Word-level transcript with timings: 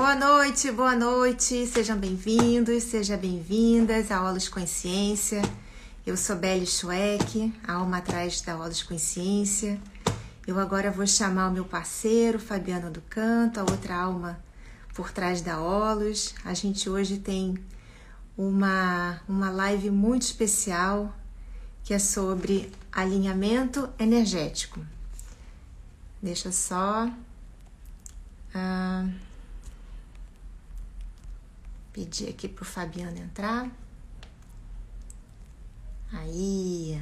Boa 0.00 0.14
noite, 0.14 0.72
boa 0.72 0.96
noite. 0.96 1.66
Sejam 1.66 1.98
bem-vindos, 1.98 2.84
sejam 2.84 3.18
bem-vindas 3.18 4.10
a 4.10 4.26
Olos 4.26 4.48
Consciência. 4.48 5.42
Eu 6.06 6.16
sou 6.16 6.36
Belle 6.36 6.66
Schweck, 6.66 7.52
a 7.68 7.74
alma 7.74 7.98
atrás 7.98 8.40
da 8.40 8.56
Olos 8.56 8.82
Consciência. 8.82 9.78
Eu 10.46 10.58
agora 10.58 10.90
vou 10.90 11.06
chamar 11.06 11.48
o 11.48 11.52
meu 11.52 11.66
parceiro, 11.66 12.38
Fabiano 12.38 12.90
do 12.90 13.02
Canto, 13.02 13.60
a 13.60 13.62
outra 13.62 13.94
alma 13.94 14.42
por 14.94 15.12
trás 15.12 15.42
da 15.42 15.60
Olos. 15.60 16.34
A 16.46 16.54
gente 16.54 16.88
hoje 16.88 17.18
tem 17.18 17.58
uma, 18.38 19.20
uma 19.28 19.50
live 19.50 19.90
muito 19.90 20.22
especial 20.22 21.14
que 21.84 21.92
é 21.92 21.98
sobre 21.98 22.72
alinhamento 22.90 23.86
energético. 23.98 24.80
Deixa 26.22 26.50
só. 26.50 27.06
Uh, 28.54 29.29
pedir 32.00 32.30
aqui 32.30 32.48
para 32.48 32.62
o 32.62 32.66
Fabiano 32.66 33.18
entrar. 33.18 33.70
Aí. 36.12 36.98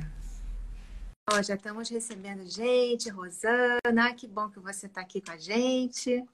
Ó, 1.30 1.40
já 1.40 1.54
estamos 1.54 1.88
recebendo 1.88 2.44
gente, 2.50 3.08
Rosana, 3.08 4.12
que 4.16 4.26
bom 4.26 4.50
que 4.50 4.58
você 4.58 4.86
está 4.86 5.00
aqui 5.00 5.20
com 5.20 5.30
a 5.30 5.36
gente. 5.36 6.24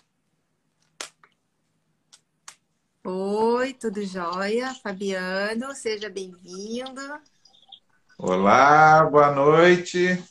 Oi, 3.05 3.74
tudo 3.74 4.02
jóia? 4.02 4.74
Fabiano, 4.83 5.74
seja 5.74 6.08
bem-vindo. 6.08 7.20
Olá, 8.16 9.05
boa 9.05 9.30
noite. 9.30 10.24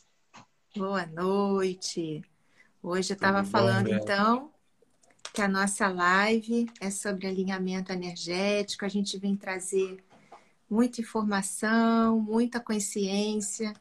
Boa 0.76 1.06
noite. 1.06 2.24
Hoje 2.82 3.14
eu 3.14 3.16
estava 3.16 3.44
falando, 3.44 3.90
bom, 3.90 3.96
então, 3.96 4.53
que 5.34 5.42
a 5.42 5.48
nossa 5.48 5.88
live 5.90 6.70
é 6.80 6.92
sobre 6.92 7.26
alinhamento 7.26 7.92
energético. 7.92 8.86
A 8.86 8.88
gente 8.88 9.18
vem 9.18 9.36
trazer 9.36 9.98
muita 10.70 11.02
informação, 11.02 12.20
muita 12.20 12.60
consciência 12.60 13.74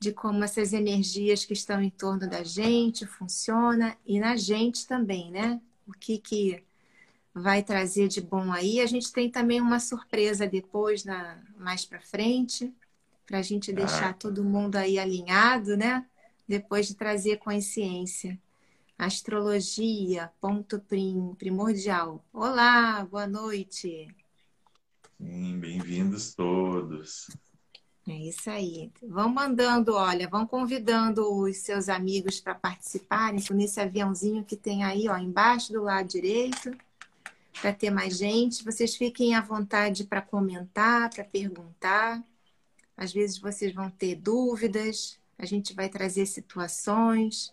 de 0.00 0.12
como 0.12 0.42
essas 0.42 0.72
energias 0.72 1.44
que 1.44 1.52
estão 1.52 1.80
em 1.80 1.90
torno 1.90 2.28
da 2.28 2.42
gente 2.42 3.06
funcionam 3.06 3.94
e 4.04 4.18
na 4.18 4.34
gente 4.34 4.86
também, 4.86 5.30
né? 5.30 5.60
O 5.86 5.92
que 5.92 6.18
que 6.18 6.64
vai 7.32 7.62
trazer 7.62 8.08
de 8.08 8.20
bom 8.20 8.50
aí? 8.52 8.80
A 8.80 8.86
gente 8.86 9.12
tem 9.12 9.30
também 9.30 9.60
uma 9.60 9.78
surpresa 9.78 10.46
depois, 10.46 11.04
na, 11.04 11.38
mais 11.56 11.84
para 11.84 12.00
frente, 12.00 12.74
para 13.26 13.38
a 13.38 13.42
gente 13.42 13.72
deixar 13.72 14.10
ah. 14.10 14.14
todo 14.14 14.42
mundo 14.42 14.74
aí 14.74 14.98
alinhado, 14.98 15.76
né? 15.76 16.04
Depois 16.48 16.88
de 16.88 16.94
trazer 16.94 17.36
consciência. 17.36 18.36
Astrologia, 19.00 20.30
ponto 20.42 20.78
prim, 20.78 21.34
primordial. 21.38 22.22
Olá, 22.30 23.02
boa 23.10 23.26
noite. 23.26 24.06
Sim, 25.18 25.58
bem-vindos 25.58 26.34
todos. 26.34 27.34
É 28.06 28.12
isso 28.12 28.50
aí. 28.50 28.92
Vão 29.02 29.30
mandando, 29.30 29.94
olha, 29.94 30.28
vão 30.28 30.46
convidando 30.46 31.32
os 31.32 31.56
seus 31.56 31.88
amigos 31.88 32.42
para 32.42 32.54
participarem 32.54 33.42
nesse 33.52 33.80
aviãozinho 33.80 34.44
que 34.44 34.54
tem 34.54 34.84
aí, 34.84 35.08
ó, 35.08 35.16
embaixo 35.16 35.72
do 35.72 35.82
lado 35.82 36.06
direito, 36.06 36.70
para 37.58 37.72
ter 37.72 37.88
mais 37.88 38.18
gente. 38.18 38.62
Vocês 38.62 38.96
fiquem 38.96 39.34
à 39.34 39.40
vontade 39.40 40.04
para 40.04 40.20
comentar, 40.20 41.08
para 41.08 41.24
perguntar. 41.24 42.22
Às 42.94 43.14
vezes 43.14 43.38
vocês 43.38 43.72
vão 43.72 43.88
ter 43.88 44.14
dúvidas, 44.16 45.18
a 45.38 45.46
gente 45.46 45.72
vai 45.72 45.88
trazer 45.88 46.26
situações, 46.26 47.50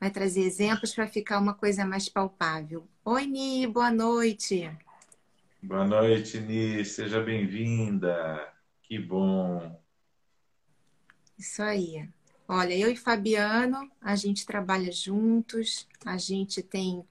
vai 0.00 0.10
trazer 0.10 0.40
exemplos 0.40 0.94
para 0.94 1.06
ficar 1.06 1.38
uma 1.38 1.52
coisa 1.52 1.84
mais 1.84 2.08
palpável. 2.08 2.88
Oi, 3.04 3.26
Ni, 3.26 3.66
boa 3.66 3.90
noite. 3.90 4.70
Boa 5.62 5.84
noite, 5.84 6.40
Ni, 6.40 6.82
seja 6.86 7.20
bem-vinda. 7.20 8.50
Que 8.82 8.98
bom. 8.98 9.78
Isso 11.38 11.62
aí. 11.62 12.08
Olha, 12.48 12.76
eu 12.76 12.90
e 12.90 12.96
Fabiano, 12.96 13.90
a 14.00 14.16
gente 14.16 14.46
trabalha 14.46 14.90
juntos, 14.90 15.86
a 16.04 16.16
gente 16.16 16.62
tem 16.62 17.04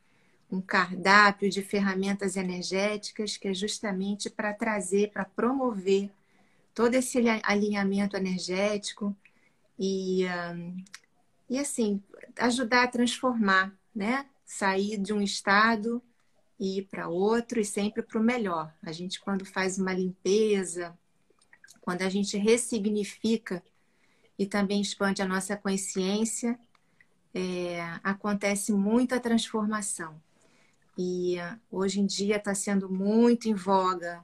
um 0.51 0.59
cardápio 0.59 1.47
de 1.47 1.61
ferramentas 1.61 2.35
energéticas 2.35 3.37
que 3.37 3.47
é 3.47 3.53
justamente 3.53 4.31
para 4.31 4.51
trazer, 4.51 5.11
para 5.11 5.23
promover 5.23 6.09
todo 6.73 6.95
esse 6.95 7.19
alinhamento 7.43 8.17
energético 8.17 9.15
e, 9.77 10.25
um, 10.25 10.83
e 11.49 11.57
assim, 11.57 12.01
ajudar 12.37 12.83
a 12.83 12.87
transformar, 12.87 13.73
né? 13.93 14.25
Sair 14.45 14.97
de 14.97 15.13
um 15.13 15.21
estado 15.21 16.01
e 16.59 16.79
ir 16.79 16.83
para 16.83 17.07
outro 17.07 17.59
e 17.59 17.65
sempre 17.65 18.03
para 18.03 18.19
o 18.19 18.23
melhor. 18.23 18.73
A 18.83 18.91
gente, 18.91 19.19
quando 19.19 19.45
faz 19.45 19.77
uma 19.77 19.93
limpeza, 19.93 20.97
quando 21.81 22.01
a 22.01 22.09
gente 22.09 22.37
ressignifica 22.37 23.63
e 24.37 24.45
também 24.45 24.81
expande 24.81 25.21
a 25.21 25.27
nossa 25.27 25.55
consciência, 25.55 26.59
é, 27.33 27.81
acontece 28.03 28.71
muita 28.71 29.19
transformação. 29.19 30.21
E 30.97 31.37
hoje 31.71 32.01
em 32.01 32.05
dia 32.05 32.35
está 32.35 32.53
sendo 32.53 32.89
muito 32.89 33.47
em 33.47 33.53
voga 33.53 34.23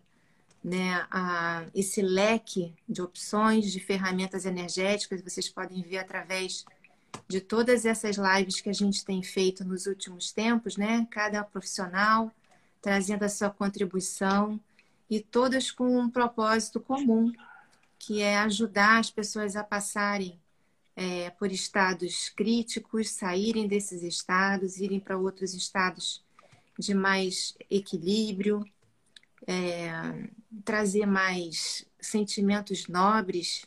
né, 0.65 1.05
a, 1.11 1.63
esse 1.75 2.01
leque 2.01 2.73
de 2.89 3.01
opções, 3.01 3.71
de 3.71 3.79
ferramentas 3.79 4.45
energéticas, 4.45 5.21
vocês 5.21 5.47
podem 5.47 5.83
ver 5.83 5.99
através 5.99 6.65
de 7.27 7.41
todas 7.41 7.85
essas 7.85 8.17
lives 8.17 8.61
que 8.61 8.69
a 8.69 8.73
gente 8.73 9.03
tem 9.03 9.21
feito 9.23 9.63
nos 9.63 9.85
últimos 9.85 10.31
tempos, 10.31 10.77
né? 10.77 11.07
Cada 11.09 11.43
profissional 11.43 12.31
trazendo 12.81 13.23
a 13.23 13.29
sua 13.29 13.49
contribuição 13.49 14.59
e 15.09 15.19
todas 15.19 15.71
com 15.71 15.99
um 15.99 16.07
propósito 16.07 16.79
comum, 16.79 17.31
que 17.97 18.21
é 18.21 18.37
ajudar 18.37 18.99
as 18.99 19.09
pessoas 19.09 19.55
a 19.55 19.63
passarem 19.63 20.39
é, 20.95 21.31
por 21.31 21.51
estados 21.51 22.29
críticos, 22.29 23.09
saírem 23.09 23.67
desses 23.67 24.03
estados, 24.03 24.77
irem 24.77 24.99
para 24.99 25.17
outros 25.17 25.55
estados 25.55 26.23
de 26.77 26.93
mais 26.93 27.55
equilíbrio, 27.71 28.63
é, 29.47 30.29
trazer 30.63 31.05
mais 31.05 31.85
sentimentos 31.99 32.87
nobres 32.87 33.65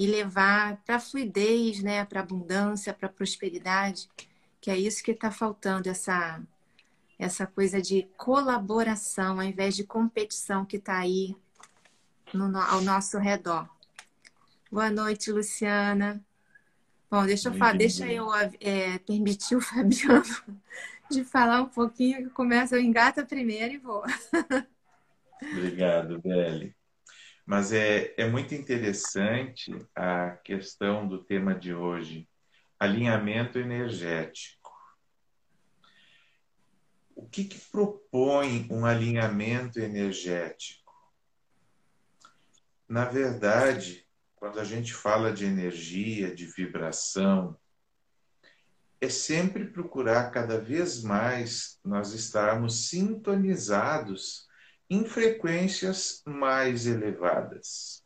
e 0.00 0.06
levar 0.06 0.78
para 0.86 0.96
a 0.96 0.98
fluidez, 0.98 1.82
né, 1.82 2.06
para 2.06 2.20
a 2.20 2.22
abundância, 2.22 2.94
para 2.94 3.06
a 3.06 3.12
prosperidade, 3.12 4.08
que 4.58 4.70
é 4.70 4.76
isso 4.78 5.04
que 5.04 5.10
está 5.10 5.30
faltando, 5.30 5.90
essa, 5.90 6.40
essa 7.18 7.46
coisa 7.46 7.82
de 7.82 8.08
colaboração 8.16 9.38
ao 9.38 9.42
invés 9.42 9.76
de 9.76 9.84
competição 9.84 10.64
que 10.64 10.78
está 10.78 10.96
aí 10.96 11.36
no, 12.32 12.56
ao 12.58 12.80
nosso 12.80 13.18
redor. 13.18 13.68
Boa 14.72 14.88
noite, 14.88 15.30
Luciana. 15.30 16.24
Bom, 17.10 17.26
deixa 17.26 17.50
eu 17.50 17.52
falar, 17.52 17.74
deixa 17.74 18.10
eu 18.10 18.26
é, 18.58 18.96
permitir 19.00 19.54
o 19.54 19.60
Fabiano 19.60 20.24
de 21.10 21.24
falar 21.24 21.60
um 21.60 21.68
pouquinho, 21.68 22.22
que 22.22 22.30
começa, 22.30 22.74
eu 22.74 22.80
engata 22.80 23.26
primeiro 23.26 23.74
e 23.74 23.76
vou. 23.76 24.02
Obrigado, 25.52 26.18
Beli. 26.22 26.74
Mas 27.50 27.72
é, 27.72 28.14
é 28.16 28.28
muito 28.28 28.54
interessante 28.54 29.74
a 29.92 30.36
questão 30.44 31.08
do 31.08 31.18
tema 31.18 31.52
de 31.52 31.74
hoje, 31.74 32.28
alinhamento 32.78 33.58
energético. 33.58 34.70
O 37.12 37.28
que, 37.28 37.42
que 37.42 37.58
propõe 37.58 38.68
um 38.70 38.86
alinhamento 38.86 39.80
energético? 39.80 40.94
Na 42.88 43.06
verdade, 43.06 44.06
quando 44.36 44.60
a 44.60 44.64
gente 44.64 44.94
fala 44.94 45.32
de 45.32 45.44
energia, 45.44 46.32
de 46.32 46.46
vibração, 46.46 47.58
é 49.00 49.08
sempre 49.08 49.64
procurar 49.64 50.30
cada 50.30 50.60
vez 50.60 51.02
mais 51.02 51.80
nós 51.84 52.12
estarmos 52.12 52.88
sintonizados 52.88 54.48
em 54.90 55.04
frequências 55.04 56.20
mais 56.26 56.84
elevadas. 56.84 58.04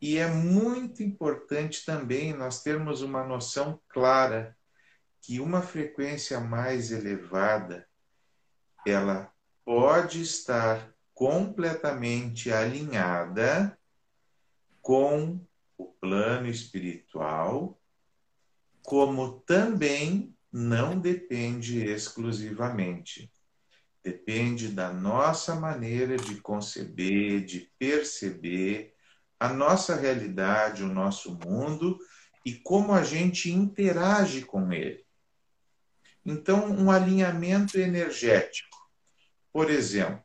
E 0.00 0.18
é 0.18 0.26
muito 0.26 1.04
importante 1.04 1.84
também 1.84 2.32
nós 2.32 2.64
termos 2.64 3.00
uma 3.00 3.24
noção 3.24 3.80
clara 3.88 4.56
que 5.22 5.38
uma 5.38 5.62
frequência 5.62 6.40
mais 6.40 6.90
elevada 6.90 7.88
ela 8.84 9.32
pode 9.64 10.20
estar 10.20 10.92
completamente 11.14 12.50
alinhada 12.50 13.78
com 14.80 15.40
o 15.76 15.84
plano 15.84 16.48
espiritual, 16.48 17.80
como 18.82 19.40
também 19.40 20.34
não 20.50 20.98
depende 20.98 21.84
exclusivamente. 21.84 23.30
Depende 24.02 24.68
da 24.68 24.92
nossa 24.92 25.54
maneira 25.54 26.16
de 26.16 26.40
conceber, 26.40 27.44
de 27.44 27.70
perceber 27.78 28.94
a 29.38 29.52
nossa 29.52 29.94
realidade, 29.94 30.82
o 30.82 30.88
nosso 30.88 31.38
mundo 31.38 31.98
e 32.44 32.54
como 32.54 32.92
a 32.92 33.02
gente 33.02 33.50
interage 33.50 34.42
com 34.44 34.72
ele. 34.72 35.04
Então, 36.24 36.70
um 36.70 36.90
alinhamento 36.90 37.78
energético. 37.78 38.76
Por 39.52 39.70
exemplo, 39.70 40.22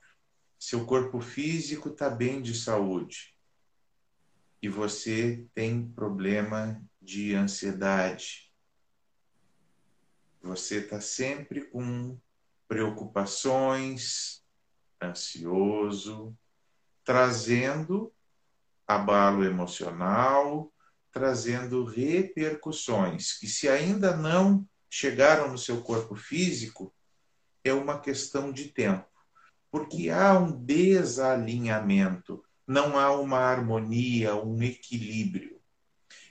seu 0.59 0.85
corpo 0.85 1.19
físico 1.19 1.89
está 1.89 2.09
bem 2.09 2.41
de 2.41 2.53
saúde 2.53 3.33
e 4.61 4.69
você 4.69 5.45
tem 5.53 5.85
problema 5.91 6.81
de 7.01 7.35
ansiedade. 7.35 8.49
Você 10.41 10.77
está 10.77 11.01
sempre 11.01 11.65
com 11.65 12.17
preocupações, 12.67 14.43
ansioso, 15.01 16.35
trazendo 17.03 18.13
abalo 18.87 19.43
emocional, 19.43 20.71
trazendo 21.11 21.83
repercussões 21.83 23.37
que, 23.37 23.47
se 23.47 23.69
ainda 23.69 24.15
não 24.15 24.67
chegaram 24.89 25.51
no 25.51 25.57
seu 25.57 25.81
corpo 25.81 26.15
físico, 26.15 26.93
é 27.63 27.73
uma 27.73 27.99
questão 27.99 28.51
de 28.51 28.69
tempo 28.69 29.13
porque 29.73 30.11
há 30.11 30.37
um 30.37 30.51
desalinhamento, 30.51 32.43
não 32.67 32.95
há 32.95 33.19
uma 33.19 33.39
harmonia, 33.39 34.35
um 34.35 34.61
equilíbrio. 34.61 35.59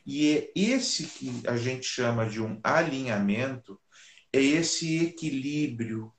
E 0.07 0.39
é 0.39 0.53
esse 0.55 1.09
que 1.09 1.43
a 1.49 1.57
gente 1.57 1.85
chama 1.85 2.25
de 2.25 2.41
um 2.41 2.61
alinhamento, 2.63 3.81
é 4.33 4.41
esse 4.41 5.07
equilíbrio, 5.07 6.13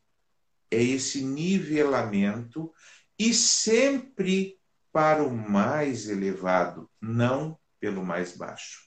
é 0.74 0.82
esse 0.82 1.24
nivelamento, 1.24 2.74
e 3.18 3.34
sempre 3.34 4.60
para 4.92 5.24
o 5.24 5.32
mais 5.32 6.10
elevado, 6.10 6.90
não 7.02 7.58
pelo 7.80 8.06
mais 8.06 8.36
baixo. 8.36 8.84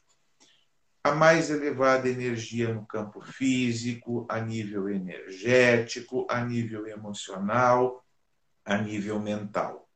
A 1.03 1.13
mais 1.13 1.51
elevada 1.51 2.09
energia 2.09 2.75
no 2.75 2.85
campo 2.85 3.21
físico, 3.21 4.27
a 4.29 4.41
nível 4.41 4.89
energético, 4.89 6.27
a 6.29 6.45
nível 6.45 6.87
emocional, 6.87 8.05
a 8.65 8.77
nível 8.77 9.21
mental. 9.21 9.89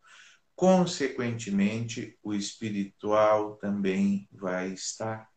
Consequentemente, 0.54 2.16
o 2.22 2.32
espiritual 2.32 3.56
também 3.56 4.28
vai 4.30 4.72
estar. 4.72 5.28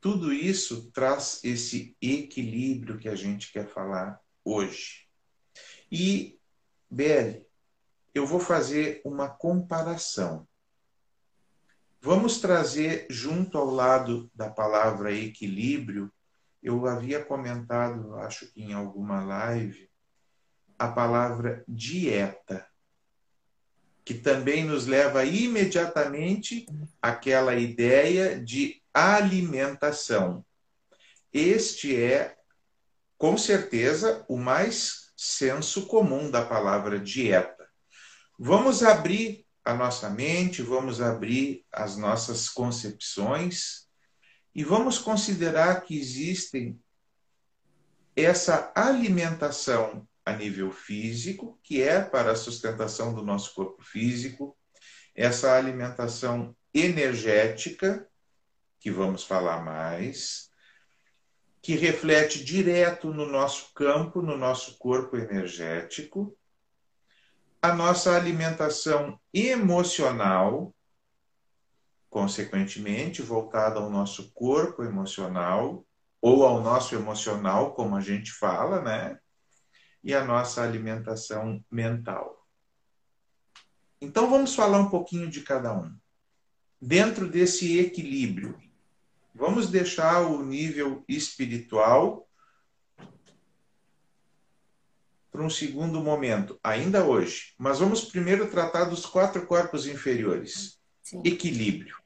Tudo 0.00 0.32
isso 0.32 0.90
traz 0.92 1.40
esse 1.42 1.96
equilíbrio 2.00 2.98
que 2.98 3.08
a 3.08 3.16
gente 3.16 3.52
quer 3.52 3.66
falar 3.66 4.20
hoje. 4.44 5.06
E, 5.90 6.38
Belle, 6.90 7.46
eu 8.14 8.26
vou 8.26 8.40
fazer 8.40 9.00
uma 9.04 9.28
comparação. 9.28 10.46
Vamos 12.00 12.40
trazer 12.40 13.06
junto 13.10 13.58
ao 13.58 13.66
lado 13.66 14.30
da 14.34 14.48
palavra 14.48 15.12
equilíbrio, 15.12 16.10
eu 16.62 16.86
havia 16.86 17.24
comentado, 17.24 18.16
acho 18.16 18.50
que 18.52 18.62
em 18.62 18.72
alguma 18.72 19.24
live, 19.24 19.90
a 20.78 20.88
palavra 20.88 21.64
dieta, 21.68 22.66
que 24.04 24.14
também 24.14 24.64
nos 24.64 24.86
leva 24.86 25.24
imediatamente 25.24 26.66
àquela 27.00 27.54
ideia 27.54 28.42
de 28.42 28.82
alimentação. 28.92 30.44
Este 31.32 31.94
é, 32.02 32.36
com 33.20 33.36
certeza, 33.36 34.24
o 34.30 34.38
mais 34.38 35.12
senso 35.14 35.84
comum 35.86 36.30
da 36.30 36.42
palavra 36.42 36.98
dieta. 36.98 37.68
Vamos 38.38 38.82
abrir 38.82 39.44
a 39.62 39.74
nossa 39.74 40.08
mente, 40.08 40.62
vamos 40.62 41.02
abrir 41.02 41.66
as 41.70 41.98
nossas 41.98 42.48
concepções 42.48 43.86
e 44.54 44.64
vamos 44.64 44.98
considerar 44.98 45.82
que 45.82 45.98
existem 46.00 46.80
essa 48.16 48.72
alimentação 48.74 50.08
a 50.24 50.32
nível 50.32 50.72
físico, 50.72 51.60
que 51.62 51.82
é 51.82 52.00
para 52.00 52.32
a 52.32 52.36
sustentação 52.36 53.12
do 53.12 53.22
nosso 53.22 53.52
corpo 53.52 53.82
físico, 53.82 54.56
essa 55.14 55.54
alimentação 55.58 56.56
energética, 56.72 58.08
que 58.78 58.90
vamos 58.90 59.24
falar 59.24 59.62
mais, 59.62 60.49
que 61.62 61.76
reflete 61.76 62.42
direto 62.42 63.12
no 63.12 63.26
nosso 63.26 63.72
campo, 63.74 64.22
no 64.22 64.36
nosso 64.36 64.78
corpo 64.78 65.16
energético, 65.16 66.36
a 67.62 67.74
nossa 67.74 68.16
alimentação 68.16 69.20
emocional, 69.32 70.74
consequentemente 72.08 73.20
voltada 73.20 73.78
ao 73.78 73.90
nosso 73.90 74.32
corpo 74.32 74.82
emocional 74.82 75.84
ou 76.20 76.44
ao 76.44 76.60
nosso 76.62 76.94
emocional, 76.94 77.74
como 77.74 77.96
a 77.96 78.00
gente 78.00 78.32
fala, 78.32 78.80
né? 78.80 79.18
e 80.02 80.14
a 80.14 80.24
nossa 80.24 80.62
alimentação 80.62 81.62
mental. 81.70 82.46
Então 84.00 84.30
vamos 84.30 84.54
falar 84.54 84.78
um 84.78 84.88
pouquinho 84.88 85.30
de 85.30 85.42
cada 85.42 85.78
um. 85.78 85.94
Dentro 86.80 87.28
desse 87.28 87.78
equilíbrio, 87.78 88.58
vamos 89.34 89.70
deixar 89.70 90.22
o 90.22 90.42
nível 90.42 91.04
espiritual 91.08 92.28
para 95.30 95.42
um 95.42 95.50
segundo 95.50 96.00
momento, 96.00 96.58
ainda 96.62 97.04
hoje. 97.04 97.54
Mas 97.56 97.78
vamos 97.78 98.04
primeiro 98.04 98.50
tratar 98.50 98.84
dos 98.84 99.06
quatro 99.06 99.46
corpos 99.46 99.86
inferiores. 99.86 100.78
Sim. 101.02 101.22
Equilíbrio. 101.24 101.96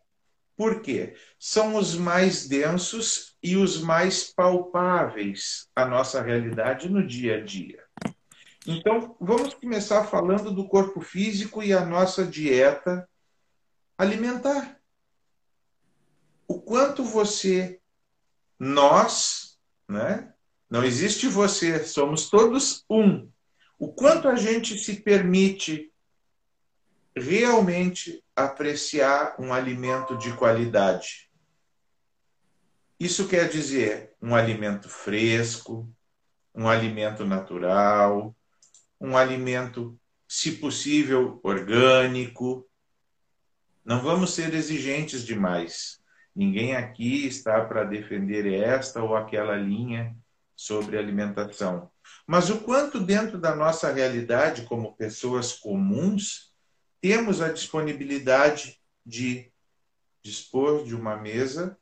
Por 0.57 0.83
quê? 0.83 1.15
São 1.39 1.75
os 1.75 1.97
mais 1.97 2.47
densos 2.47 3.37
e 3.43 3.57
os 3.57 3.81
mais 3.81 4.33
palpáveis 4.33 5.69
à 5.75 5.85
nossa 5.85 6.23
realidade 6.23 6.89
no 6.89 7.05
dia 7.05 7.39
a 7.39 7.41
dia. 7.41 7.83
Então, 8.67 9.17
vamos 9.21 9.53
começar 9.55 10.05
falando 10.05 10.51
do 10.51 10.69
corpo 10.69 11.01
físico 11.01 11.63
e 11.63 11.73
a 11.73 11.85
nossa 11.85 12.25
dieta 12.25 13.09
alimentar. 13.99 14.79
Quanto 16.75 17.05
você, 17.05 17.81
nós, 18.59 19.57
né? 19.89 20.35
Não 20.69 20.83
existe 20.83 21.29
você, 21.29 21.85
somos 21.85 22.29
todos 22.29 22.85
um. 22.91 23.31
O 23.79 23.93
quanto 23.93 24.27
a 24.27 24.35
gente 24.35 24.77
se 24.77 24.97
permite 25.01 25.93
realmente 27.17 28.25
apreciar 28.35 29.37
um 29.39 29.55
alimento 29.55 30.19
de 30.19 30.33
qualidade. 30.33 31.31
Isso 32.99 33.29
quer 33.29 33.49
dizer 33.49 34.13
um 34.21 34.35
alimento 34.35 34.89
fresco, 34.89 35.89
um 36.53 36.69
alimento 36.69 37.25
natural, 37.25 38.37
um 39.01 39.17
alimento, 39.17 39.97
se 40.27 40.57
possível, 40.57 41.39
orgânico. 41.45 42.69
Não 43.85 44.03
vamos 44.03 44.35
ser 44.35 44.53
exigentes 44.53 45.25
demais. 45.25 46.03
Ninguém 46.35 46.75
aqui 46.75 47.27
está 47.27 47.65
para 47.65 47.85
defender 47.85 48.53
esta 48.53 49.03
ou 49.03 49.15
aquela 49.15 49.57
linha 49.57 50.17
sobre 50.57 50.99
alimentação. 50.99 51.91
Mas 52.27 52.51
o 52.51 52.61
quanto 52.61 53.01
dentro 53.01 53.39
da 53.39 53.55
nossa 53.55 53.93
realidade, 53.93 54.63
como 54.63 54.97
pessoas 54.97 55.53
comuns, 55.53 56.53
temos 57.01 57.41
a 57.41 57.53
disponibilidade 57.53 58.81
de 59.05 59.53
dispor 60.23 60.85
de 60.85 60.95
uma 60.95 61.17
mesa 61.17 61.79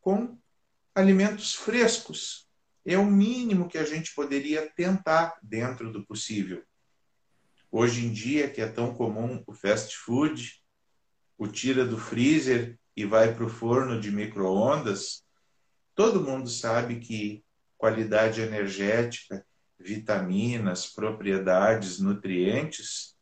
com 0.00 0.38
alimentos 0.94 1.54
frescos, 1.54 2.48
é 2.84 2.96
o 2.96 3.04
mínimo 3.04 3.68
que 3.68 3.78
a 3.78 3.84
gente 3.84 4.14
poderia 4.14 4.70
tentar 4.70 5.38
dentro 5.42 5.92
do 5.92 6.06
possível. 6.06 6.62
Hoje 7.70 8.06
em 8.06 8.12
dia, 8.12 8.48
que 8.48 8.60
é 8.60 8.66
tão 8.66 8.94
comum 8.94 9.42
o 9.46 9.52
fast 9.52 9.96
food, 9.96 10.62
o 11.36 11.46
tira 11.46 11.84
do 11.84 11.98
freezer 11.98 12.77
e 12.98 13.04
vai 13.04 13.32
para 13.32 13.44
o 13.44 13.48
forno 13.48 14.00
de 14.00 14.10
micro-ondas, 14.10 15.22
todo 15.94 16.20
mundo 16.20 16.48
sabe 16.48 16.98
que 16.98 17.44
qualidade 17.76 18.40
energética, 18.40 19.46
vitaminas, 19.78 20.88
propriedades, 20.88 22.00
nutrientes, 22.00 23.16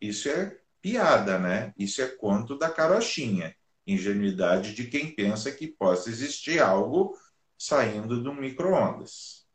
isso 0.00 0.28
é 0.28 0.58
piada, 0.82 1.38
né? 1.38 1.72
Isso 1.78 2.02
é 2.02 2.08
conto 2.08 2.58
da 2.58 2.68
carochinha. 2.68 3.54
Ingenuidade 3.86 4.74
de 4.74 4.88
quem 4.88 5.14
pensa 5.14 5.52
que 5.52 5.68
possa 5.68 6.10
existir 6.10 6.60
algo 6.60 7.16
saindo 7.56 8.20
de 8.20 8.28
um 8.28 8.34
micro-ondas. 8.34 9.46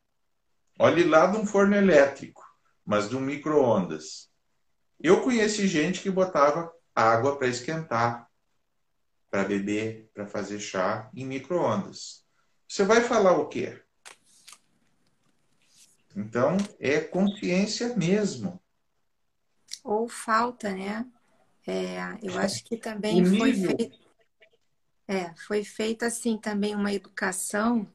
Olhe 0.80 1.04
lá 1.04 1.28
de 1.28 1.36
um 1.36 1.46
forno 1.46 1.76
elétrico, 1.76 2.42
mas 2.86 3.10
de 3.10 3.18
um 3.18 3.20
micro-ondas. 3.20 4.30
Eu 4.98 5.20
conheci 5.22 5.68
gente 5.68 6.00
que 6.00 6.10
botava 6.10 6.72
água 6.96 7.38
para 7.38 7.50
esquentar, 7.50 8.29
para 9.30 9.44
beber, 9.44 10.10
para 10.14 10.26
fazer 10.26 10.60
chá 10.60 11.10
em 11.14 11.26
micro-ondas. 11.26 12.26
Você 12.68 12.84
vai 12.84 13.02
falar 13.02 13.38
o 13.38 13.48
quê? 13.48 13.82
Então, 16.16 16.58
é 16.80 17.00
consciência 17.00 17.96
mesmo. 17.96 18.60
Ou 19.84 20.08
falta, 20.08 20.72
né? 20.72 21.06
É, 21.66 22.00
eu 22.24 22.38
acho 22.40 22.64
que 22.64 22.78
também 22.78 23.24
foi 23.24 23.54
feito 23.54 24.10
é, 25.10 25.34
foi 25.48 25.64
feita 25.64 26.06
assim 26.06 26.38
também 26.38 26.76
uma 26.76 26.94
educação 26.94 27.92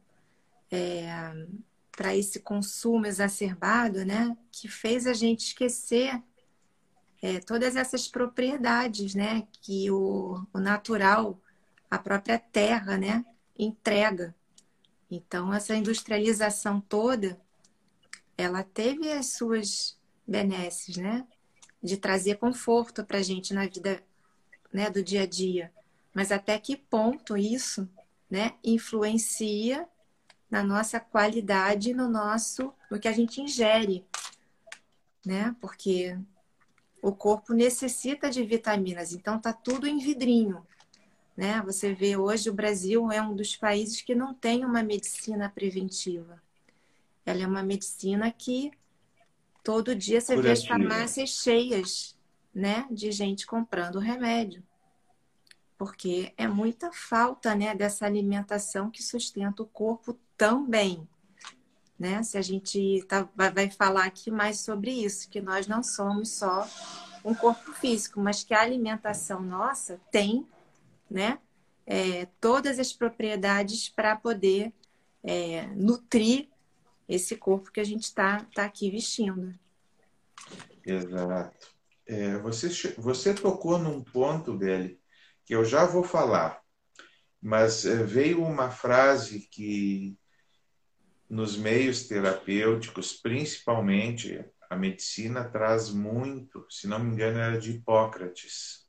é, 0.68 1.06
para 1.92 2.16
esse 2.16 2.40
consumo 2.40 3.06
exacerbado, 3.06 4.04
né, 4.04 4.36
que 4.50 4.66
fez 4.66 5.06
a 5.06 5.12
gente 5.12 5.46
esquecer 5.46 6.20
é, 7.24 7.40
todas 7.40 7.74
essas 7.74 8.06
propriedades, 8.06 9.14
né, 9.14 9.48
que 9.62 9.90
o, 9.90 10.46
o 10.52 10.58
natural, 10.58 11.40
a 11.90 11.98
própria 11.98 12.38
terra, 12.38 12.98
né, 12.98 13.24
entrega. 13.58 14.34
Então, 15.10 15.52
essa 15.54 15.74
industrialização 15.74 16.82
toda, 16.82 17.40
ela 18.36 18.62
teve 18.62 19.10
as 19.10 19.28
suas 19.28 19.98
benesses, 20.28 20.98
né, 20.98 21.26
de 21.82 21.96
trazer 21.96 22.36
conforto 22.36 23.02
para 23.02 23.16
a 23.16 23.22
gente 23.22 23.54
na 23.54 23.66
vida, 23.66 24.04
né, 24.70 24.90
do 24.90 25.02
dia 25.02 25.22
a 25.22 25.26
dia. 25.26 25.72
Mas 26.12 26.30
até 26.30 26.58
que 26.58 26.76
ponto 26.76 27.38
isso, 27.38 27.88
né, 28.30 28.52
influencia 28.62 29.88
na 30.50 30.62
nossa 30.62 31.00
qualidade, 31.00 31.94
no 31.94 32.06
nosso, 32.06 32.70
no 32.90 33.00
que 33.00 33.08
a 33.08 33.12
gente 33.12 33.40
ingere, 33.40 34.04
né? 35.24 35.56
Porque 35.58 36.18
o 37.04 37.12
corpo 37.12 37.52
necessita 37.52 38.30
de 38.30 38.42
vitaminas, 38.42 39.12
então 39.12 39.38
tá 39.38 39.52
tudo 39.52 39.86
em 39.86 39.98
vidrinho, 39.98 40.66
né? 41.36 41.60
Você 41.66 41.92
vê 41.92 42.16
hoje 42.16 42.48
o 42.48 42.54
Brasil 42.54 43.12
é 43.12 43.20
um 43.20 43.36
dos 43.36 43.54
países 43.54 44.00
que 44.00 44.14
não 44.14 44.32
tem 44.32 44.64
uma 44.64 44.82
medicina 44.82 45.50
preventiva. 45.50 46.42
Ela 47.26 47.42
é 47.42 47.46
uma 47.46 47.62
medicina 47.62 48.32
que 48.32 48.70
todo 49.62 49.94
dia 49.94 50.18
você 50.18 50.40
vê 50.40 50.52
as 50.52 50.64
farmácias 50.64 51.28
cheias, 51.28 52.18
né, 52.54 52.86
de 52.90 53.12
gente 53.12 53.46
comprando 53.46 53.98
remédio. 53.98 54.62
Porque 55.76 56.32
é 56.38 56.48
muita 56.48 56.90
falta, 56.90 57.54
né, 57.54 57.74
dessa 57.74 58.06
alimentação 58.06 58.90
que 58.90 59.02
sustenta 59.02 59.62
o 59.62 59.66
corpo 59.66 60.18
também. 60.38 61.06
Né? 61.98 62.22
Se 62.22 62.36
a 62.36 62.42
gente 62.42 63.04
tá, 63.08 63.28
vai 63.36 63.70
falar 63.70 64.04
aqui 64.04 64.30
mais 64.30 64.60
sobre 64.60 64.90
isso, 64.90 65.28
que 65.28 65.40
nós 65.40 65.66
não 65.66 65.82
somos 65.82 66.30
só 66.30 66.68
um 67.24 67.34
corpo 67.34 67.72
físico, 67.72 68.20
mas 68.20 68.44
que 68.44 68.52
a 68.52 68.60
alimentação 68.60 69.40
nossa 69.40 70.00
tem 70.10 70.46
né, 71.10 71.38
é, 71.86 72.26
todas 72.40 72.78
as 72.78 72.92
propriedades 72.92 73.88
para 73.88 74.16
poder 74.16 74.72
é, 75.22 75.66
nutrir 75.68 76.48
esse 77.08 77.36
corpo 77.36 77.70
que 77.70 77.80
a 77.80 77.84
gente 77.84 78.04
está 78.04 78.44
tá 78.54 78.64
aqui 78.64 78.90
vestindo. 78.90 79.54
Exato. 80.84 81.74
É, 82.06 82.36
você, 82.38 82.68
você 82.98 83.32
tocou 83.32 83.78
num 83.78 84.02
ponto, 84.02 84.52
Beli, 84.54 85.00
que 85.44 85.54
eu 85.54 85.64
já 85.64 85.86
vou 85.86 86.04
falar, 86.04 86.62
mas 87.40 87.86
é, 87.86 88.02
veio 88.02 88.44
uma 88.44 88.70
frase 88.70 89.40
que 89.50 90.16
nos 91.34 91.56
meios 91.56 92.06
terapêuticos, 92.06 93.12
principalmente, 93.12 94.44
a 94.70 94.76
medicina 94.76 95.42
traz 95.42 95.90
muito, 95.90 96.64
se 96.70 96.86
não 96.86 97.00
me 97.00 97.10
engano, 97.10 97.40
era 97.40 97.58
de 97.58 97.72
Hipócrates, 97.72 98.88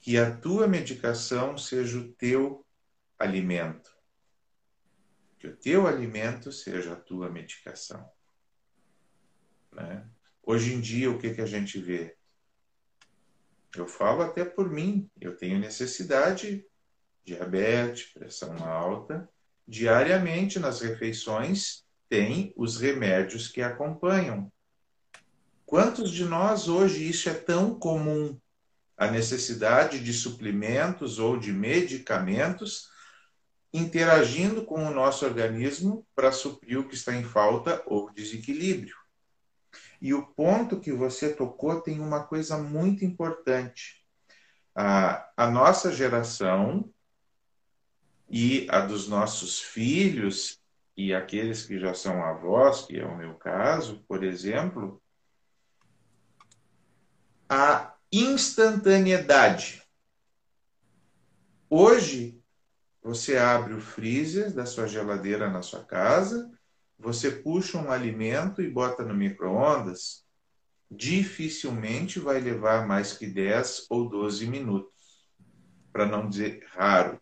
que 0.00 0.16
a 0.16 0.34
tua 0.34 0.66
medicação 0.66 1.58
seja 1.58 1.98
o 1.98 2.10
teu 2.14 2.66
alimento. 3.18 3.94
Que 5.38 5.48
o 5.48 5.54
teu 5.54 5.86
alimento 5.86 6.50
seja 6.50 6.94
a 6.94 6.96
tua 6.96 7.28
medicação. 7.28 8.10
Né? 9.72 10.08
Hoje 10.42 10.72
em 10.72 10.80
dia, 10.80 11.10
o 11.10 11.18
que, 11.18 11.34
que 11.34 11.42
a 11.42 11.46
gente 11.46 11.78
vê? 11.78 12.16
Eu 13.76 13.86
falo 13.86 14.22
até 14.22 14.42
por 14.42 14.70
mim, 14.70 15.10
eu 15.20 15.36
tenho 15.36 15.58
necessidade, 15.58 16.66
diabetes, 17.26 18.10
pressão 18.10 18.56
alta, 18.64 19.28
diariamente 19.66 20.58
nas 20.58 20.80
refeições 20.80 21.84
tem 22.08 22.52
os 22.56 22.78
remédios 22.78 23.48
que 23.48 23.62
acompanham. 23.62 24.52
Quantos 25.64 26.10
de 26.10 26.24
nós 26.24 26.68
hoje 26.68 27.08
isso 27.08 27.28
é 27.28 27.34
tão 27.34 27.78
comum? 27.78 28.38
A 28.96 29.10
necessidade 29.10 29.98
de 29.98 30.12
suplementos 30.12 31.18
ou 31.18 31.36
de 31.36 31.52
medicamentos 31.52 32.88
interagindo 33.72 34.64
com 34.64 34.86
o 34.86 34.94
nosso 34.94 35.24
organismo 35.24 36.06
para 36.14 36.30
suprir 36.30 36.78
o 36.78 36.86
que 36.86 36.94
está 36.94 37.12
em 37.12 37.24
falta 37.24 37.82
ou 37.86 38.08
desequilíbrio. 38.12 38.94
E 40.00 40.14
o 40.14 40.26
ponto 40.26 40.78
que 40.78 40.92
você 40.92 41.32
tocou 41.32 41.80
tem 41.80 41.98
uma 41.98 42.22
coisa 42.22 42.56
muito 42.56 43.04
importante. 43.04 44.04
A, 44.76 45.28
a 45.36 45.50
nossa 45.50 45.92
geração 45.92 46.88
e 48.28 48.66
a 48.70 48.80
dos 48.80 49.08
nossos 49.08 49.60
filhos 49.60 50.60
e 50.96 51.12
aqueles 51.12 51.66
que 51.66 51.78
já 51.78 51.92
são 51.92 52.22
avós, 52.22 52.82
que 52.82 52.98
é 52.98 53.04
o 53.04 53.16
meu 53.16 53.34
caso, 53.34 54.04
por 54.06 54.22
exemplo, 54.22 55.02
a 57.48 57.94
instantaneidade. 58.12 59.82
Hoje, 61.68 62.40
você 63.02 63.36
abre 63.36 63.74
o 63.74 63.80
freezer 63.80 64.52
da 64.52 64.64
sua 64.64 64.86
geladeira 64.86 65.50
na 65.50 65.62
sua 65.62 65.84
casa, 65.84 66.50
você 66.98 67.30
puxa 67.30 67.76
um 67.76 67.90
alimento 67.90 68.62
e 68.62 68.70
bota 68.70 69.04
no 69.04 69.14
micro-ondas, 69.14 70.24
dificilmente 70.90 72.20
vai 72.20 72.40
levar 72.40 72.86
mais 72.86 73.12
que 73.12 73.26
10 73.26 73.86
ou 73.90 74.08
12 74.08 74.46
minutos, 74.46 75.26
para 75.92 76.06
não 76.06 76.28
dizer 76.28 76.64
raro. 76.70 77.20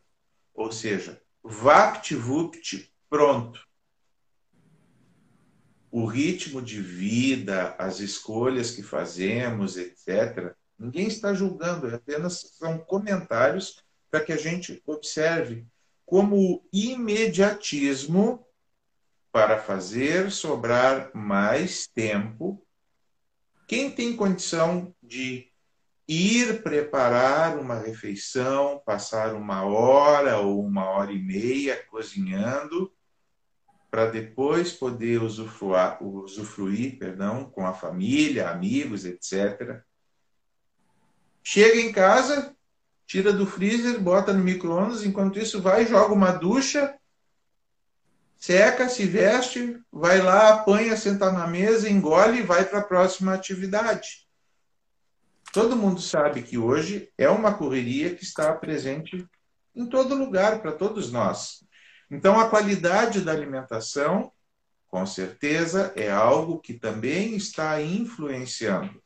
Ou 0.54 0.70
seja, 0.70 1.20
vapt-vupt, 1.42 2.92
pronto. 3.08 3.66
O 5.90 6.06
ritmo 6.06 6.62
de 6.62 6.80
vida, 6.80 7.74
as 7.78 8.00
escolhas 8.00 8.70
que 8.70 8.82
fazemos, 8.82 9.76
etc., 9.76 10.54
ninguém 10.78 11.06
está 11.06 11.34
julgando, 11.34 11.88
é 11.88 11.94
apenas 11.94 12.54
são 12.58 12.78
comentários 12.78 13.82
para 14.10 14.24
que 14.24 14.32
a 14.32 14.36
gente 14.36 14.82
observe 14.86 15.66
como 16.04 16.36
o 16.36 16.62
imediatismo 16.72 18.46
para 19.30 19.58
fazer 19.58 20.30
sobrar 20.30 21.10
mais 21.14 21.86
tempo. 21.86 22.62
Quem 23.66 23.90
tem 23.90 24.14
condição 24.14 24.94
de 25.02 25.51
ir 26.08 26.62
preparar 26.62 27.58
uma 27.58 27.78
refeição, 27.78 28.82
passar 28.84 29.34
uma 29.34 29.64
hora 29.64 30.38
ou 30.38 30.64
uma 30.64 30.84
hora 30.90 31.12
e 31.12 31.18
meia 31.18 31.82
cozinhando, 31.90 32.92
para 33.90 34.06
depois 34.06 34.72
poder 34.72 35.20
usufruir, 35.22 36.98
perdão, 36.98 37.44
com 37.44 37.66
a 37.66 37.74
família, 37.74 38.48
amigos, 38.48 39.04
etc. 39.04 39.82
Chega 41.42 41.78
em 41.78 41.92
casa, 41.92 42.56
tira 43.06 43.32
do 43.32 43.46
freezer, 43.46 44.00
bota 44.00 44.32
no 44.32 44.42
micro-ondas, 44.42 45.04
enquanto 45.04 45.38
isso 45.38 45.60
vai, 45.60 45.86
joga 45.86 46.14
uma 46.14 46.32
ducha, 46.32 46.98
seca, 48.38 48.88
se 48.88 49.04
veste, 49.04 49.78
vai 49.92 50.22
lá, 50.22 50.54
apanha, 50.54 50.96
senta 50.96 51.30
na 51.30 51.46
mesa, 51.46 51.88
engole 51.88 52.38
e 52.38 52.42
vai 52.42 52.64
para 52.64 52.78
a 52.78 52.84
próxima 52.84 53.34
atividade. 53.34 54.26
Todo 55.52 55.76
mundo 55.76 56.00
sabe 56.00 56.42
que 56.42 56.56
hoje 56.56 57.12
é 57.18 57.28
uma 57.28 57.52
correria 57.52 58.14
que 58.14 58.24
está 58.24 58.54
presente 58.54 59.28
em 59.74 59.86
todo 59.86 60.14
lugar, 60.14 60.62
para 60.62 60.72
todos 60.72 61.12
nós. 61.12 61.62
Então, 62.10 62.40
a 62.40 62.48
qualidade 62.48 63.20
da 63.20 63.32
alimentação, 63.32 64.32
com 64.88 65.04
certeza, 65.04 65.92
é 65.94 66.10
algo 66.10 66.58
que 66.58 66.72
também 66.72 67.36
está 67.36 67.82
influenciando. 67.82 69.02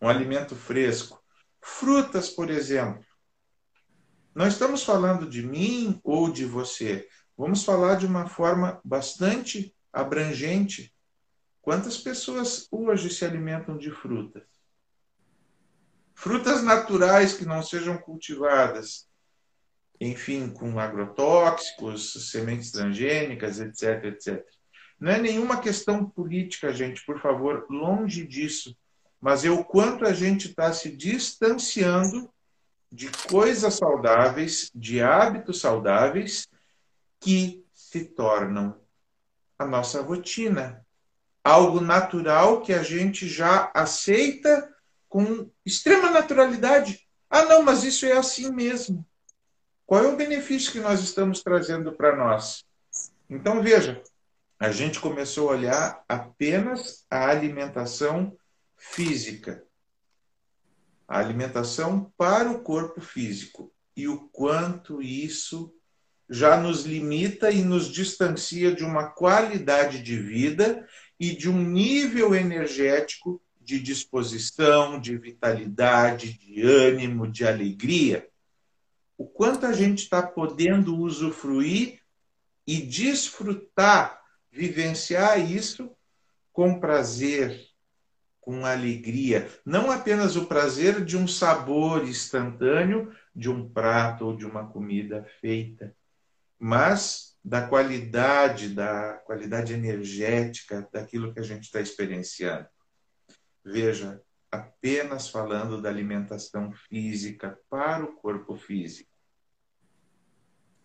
Um 0.00 0.08
alimento 0.08 0.56
fresco. 0.56 1.22
Frutas, 1.60 2.30
por 2.30 2.48
exemplo. 2.48 3.04
Não 4.34 4.46
estamos 4.46 4.82
falando 4.82 5.28
de 5.28 5.42
mim 5.42 6.00
ou 6.02 6.32
de 6.32 6.46
você. 6.46 7.06
Vamos 7.36 7.64
falar 7.64 7.96
de 7.96 8.06
uma 8.06 8.26
forma 8.26 8.80
bastante 8.82 9.74
abrangente. 9.92 10.94
Quantas 11.60 11.98
pessoas 11.98 12.66
hoje 12.70 13.10
se 13.10 13.26
alimentam 13.26 13.76
de 13.76 13.90
frutas? 13.90 14.53
Frutas 16.14 16.62
naturais 16.62 17.34
que 17.34 17.44
não 17.44 17.62
sejam 17.62 17.98
cultivadas, 17.98 19.06
enfim, 20.00 20.48
com 20.48 20.78
agrotóxicos, 20.78 22.30
sementes 22.30 22.70
transgênicas, 22.70 23.60
etc, 23.60 24.04
etc. 24.04 24.44
Não 24.98 25.10
é 25.12 25.18
nenhuma 25.18 25.60
questão 25.60 26.08
política, 26.08 26.72
gente, 26.72 27.04
por 27.04 27.20
favor, 27.20 27.66
longe 27.68 28.26
disso. 28.26 28.76
Mas 29.20 29.44
é 29.44 29.50
o 29.50 29.64
quanto 29.64 30.06
a 30.06 30.12
gente 30.12 30.48
está 30.48 30.72
se 30.72 30.90
distanciando 30.94 32.30
de 32.90 33.10
coisas 33.28 33.74
saudáveis, 33.74 34.70
de 34.74 35.02
hábitos 35.02 35.60
saudáveis, 35.60 36.46
que 37.20 37.64
se 37.72 38.04
tornam 38.04 38.78
a 39.58 39.66
nossa 39.66 40.00
rotina. 40.00 40.84
Algo 41.42 41.80
natural 41.80 42.62
que 42.62 42.72
a 42.72 42.82
gente 42.82 43.28
já 43.28 43.70
aceita 43.74 44.73
com 45.14 45.48
extrema 45.64 46.10
naturalidade. 46.10 47.06
Ah, 47.30 47.44
não, 47.44 47.62
mas 47.62 47.84
isso 47.84 48.04
é 48.04 48.14
assim 48.14 48.50
mesmo. 48.50 49.06
Qual 49.86 50.02
é 50.02 50.08
o 50.08 50.16
benefício 50.16 50.72
que 50.72 50.80
nós 50.80 50.98
estamos 51.04 51.40
trazendo 51.40 51.92
para 51.92 52.16
nós? 52.16 52.64
Então, 53.30 53.62
veja, 53.62 54.02
a 54.58 54.72
gente 54.72 54.98
começou 54.98 55.48
a 55.48 55.52
olhar 55.52 56.04
apenas 56.08 57.06
a 57.08 57.28
alimentação 57.28 58.36
física. 58.76 59.64
A 61.06 61.20
alimentação 61.20 62.12
para 62.16 62.50
o 62.50 62.60
corpo 62.64 63.00
físico. 63.00 63.72
E 63.96 64.08
o 64.08 64.28
quanto 64.30 65.00
isso 65.00 65.72
já 66.28 66.56
nos 66.56 66.82
limita 66.82 67.52
e 67.52 67.62
nos 67.62 67.86
distancia 67.86 68.74
de 68.74 68.82
uma 68.82 69.10
qualidade 69.10 70.02
de 70.02 70.18
vida 70.18 70.84
e 71.20 71.36
de 71.36 71.48
um 71.48 71.62
nível 71.62 72.34
energético 72.34 73.40
de 73.64 73.80
disposição, 73.80 75.00
de 75.00 75.16
vitalidade, 75.16 76.34
de 76.34 76.62
ânimo, 76.62 77.26
de 77.26 77.46
alegria. 77.46 78.28
O 79.16 79.26
quanto 79.26 79.64
a 79.64 79.72
gente 79.72 80.02
está 80.02 80.22
podendo 80.22 80.96
usufruir 80.96 82.00
e 82.66 82.80
desfrutar, 82.80 84.20
vivenciar 84.50 85.40
isso 85.50 85.90
com 86.52 86.78
prazer, 86.78 87.68
com 88.40 88.66
alegria. 88.66 89.48
Não 89.64 89.90
apenas 89.90 90.36
o 90.36 90.46
prazer 90.46 91.04
de 91.04 91.16
um 91.16 91.26
sabor 91.26 92.06
instantâneo 92.06 93.10
de 93.34 93.48
um 93.48 93.68
prato 93.68 94.26
ou 94.26 94.36
de 94.36 94.44
uma 94.44 94.66
comida 94.70 95.24
feita, 95.40 95.96
mas 96.58 97.34
da 97.44 97.66
qualidade, 97.66 98.68
da 98.68 99.14
qualidade 99.24 99.72
energética 99.72 100.88
daquilo 100.92 101.32
que 101.32 101.40
a 101.40 101.42
gente 101.42 101.64
está 101.64 101.80
experienciando. 101.80 102.66
Veja, 103.64 104.22
apenas 104.50 105.28
falando 105.28 105.80
da 105.80 105.88
alimentação 105.88 106.70
física 106.72 107.58
para 107.68 108.04
o 108.04 108.12
corpo 108.16 108.56
físico. 108.56 109.10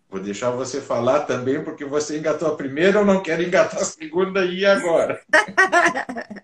Vou 0.09 0.19
deixar 0.19 0.49
você 0.49 0.81
falar 0.81 1.25
também, 1.25 1.63
porque 1.63 1.85
você 1.85 2.17
engatou 2.17 2.47
a 2.47 2.55
primeira, 2.55 2.99
eu 2.99 3.05
não 3.05 3.21
quero 3.21 3.43
engatar 3.43 3.79
a 3.79 3.85
segunda 3.85 4.43
e 4.43 4.65
agora. 4.65 5.23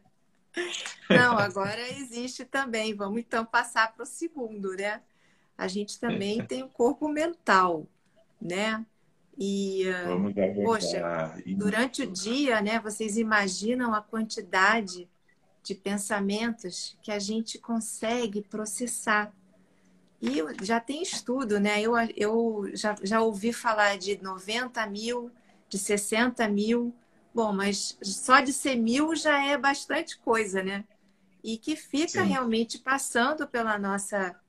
não, 1.10 1.40
agora 1.40 1.82
existe 1.90 2.46
também. 2.46 2.94
Vamos 2.94 3.20
então 3.20 3.44
passar 3.44 3.92
para 3.94 4.04
o 4.04 4.06
segundo, 4.06 4.76
né? 4.76 5.02
A 5.58 5.68
gente 5.68 6.00
também 6.00 6.46
tem 6.46 6.62
o 6.62 6.70
corpo 6.70 7.08
mental, 7.08 7.88
né? 8.40 8.86
E, 9.38 9.86
Vamos 10.06 10.34
poxa, 10.64 11.34
durante 11.58 12.04
o 12.04 12.12
dia, 12.12 12.62
né, 12.62 12.80
vocês 12.80 13.18
imaginam 13.18 13.94
a 13.94 14.02
quantidade 14.02 15.10
de 15.66 15.74
pensamentos 15.74 16.96
que 17.02 17.12
a 17.12 17.18
gente 17.18 17.58
consegue 17.58 18.44
processar. 18.44 19.34
E 20.22 20.38
já 20.64 20.80
tem 20.80 21.02
estudo, 21.02 21.60
né? 21.60 21.82
Eu, 21.82 21.94
eu 22.16 22.70
já, 22.74 22.96
já 23.02 23.20
ouvi 23.20 23.52
falar 23.52 23.98
de 23.98 24.22
90 24.22 24.86
mil, 24.86 25.32
de 25.68 25.80
60 25.80 26.48
mil. 26.48 26.94
Bom, 27.34 27.52
mas 27.52 27.98
só 28.04 28.42
de 28.42 28.54
ser 28.54 28.76
mil 28.76 29.16
já 29.16 29.44
é 29.44 29.58
bastante 29.58 30.20
coisa, 30.20 30.62
né? 30.64 30.86
E 31.44 31.58
que 31.58 31.76
fica 31.76 32.22
Sim. 32.22 32.30
realmente 32.30 32.78
passando 32.78 33.48
pela 33.48 33.78
nossa 33.80 34.40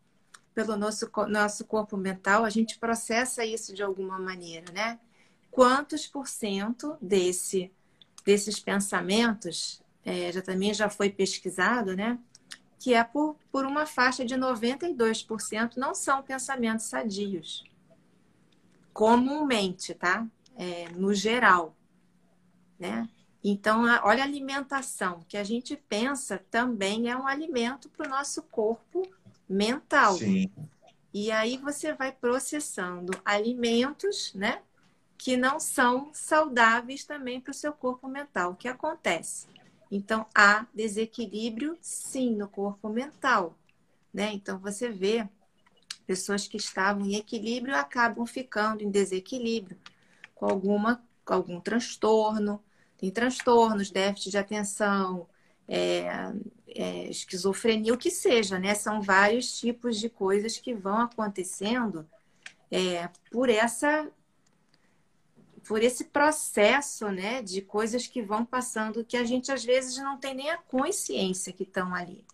pelo 0.55 0.75
nosso, 0.75 1.11
nosso 1.29 1.67
corpo 1.67 1.99
mental, 1.99 2.43
a 2.43 2.49
gente 2.49 2.79
processa 2.79 3.45
isso 3.45 3.75
de 3.75 3.83
alguma 3.83 4.19
maneira, 4.19 4.73
né? 4.73 4.99
Quantos 5.51 6.07
por 6.07 6.27
cento 6.27 6.97
desse, 6.99 7.71
desses 8.25 8.59
pensamentos, 8.59 9.83
é, 10.07 10.31
já 10.31 10.41
também 10.41 10.73
já 10.73 10.89
foi 10.89 11.11
pesquisado, 11.11 11.97
né? 11.97 12.17
Que 12.79 12.95
é 12.95 13.03
por, 13.03 13.37
por 13.51 13.67
uma 13.67 13.85
faixa 13.85 14.25
de 14.25 14.37
92% 14.37 15.77
não 15.77 15.97
são 15.97 16.23
pensamentos 16.23 16.87
sadios. 16.87 17.65
Comumente, 18.93 19.93
tá? 19.95 20.25
É, 20.57 20.89
no 20.91 21.13
geral, 21.13 21.75
né? 22.79 23.09
Então, 23.43 23.83
olha 24.05 24.23
a 24.23 24.27
alimentação, 24.27 25.25
que 25.29 25.37
a 25.37 25.45
gente 25.45 25.77
pensa 25.77 26.39
também 26.51 27.11
é 27.11 27.17
um 27.17 27.27
alimento 27.27 27.89
para 27.91 28.07
o 28.07 28.11
nosso 28.11 28.43
corpo 28.45 29.03
mental. 29.49 30.15
Sim. 30.15 30.51
E 31.13 31.33
aí 31.33 31.57
você 31.57 31.93
vai 31.93 32.13
processando 32.13 33.13
alimentos, 33.25 34.33
né? 34.35 34.63
Que 35.19 35.37
não 35.37 35.59
são 35.59 36.11
saudáveis 36.13 37.05
também 37.05 37.41
para 37.41 37.51
o 37.51 37.55
seu 37.55 37.73
corpo 37.73 38.07
mental. 38.07 38.53
O 38.53 38.57
que 38.57 38.69
acontece? 38.69 39.47
Então, 39.91 40.27
há 40.35 40.67
desequilíbrio, 40.75 41.77
sim, 41.81 42.35
no 42.35 42.49
corpo 42.49 42.89
mental. 42.89 43.57
Né? 44.13 44.33
Então, 44.33 44.59
você 44.59 44.89
vê 44.89 45.29
pessoas 46.07 46.47
que 46.47 46.57
estavam 46.57 47.05
em 47.05 47.17
equilíbrio 47.17 47.75
acabam 47.75 48.27
ficando 48.27 48.83
em 48.83 48.91
desequilíbrio 48.91 49.77
com 50.35 50.47
alguma 50.47 51.03
com 51.25 51.35
algum 51.35 51.61
transtorno. 51.61 52.63
Tem 52.97 53.11
transtornos, 53.11 53.91
déficit 53.91 54.31
de 54.31 54.39
atenção, 54.39 55.29
é, 55.69 56.33
é, 56.69 57.11
esquizofrenia, 57.11 57.93
o 57.93 57.99
que 57.99 58.11
seja, 58.11 58.59
né? 58.59 58.75
São 58.75 59.03
vários 59.03 59.59
tipos 59.59 59.99
de 59.99 60.09
coisas 60.09 60.57
que 60.57 60.73
vão 60.73 61.01
acontecendo 61.01 62.09
é, 62.71 63.11
por 63.31 63.51
essa 63.51 64.09
por 65.67 65.83
esse 65.83 66.05
processo, 66.05 67.09
né, 67.11 67.43
de 67.43 67.61
coisas 67.61 68.07
que 68.07 68.23
vão 68.23 68.45
passando 68.45 69.05
que 69.05 69.17
a 69.17 69.25
gente 69.25 69.51
às 69.51 69.65
vezes 69.65 69.97
não 69.97 70.17
tem 70.17 70.35
nem 70.35 70.51
a 70.51 70.59
consciência 70.59 71.53
que 71.53 71.65
estão 71.65 71.95
ali. 71.95 72.25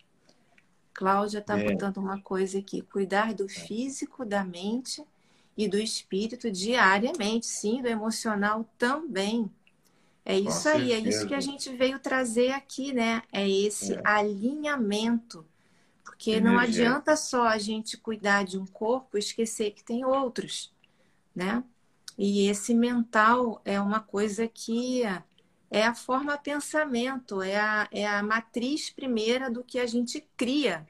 Cláudia 0.93 1.39
está 1.39 1.59
é. 1.59 1.71
botando 1.71 1.97
uma 1.97 2.21
coisa 2.21 2.59
aqui: 2.59 2.83
cuidar 2.83 3.33
do 3.33 3.49
físico, 3.49 4.25
da 4.25 4.45
mente 4.45 5.03
e 5.57 5.67
do 5.67 5.79
espírito 5.79 6.51
diariamente, 6.51 7.47
sim, 7.47 7.83
do 7.83 7.89
emocional 7.89 8.69
também. 8.77 9.51
É 10.25 10.39
isso 10.39 10.69
aí, 10.69 10.93
é 10.93 10.99
isso 10.99 11.27
que 11.27 11.35
a 11.35 11.41
gente 11.41 11.75
veio 11.75 11.99
trazer 11.99 12.53
aqui, 12.53 12.93
né? 12.93 13.23
É 13.33 13.49
esse 13.49 13.95
é. 13.95 14.03
alinhamento. 14.05 15.45
Porque 16.05 16.33
Energia. 16.33 16.51
não 16.51 16.61
adianta 16.61 17.17
só 17.17 17.49
a 17.49 17.59
gente 17.59 17.97
cuidar 17.97 18.45
de 18.45 18.57
um 18.57 18.67
corpo 18.67 19.17
e 19.17 19.21
esquecer 19.21 19.73
que 19.73 19.83
tem 19.83 20.05
outros, 20.05 20.73
né? 21.35 21.65
E 22.17 22.49
esse 22.49 22.75
mental 22.75 23.61
é 23.65 23.81
uma 23.81 24.01
coisa 24.01 24.47
que 24.47 25.03
é 25.71 25.85
a 25.85 25.95
forma 25.95 26.37
pensamento, 26.37 27.41
é 27.41 27.59
a, 27.59 27.89
é 27.91 28.07
a 28.07 28.23
matriz 28.23 28.91
primeira 28.91 29.51
do 29.51 29.65
que 29.65 29.79
a 29.79 29.87
gente 29.87 30.21
cria, 30.37 30.87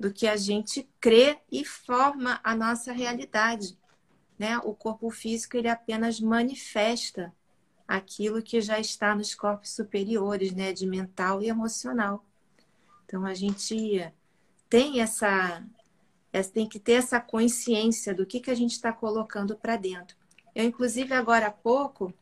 do 0.00 0.12
que 0.12 0.26
a 0.26 0.36
gente 0.36 0.88
crê 1.00 1.38
e 1.52 1.64
forma 1.64 2.40
a 2.42 2.56
nossa 2.56 2.92
realidade. 2.92 3.78
Né? 4.38 4.58
O 4.58 4.74
corpo 4.74 5.10
físico 5.10 5.56
ele 5.56 5.68
apenas 5.68 6.20
manifesta 6.20 7.32
aquilo 7.86 8.42
que 8.42 8.60
já 8.60 8.80
está 8.80 9.14
nos 9.14 9.34
corpos 9.34 9.74
superiores, 9.74 10.52
né, 10.52 10.72
de 10.72 10.86
mental 10.86 11.42
e 11.42 11.48
emocional. 11.48 12.24
Então 13.04 13.26
a 13.26 13.34
gente 13.34 14.10
tem 14.68 15.00
essa, 15.00 15.62
tem 16.52 16.66
que 16.66 16.80
ter 16.80 16.94
essa 16.94 17.20
consciência 17.20 18.14
do 18.14 18.24
que, 18.24 18.40
que 18.40 18.50
a 18.50 18.54
gente 18.54 18.72
está 18.72 18.92
colocando 18.92 19.54
para 19.54 19.76
dentro. 19.76 20.16
Eu, 20.54 20.64
inclusive, 20.64 21.12
agora 21.12 21.48
há 21.48 21.50
pouco, 21.50 22.12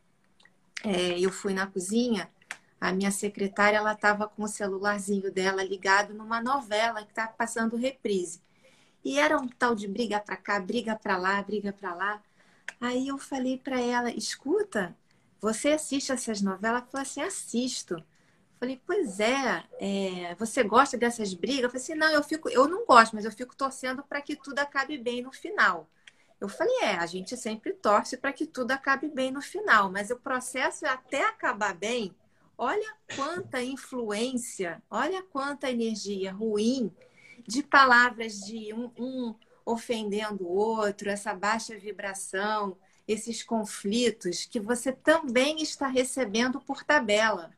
é, 0.83 1.19
eu 1.19 1.31
fui 1.31 1.53
na 1.53 1.67
cozinha, 1.67 2.29
a 2.79 2.91
minha 2.91 3.11
secretária 3.11 3.77
ela 3.77 3.93
estava 3.93 4.27
com 4.27 4.43
o 4.43 4.47
celularzinho 4.47 5.31
dela 5.31 5.63
ligado 5.63 6.13
numa 6.13 6.41
novela 6.41 7.03
que 7.03 7.11
está 7.11 7.27
passando 7.27 7.77
reprise. 7.77 8.41
E 9.03 9.19
era 9.19 9.37
um 9.37 9.47
tal 9.47 9.75
de 9.75 9.87
briga 9.87 10.19
para 10.19 10.35
cá, 10.35 10.59
briga 10.59 10.95
para 10.95 11.17
lá, 11.17 11.41
briga 11.41 11.71
para 11.73 11.93
lá. 11.93 12.21
Aí 12.81 13.07
eu 13.07 13.17
falei 13.17 13.57
para 13.57 13.79
ela, 13.79 14.11
escuta, 14.11 14.95
você 15.39 15.69
assiste 15.69 16.11
essas 16.11 16.41
novelas? 16.41 16.81
Ela 16.81 16.87
falou 16.89 17.01
assim, 17.01 17.21
assisto. 17.21 18.03
Falei, 18.59 18.81
pois 18.85 19.19
é, 19.19 19.63
é, 19.79 20.35
você 20.35 20.63
gosta 20.63 20.97
dessas 20.97 21.33
brigas? 21.33 21.63
Eu 21.63 21.69
falei 21.69 21.83
assim, 21.83 21.95
não, 21.95 22.11
eu 22.11 22.23
fico, 22.23 22.49
eu 22.49 22.67
não 22.67 22.85
gosto, 22.85 23.13
mas 23.13 23.25
eu 23.25 23.31
fico 23.31 23.55
torcendo 23.55 24.03
para 24.03 24.21
que 24.21 24.35
tudo 24.35 24.59
acabe 24.59 24.97
bem 24.97 25.21
no 25.21 25.31
final. 25.31 25.89
Eu 26.43 26.49
falei, 26.49 26.75
é, 26.81 26.95
a 26.95 27.05
gente 27.05 27.37
sempre 27.37 27.71
torce 27.71 28.17
para 28.17 28.33
que 28.33 28.45
tudo 28.45 28.71
acabe 28.71 29.07
bem 29.07 29.31
no 29.31 29.41
final, 29.41 29.89
mas 29.89 30.11
o 30.11 30.17
processo 30.17 30.85
é 30.85 30.89
até 30.89 31.23
acabar 31.23 31.73
bem. 31.73 32.13
Olha 32.57 32.97
quanta 33.15 33.63
influência, 33.63 34.83
olha 34.91 35.23
quanta 35.23 35.71
energia 35.71 36.33
ruim 36.33 36.93
de 37.47 37.63
palavras 37.63 38.41
de 38.41 38.73
um, 38.73 38.91
um 38.99 39.35
ofendendo 39.65 40.43
o 40.43 40.53
outro, 40.53 41.09
essa 41.09 41.33
baixa 41.33 41.79
vibração, 41.79 42.77
esses 43.07 43.41
conflitos 43.41 44.43
que 44.43 44.59
você 44.59 44.91
também 44.91 45.61
está 45.61 45.87
recebendo 45.87 46.59
por 46.59 46.83
tabela. 46.83 47.51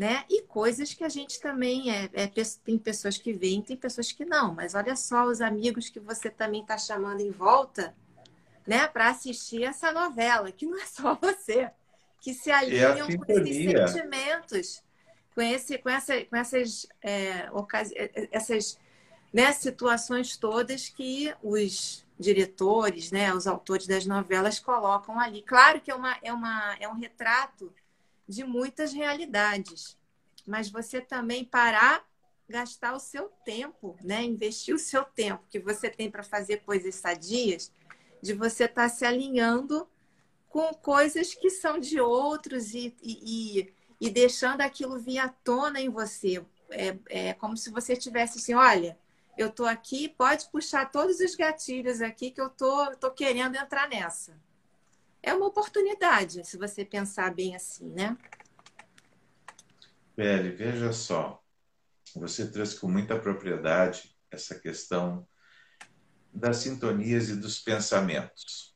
Né? 0.00 0.24
E 0.30 0.40
coisas 0.40 0.94
que 0.94 1.04
a 1.04 1.10
gente 1.10 1.38
também 1.42 1.90
é, 1.94 2.08
é, 2.14 2.26
tem 2.64 2.78
pessoas 2.78 3.18
que 3.18 3.34
veem, 3.34 3.60
tem 3.60 3.76
pessoas 3.76 4.10
que 4.10 4.24
não. 4.24 4.54
Mas 4.54 4.74
olha 4.74 4.96
só 4.96 5.26
os 5.26 5.42
amigos 5.42 5.90
que 5.90 6.00
você 6.00 6.30
também 6.30 6.62
está 6.62 6.78
chamando 6.78 7.20
em 7.20 7.30
volta, 7.30 7.94
né, 8.66 8.88
para 8.88 9.10
assistir 9.10 9.62
essa 9.62 9.92
novela, 9.92 10.50
que 10.50 10.64
não 10.64 10.78
é 10.80 10.86
só 10.86 11.14
você, 11.20 11.70
que 12.18 12.32
se 12.32 12.50
alinham 12.50 13.08
é 13.10 13.14
com 13.18 13.30
esses 13.30 13.56
sentimentos, 13.56 14.82
com 15.34 15.42
esse, 15.42 15.76
com 15.76 15.90
essa, 15.90 16.24
com 16.24 16.36
essas, 16.36 16.86
é, 17.02 17.50
ocasi 17.52 17.92
essas 18.32 18.78
né, 19.30 19.52
situações 19.52 20.34
todas 20.34 20.88
que 20.88 21.30
os 21.42 22.06
diretores, 22.18 23.12
né, 23.12 23.34
os 23.34 23.46
autores 23.46 23.86
das 23.86 24.06
novelas 24.06 24.58
colocam 24.58 25.20
ali. 25.20 25.42
Claro 25.42 25.78
que 25.78 25.90
é, 25.90 25.94
uma, 25.94 26.16
é, 26.22 26.32
uma, 26.32 26.74
é 26.80 26.88
um 26.88 26.94
retrato 26.94 27.70
de 28.30 28.44
muitas 28.44 28.92
realidades, 28.92 29.98
mas 30.46 30.70
você 30.70 31.00
também 31.00 31.44
parar, 31.44 32.08
gastar 32.48 32.94
o 32.94 33.00
seu 33.00 33.28
tempo, 33.44 33.96
né, 34.02 34.22
investir 34.22 34.72
o 34.72 34.78
seu 34.78 35.04
tempo 35.04 35.44
que 35.50 35.58
você 35.58 35.90
tem 35.90 36.08
para 36.08 36.22
fazer 36.22 36.58
coisas 36.58 36.94
sadias, 36.94 37.72
de 38.22 38.32
você 38.32 38.64
estar 38.64 38.84
tá 38.84 38.88
se 38.88 39.04
alinhando 39.04 39.88
com 40.48 40.72
coisas 40.72 41.34
que 41.34 41.50
são 41.50 41.78
de 41.78 42.00
outros 42.00 42.72
e, 42.72 42.94
e, 43.02 43.72
e 44.00 44.10
deixando 44.10 44.60
aquilo 44.60 44.98
vir 44.98 45.18
à 45.18 45.28
tona 45.28 45.80
em 45.80 45.88
você. 45.88 46.44
É, 46.70 46.96
é 47.08 47.34
como 47.34 47.56
se 47.56 47.70
você 47.70 47.96
tivesse 47.96 48.38
assim, 48.38 48.54
olha, 48.54 48.96
eu 49.36 49.48
estou 49.48 49.66
aqui, 49.66 50.08
pode 50.08 50.48
puxar 50.50 50.90
todos 50.90 51.18
os 51.18 51.34
gatilhos 51.34 52.00
aqui 52.00 52.30
que 52.30 52.40
eu 52.40 52.48
tô, 52.48 52.94
tô 52.96 53.10
querendo 53.10 53.56
entrar 53.56 53.88
nessa. 53.88 54.38
É 55.22 55.34
uma 55.34 55.46
oportunidade, 55.46 56.44
se 56.46 56.56
você 56.56 56.84
pensar 56.84 57.34
bem 57.34 57.54
assim, 57.54 57.88
né? 57.90 58.16
Beli, 60.16 60.50
veja 60.50 60.92
só. 60.92 61.42
Você 62.16 62.50
trouxe 62.50 62.78
com 62.78 62.88
muita 62.88 63.18
propriedade 63.18 64.16
essa 64.30 64.58
questão 64.58 65.26
das 66.32 66.58
sintonias 66.58 67.28
e 67.28 67.36
dos 67.36 67.58
pensamentos. 67.58 68.74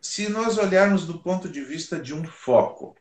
Se 0.00 0.28
nós 0.28 0.58
olharmos 0.58 1.06
do 1.06 1.22
ponto 1.22 1.48
de 1.48 1.62
vista 1.62 1.98
de 1.98 2.12
um 2.12 2.24
foco, 2.24 2.96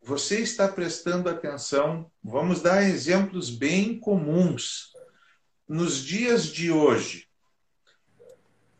você 0.00 0.40
está 0.40 0.68
prestando 0.68 1.28
atenção, 1.28 2.10
vamos 2.22 2.60
dar 2.60 2.82
exemplos 2.82 3.50
bem 3.50 3.98
comuns. 3.98 4.92
Nos 5.68 5.98
dias 5.98 6.46
de 6.46 6.70
hoje, 6.70 7.28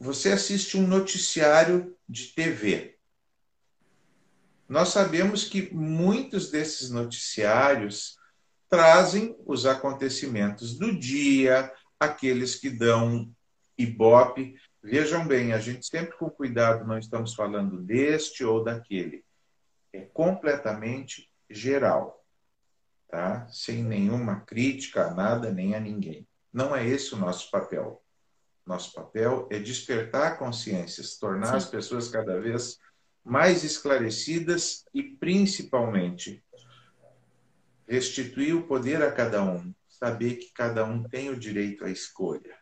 você 0.03 0.33
assiste 0.33 0.77
um 0.77 0.85
noticiário 0.85 1.97
de 2.09 2.27
TV. 2.35 2.99
Nós 4.69 4.89
sabemos 4.89 5.45
que 5.45 5.73
muitos 5.73 6.51
desses 6.51 6.91
noticiários 6.91 8.19
trazem 8.69 9.37
os 9.47 9.65
acontecimentos 9.65 10.77
do 10.77 10.99
dia, 10.99 11.73
aqueles 12.01 12.57
que 12.57 12.69
dão 12.69 13.33
ibope. 13.79 14.57
Vejam 14.83 15.25
bem, 15.25 15.53
a 15.53 15.61
gente 15.61 15.87
sempre 15.87 16.17
com 16.17 16.29
cuidado, 16.29 16.85
não 16.85 16.99
estamos 16.99 17.33
falando 17.35 17.81
deste 17.81 18.45
ou 18.45 18.65
daquele 18.65 19.25
é 19.93 20.01
completamente 20.01 21.31
geral, 21.49 22.25
tá? 23.09 23.47
Sem 23.49 23.85
nenhuma 23.85 24.41
crítica 24.41 25.07
a 25.07 25.15
nada 25.15 25.53
nem 25.53 25.77
a 25.77 25.81
ninguém. 25.81 26.27
Não 26.53 26.75
é 26.75 26.85
esse 26.85 27.15
o 27.15 27.19
nosso 27.19 27.51
papel. 27.51 28.02
Nosso 28.73 28.93
papel 28.95 29.47
é 29.51 29.59
despertar 29.59 30.39
consciências, 30.39 31.19
tornar 31.19 31.49
Sim. 31.49 31.57
as 31.57 31.67
pessoas 31.67 32.09
cada 32.09 32.41
vez 32.41 32.79
mais 33.23 33.65
esclarecidas 33.65 34.85
e, 34.95 35.03
principalmente, 35.03 36.43
restituir 37.87 38.57
o 38.57 38.67
poder 38.67 39.03
a 39.03 39.13
cada 39.13 39.45
um, 39.45 39.75
saber 39.89 40.37
que 40.37 40.53
cada 40.55 40.85
um 40.85 41.03
tem 41.03 41.29
o 41.29 41.39
direito 41.39 41.85
à 41.85 41.91
escolha. 41.91 42.57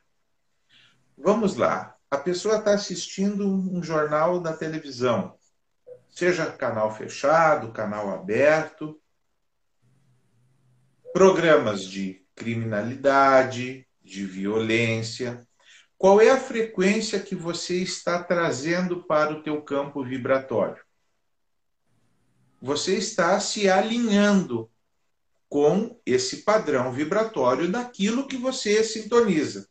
Vamos 1.17 1.55
lá. 1.55 1.95
A 2.11 2.19
pessoa 2.19 2.57
está 2.57 2.75
assistindo 2.75 3.47
um 3.47 3.83
jornal 3.83 4.41
da 4.41 4.57
televisão 4.57 5.39
seja 6.11 6.51
canal 6.51 6.95
fechado, 6.95 7.73
canal 7.73 8.11
aberto, 8.11 9.01
programas 11.13 11.85
de 11.85 12.27
criminalidade, 12.35 13.87
de 14.03 14.27
violência. 14.27 15.47
Qual 16.01 16.19
é 16.19 16.31
a 16.31 16.41
frequência 16.41 17.21
que 17.21 17.35
você 17.35 17.77
está 17.83 18.23
trazendo 18.23 19.05
para 19.05 19.35
o 19.35 19.43
teu 19.43 19.61
campo 19.61 20.03
vibratório? 20.03 20.83
Você 22.63 22.97
está 22.97 23.39
se 23.39 23.69
alinhando 23.69 24.71
com 25.51 26.01
esse 26.07 26.39
padrão 26.39 26.91
vibratório 26.91 27.71
daquilo 27.71 28.27
que 28.27 28.39
você 28.39 28.83
sintoniza. 28.83 29.69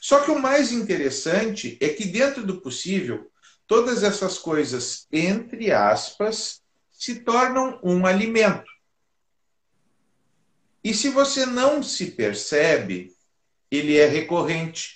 Só 0.00 0.24
que 0.24 0.30
o 0.30 0.38
mais 0.38 0.72
interessante 0.72 1.76
é 1.82 1.90
que 1.90 2.06
dentro 2.06 2.42
do 2.46 2.62
possível, 2.62 3.30
Todas 3.66 4.04
essas 4.04 4.38
coisas, 4.38 5.08
entre 5.10 5.72
aspas, 5.72 6.62
se 6.92 7.20
tornam 7.20 7.80
um 7.82 8.06
alimento. 8.06 8.70
E 10.84 10.94
se 10.94 11.08
você 11.08 11.44
não 11.44 11.82
se 11.82 12.12
percebe, 12.12 13.12
ele 13.68 13.96
é 13.96 14.06
recorrente. 14.06 14.95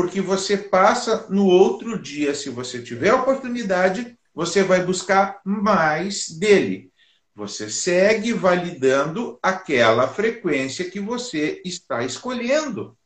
Porque 0.00 0.22
você 0.22 0.56
passa 0.56 1.26
no 1.28 1.44
outro 1.44 2.00
dia, 2.00 2.34
se 2.34 2.48
você 2.48 2.82
tiver 2.82 3.12
oportunidade, 3.12 4.18
você 4.34 4.62
vai 4.62 4.82
buscar 4.82 5.42
mais 5.44 6.30
dele. 6.30 6.90
Você 7.34 7.68
segue 7.68 8.32
validando 8.32 9.38
aquela 9.42 10.08
frequência 10.08 10.90
que 10.90 10.98
você 10.98 11.60
está 11.66 12.02
escolhendo. 12.02 12.96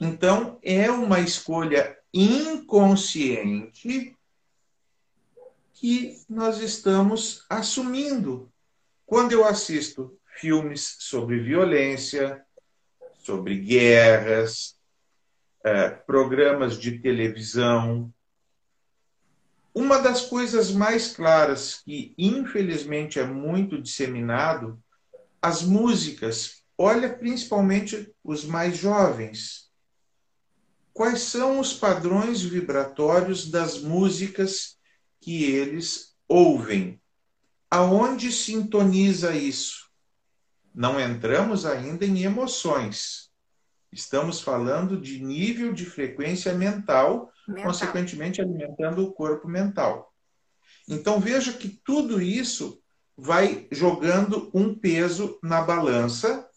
Então, 0.00 0.58
é 0.60 0.90
uma 0.90 1.20
escolha 1.20 1.96
inconsciente 2.12 4.16
que 5.72 6.20
nós 6.28 6.58
estamos 6.58 7.46
assumindo. 7.48 8.52
Quando 9.06 9.30
eu 9.30 9.44
assisto 9.44 10.18
filmes 10.40 10.96
sobre 10.98 11.38
violência, 11.38 12.44
sobre 13.20 13.56
guerras, 13.60 14.75
é, 15.66 15.90
programas 15.90 16.78
de 16.78 16.98
televisão, 17.00 18.12
uma 19.74 19.98
das 19.98 20.22
coisas 20.22 20.70
mais 20.70 21.14
claras 21.14 21.82
que, 21.84 22.14
infelizmente, 22.16 23.18
é 23.18 23.26
muito 23.26 23.80
disseminado, 23.80 24.82
as 25.42 25.62
músicas. 25.62 26.62
Olha, 26.78 27.12
principalmente 27.12 28.10
os 28.24 28.44
mais 28.44 28.76
jovens 28.76 29.66
quais 30.96 31.20
são 31.24 31.60
os 31.60 31.74
padrões 31.74 32.40
vibratórios 32.40 33.50
das 33.50 33.82
músicas 33.82 34.78
que 35.20 35.44
eles 35.44 36.16
ouvem. 36.26 36.98
Aonde 37.70 38.32
sintoniza 38.32 39.36
isso? 39.36 39.90
Não 40.74 40.98
entramos 40.98 41.66
ainda 41.66 42.06
em 42.06 42.22
emoções. 42.22 43.25
Estamos 43.92 44.40
falando 44.40 45.00
de 45.00 45.22
nível 45.22 45.72
de 45.72 45.86
frequência 45.86 46.52
mental, 46.52 47.32
mental. 47.46 47.64
consequentemente 47.64 48.40
alimentando 48.40 49.04
o 49.04 49.12
corpo 49.12 49.48
mental. 49.48 50.12
Então 50.88 51.20
veja 51.20 51.52
que 51.52 51.68
tudo 51.84 52.20
isso 52.20 52.82
vai 53.16 53.66
jogando 53.72 54.50
um 54.52 54.74
peso 54.74 55.38
na 55.42 55.62
balança, 55.62 56.48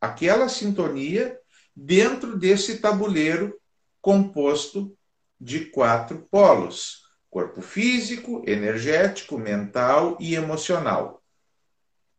aquela 0.00 0.48
sintonia 0.48 1.38
dentro 1.74 2.36
desse 2.36 2.78
tabuleiro 2.78 3.58
composto 4.00 4.96
de 5.40 5.66
quatro 5.66 6.26
polos: 6.30 7.04
corpo 7.30 7.62
físico, 7.62 8.42
energético, 8.46 9.38
mental 9.38 10.16
e 10.20 10.34
emocional. 10.34 11.22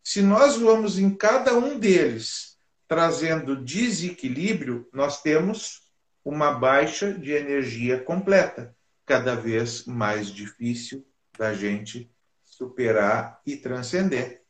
Se 0.04 0.22
nós 0.22 0.56
vamos 0.56 0.98
em 0.98 1.14
cada 1.14 1.54
um 1.54 1.78
deles 1.78 2.49
trazendo 2.90 3.56
desequilíbrio, 3.56 4.90
nós 4.92 5.22
temos 5.22 5.84
uma 6.26 6.52
baixa 6.52 7.14
de 7.14 7.32
energia 7.32 8.04
completa, 8.04 8.76
cada 9.06 9.36
vez 9.36 9.86
mais 9.86 10.28
difícil 10.28 11.06
da 11.38 11.54
gente 11.54 12.12
superar 12.44 13.40
e 13.46 13.56
transcender. 13.56 14.44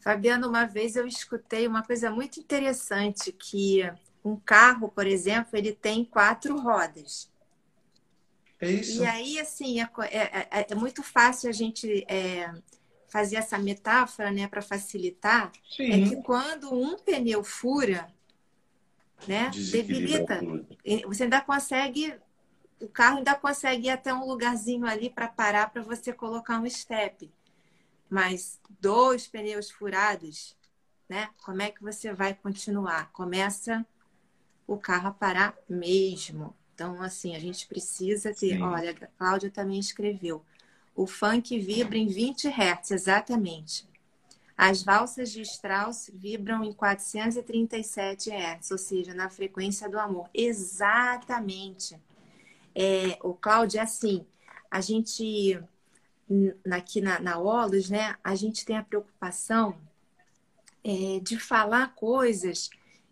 Fabiano, 0.00 0.48
uma 0.48 0.66
vez 0.66 0.96
eu 0.96 1.06
escutei 1.06 1.68
uma 1.68 1.84
coisa 1.84 2.10
muito 2.10 2.40
interessante 2.40 3.30
que 3.32 3.80
um 4.24 4.36
carro, 4.36 4.88
por 4.88 5.06
exemplo, 5.06 5.50
ele 5.54 5.72
tem 5.72 6.04
quatro 6.04 6.58
rodas. 6.58 7.30
É 8.60 8.70
isso. 8.70 9.02
E 9.02 9.06
aí, 9.06 9.38
assim, 9.38 9.80
é, 9.80 9.88
é, 10.10 10.48
é, 10.50 10.66
é 10.70 10.74
muito 10.74 11.02
fácil 11.02 11.48
a 11.48 11.52
gente 11.52 12.04
é, 12.08 12.50
fazer 13.08 13.36
essa 13.36 13.58
metáfora, 13.58 14.30
né, 14.30 14.46
para 14.48 14.62
facilitar. 14.62 15.52
Sim. 15.70 15.90
É 15.90 16.08
que 16.08 16.22
quando 16.22 16.72
um 16.72 16.96
pneu 16.96 17.42
fura, 17.44 18.08
né, 19.26 19.50
debilita. 19.70 20.40
Você 21.06 21.24
ainda 21.24 21.40
consegue, 21.40 22.14
o 22.80 22.88
carro 22.88 23.18
ainda 23.18 23.34
consegue 23.34 23.86
ir 23.86 23.90
até 23.90 24.12
um 24.12 24.26
lugarzinho 24.26 24.86
ali 24.86 25.08
para 25.10 25.28
parar 25.28 25.70
para 25.70 25.82
você 25.82 26.12
colocar 26.12 26.60
um 26.60 26.68
step. 26.68 27.30
Mas 28.08 28.60
dois 28.80 29.26
pneus 29.26 29.70
furados, 29.70 30.56
né? 31.08 31.30
Como 31.44 31.60
é 31.60 31.70
que 31.70 31.82
você 31.82 32.12
vai 32.12 32.34
continuar? 32.34 33.10
Começa 33.12 33.84
o 34.66 34.76
carro 34.76 35.08
a 35.08 35.12
parar 35.12 35.56
mesmo. 35.68 36.54
Então, 36.74 37.02
assim, 37.02 37.34
a 37.34 37.38
gente 37.38 37.66
precisa 37.66 38.34
ter. 38.34 38.56
Sim. 38.56 38.62
Olha, 38.62 38.90
a 38.90 39.06
Cláudia 39.18 39.50
também 39.50 39.78
escreveu. 39.78 40.44
O 40.96 41.06
funk 41.06 41.58
vibra 41.58 41.98
em 41.98 42.06
20 42.06 42.48
Hz, 42.48 42.90
exatamente. 42.90 43.86
As 44.56 44.82
valsas 44.82 45.30
de 45.30 45.42
Strauss 45.42 46.10
vibram 46.12 46.64
em 46.64 46.72
437 46.72 48.30
Hz, 48.30 48.70
ou 48.70 48.78
seja, 48.78 49.12
na 49.12 49.28
frequência 49.28 49.90
do 49.90 50.00
amor. 50.00 50.30
Exatamente. 50.32 52.00
É, 52.74 53.18
o 53.22 53.34
Cláudio, 53.34 53.78
é 53.78 53.82
assim, 53.82 54.26
a 54.70 54.80
gente, 54.80 55.60
aqui 56.72 57.02
na, 57.02 57.20
na 57.20 57.38
Olos, 57.38 57.90
né, 57.90 58.16
a 58.24 58.34
gente 58.34 58.64
tem 58.64 58.78
a 58.78 58.82
preocupação 58.82 59.76
é, 60.82 61.20
de 61.20 61.38
falar 61.38 61.94
coisas 61.94 62.70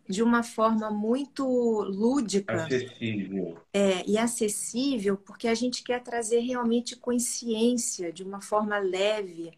de 0.09 0.23
uma 0.23 0.43
forma 0.43 0.91
muito 0.91 1.45
lúdica 1.83 2.65
acessível. 2.65 3.59
É, 3.73 4.05
e 4.07 4.19
acessível, 4.19 5.17
porque 5.17 5.49
a 5.49 5.55
gente 5.55 5.83
quer 5.83 6.03
trazer 6.03 6.41
realmente 6.41 6.97
consciência 6.97 8.13
de 8.13 8.23
uma 8.23 8.41
forma 8.41 8.79
leve 8.79 9.53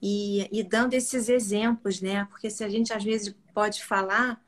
e, 0.00 0.48
e 0.52 0.62
dando 0.62 0.94
esses 0.94 1.28
exemplos, 1.28 2.00
né? 2.00 2.26
Porque 2.30 2.50
se 2.50 2.62
a 2.62 2.68
gente 2.68 2.92
às 2.92 3.02
vezes 3.02 3.34
pode 3.54 3.84
falar 3.84 4.40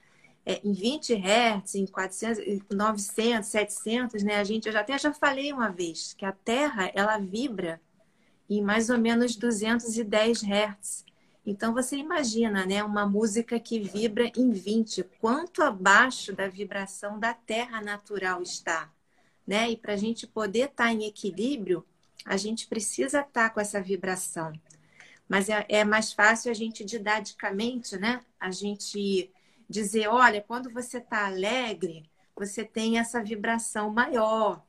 é, 0.44 0.61
em 0.64 0.72
20 0.72 1.14
Hz, 1.14 1.74
em 1.74 1.87
400, 1.87 2.62
900, 2.70 3.48
700, 3.48 4.22
né? 4.22 4.37
A 4.37 4.44
gente, 4.44 4.66
eu 4.66 4.72
já 4.72 4.80
até 4.80 4.98
já 4.98 5.12
falei 5.12 5.52
uma 5.52 5.70
vez 5.70 6.14
que 6.14 6.24
a 6.24 6.32
Terra 6.32 6.90
ela 6.94 7.18
vibra 7.18 7.80
em 8.48 8.62
mais 8.62 8.90
ou 8.90 8.98
menos 8.98 9.37
210 9.37 10.42
Hz. 10.42 11.08
Então 11.50 11.72
você 11.72 11.96
imagina, 11.96 12.66
né, 12.66 12.84
uma 12.84 13.06
música 13.06 13.58
que 13.58 13.80
vibra 13.80 14.30
em 14.37 14.50
20, 14.50 15.02
quanto 15.18 15.62
abaixo 15.62 16.30
da 16.30 16.46
vibração 16.46 17.18
da 17.18 17.32
Terra 17.32 17.80
natural 17.80 18.42
está, 18.42 18.92
né? 19.46 19.70
E 19.70 19.74
para 19.74 19.94
a 19.94 19.96
gente 19.96 20.26
poder 20.26 20.66
estar 20.66 20.84
tá 20.84 20.92
em 20.92 21.06
equilíbrio, 21.06 21.87
a 22.22 22.37
gente 22.37 22.66
precisa 22.66 23.20
estar 23.20 23.48
tá 23.48 23.48
com 23.48 23.61
essa 23.61 23.80
vibração. 23.80 24.52
Mas 25.26 25.48
é, 25.48 25.64
é 25.70 25.84
mais 25.84 26.12
fácil 26.12 26.50
a 26.50 26.54
gente 26.54 26.84
didaticamente, 26.84 27.96
né? 27.96 28.20
A 28.38 28.50
gente 28.50 29.32
dizer, 29.66 30.06
olha, 30.06 30.44
quando 30.46 30.70
você 30.70 30.98
está 30.98 31.28
alegre, 31.28 32.11
você 32.37 32.62
tem 32.62 32.98
essa 32.98 33.22
vibração 33.22 33.90
maior, 33.90 34.62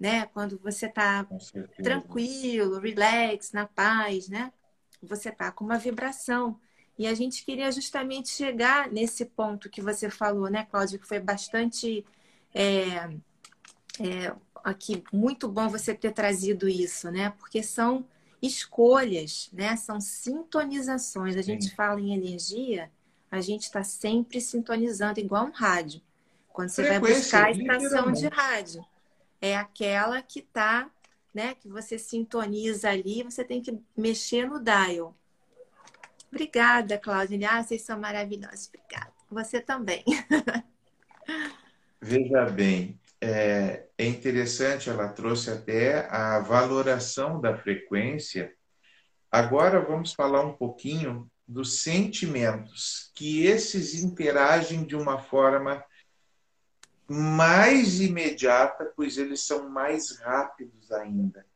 né? 0.00 0.26
Quando 0.34 0.58
você 0.58 0.86
está 0.86 1.24
tranquilo, 1.80 2.80
relax, 2.80 3.52
na 3.52 3.68
paz, 3.68 4.28
né? 4.28 4.52
Você 5.04 5.28
está 5.28 5.50
com 5.50 5.64
uma 5.64 5.78
vibração. 5.78 6.58
E 6.98 7.06
a 7.06 7.14
gente 7.14 7.44
queria 7.44 7.70
justamente 7.72 8.28
chegar 8.28 8.90
nesse 8.90 9.24
ponto 9.24 9.68
que 9.68 9.82
você 9.82 10.08
falou, 10.08 10.48
né, 10.48 10.66
Cláudia, 10.70 10.98
que 10.98 11.06
foi 11.06 11.18
bastante 11.18 12.04
é, 12.54 13.10
é, 14.00 14.34
aqui 14.62 15.02
muito 15.12 15.48
bom 15.48 15.68
você 15.68 15.94
ter 15.94 16.12
trazido 16.12 16.68
isso, 16.68 17.10
né? 17.10 17.30
Porque 17.38 17.62
são 17.62 18.06
escolhas, 18.40 19.50
né? 19.52 19.76
São 19.76 20.00
sintonizações. 20.00 21.36
A 21.36 21.42
gente 21.42 21.64
Sim. 21.64 21.74
fala 21.74 22.00
em 22.00 22.14
energia, 22.14 22.90
a 23.30 23.40
gente 23.40 23.64
está 23.64 23.82
sempre 23.82 24.40
sintonizando 24.40 25.20
igual 25.20 25.46
um 25.46 25.50
rádio. 25.50 26.00
Quando 26.48 26.68
você 26.68 26.88
vai 26.88 27.00
buscar 27.00 27.46
a 27.46 27.50
estação 27.50 28.12
de 28.12 28.28
rádio, 28.28 28.84
é 29.40 29.56
aquela 29.56 30.22
que 30.22 30.38
está 30.38 30.88
né? 31.34 31.54
Que 31.56 31.68
você 31.68 31.98
sintoniza 31.98 32.88
ali, 32.88 33.22
você 33.22 33.44
tem 33.44 33.60
que 33.60 33.78
mexer 33.96 34.48
no 34.48 34.62
dial. 34.62 35.16
Obrigada, 36.30 36.96
Cláudia. 36.98 37.50
Ah, 37.50 37.62
vocês 37.62 37.82
são 37.82 37.98
maravilhosos. 37.98 38.68
Obrigada. 38.68 39.12
Você 39.30 39.60
também. 39.60 40.04
Veja 42.00 42.44
bem, 42.44 43.00
é, 43.20 43.86
é 43.96 44.06
interessante, 44.06 44.90
ela 44.90 45.08
trouxe 45.08 45.50
até 45.50 46.06
a 46.10 46.40
valoração 46.40 47.40
da 47.40 47.56
frequência. 47.56 48.52
Agora 49.30 49.80
vamos 49.80 50.12
falar 50.12 50.42
um 50.42 50.52
pouquinho 50.52 51.30
dos 51.48 51.82
sentimentos, 51.82 53.10
que 53.14 53.46
esses 53.46 53.94
interagem 54.02 54.84
de 54.84 54.94
uma 54.94 55.18
forma 55.18 55.82
mais 57.08 58.00
imediata, 58.00 58.92
pois 58.96 59.18
eles 59.18 59.40
são 59.40 59.68
mais 59.68 60.18
rápidos 60.18 60.90
ainda. 60.90 61.46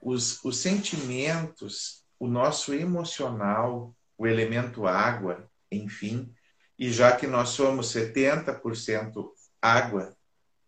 Os, 0.00 0.42
os 0.44 0.56
sentimentos, 0.58 2.04
o 2.18 2.26
nosso 2.26 2.74
emocional, 2.74 3.94
o 4.16 4.26
elemento 4.26 4.86
água, 4.86 5.48
enfim, 5.70 6.34
e 6.78 6.90
já 6.90 7.14
que 7.14 7.26
nós 7.26 7.50
somos 7.50 7.92
70% 7.92 9.30
água, 9.60 10.16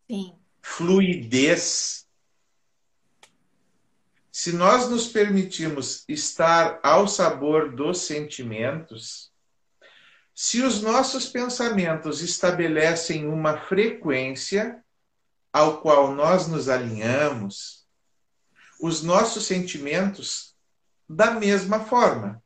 Sim. 0.07 0.35
fluidez. 0.61 2.07
Se 4.31 4.53
nós 4.53 4.89
nos 4.89 5.09
permitirmos 5.09 6.05
estar 6.09 6.79
ao 6.83 7.09
sabor 7.09 7.75
dos 7.75 8.03
sentimentos, 8.03 9.32
se 10.35 10.63
os 10.63 10.81
nossos 10.81 11.27
pensamentos 11.27 12.23
estabelecem 12.23 13.27
uma 13.27 13.59
frequência 13.59 14.83
ao 15.53 15.81
qual 15.81 16.15
nós 16.15 16.47
nos 16.47 16.69
alinhamos, 16.69 17.87
os 18.81 19.03
nossos 19.03 19.47
sentimentos 19.47 20.57
da 21.09 21.33
mesma 21.33 21.81
forma. 21.81 22.43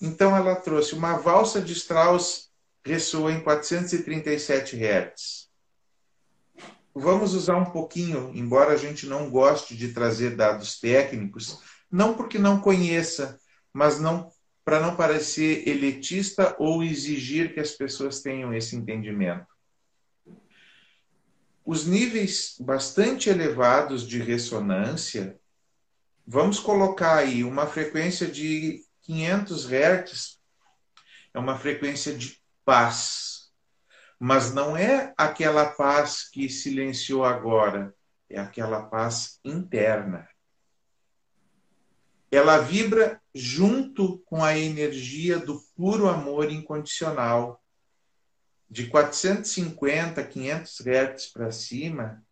Então 0.00 0.36
ela 0.36 0.54
trouxe 0.54 0.94
uma 0.94 1.16
valsa 1.16 1.60
de 1.60 1.72
Strauss 1.72 2.50
ressoa 2.84 3.32
em 3.32 3.40
437 3.40 4.76
Hz. 4.76 5.48
Vamos 6.94 7.34
usar 7.34 7.56
um 7.56 7.64
pouquinho, 7.64 8.30
embora 8.34 8.72
a 8.72 8.76
gente 8.76 9.06
não 9.06 9.28
goste 9.28 9.76
de 9.76 9.92
trazer 9.92 10.36
dados 10.36 10.78
técnicos, 10.78 11.58
não 11.90 12.14
porque 12.14 12.38
não 12.38 12.60
conheça, 12.60 13.40
mas 13.72 13.98
não 13.98 14.30
para 14.64 14.80
não 14.80 14.96
parecer 14.96 15.68
elitista 15.68 16.56
ou 16.58 16.82
exigir 16.82 17.52
que 17.52 17.60
as 17.60 17.72
pessoas 17.72 18.22
tenham 18.22 18.54
esse 18.54 18.74
entendimento. 18.74 19.46
Os 21.64 21.86
níveis 21.86 22.56
bastante 22.58 23.28
elevados 23.28 24.06
de 24.06 24.18
ressonância, 24.18 25.38
vamos 26.26 26.58
colocar 26.58 27.16
aí 27.16 27.44
uma 27.44 27.66
frequência 27.66 28.26
de 28.26 28.82
500 29.02 29.66
Hz, 29.66 30.40
é 31.34 31.38
uma 31.38 31.58
frequência 31.58 32.16
de 32.16 32.40
paz. 32.64 33.50
Mas 34.18 34.54
não 34.54 34.76
é 34.76 35.12
aquela 35.16 35.66
paz 35.66 36.28
que 36.30 36.48
silenciou 36.48 37.24
agora, 37.24 37.94
é 38.30 38.38
aquela 38.38 38.84
paz 38.84 39.38
interna 39.44 40.26
ela 42.34 42.58
vibra 42.58 43.20
junto 43.32 44.18
com 44.26 44.42
a 44.42 44.58
energia 44.58 45.38
do 45.38 45.60
puro 45.76 46.08
amor 46.08 46.50
incondicional. 46.50 47.62
De 48.68 48.86
450, 48.88 50.24
500 50.24 50.80
Hz 50.80 51.32
para 51.32 51.52
cima, 51.52 52.24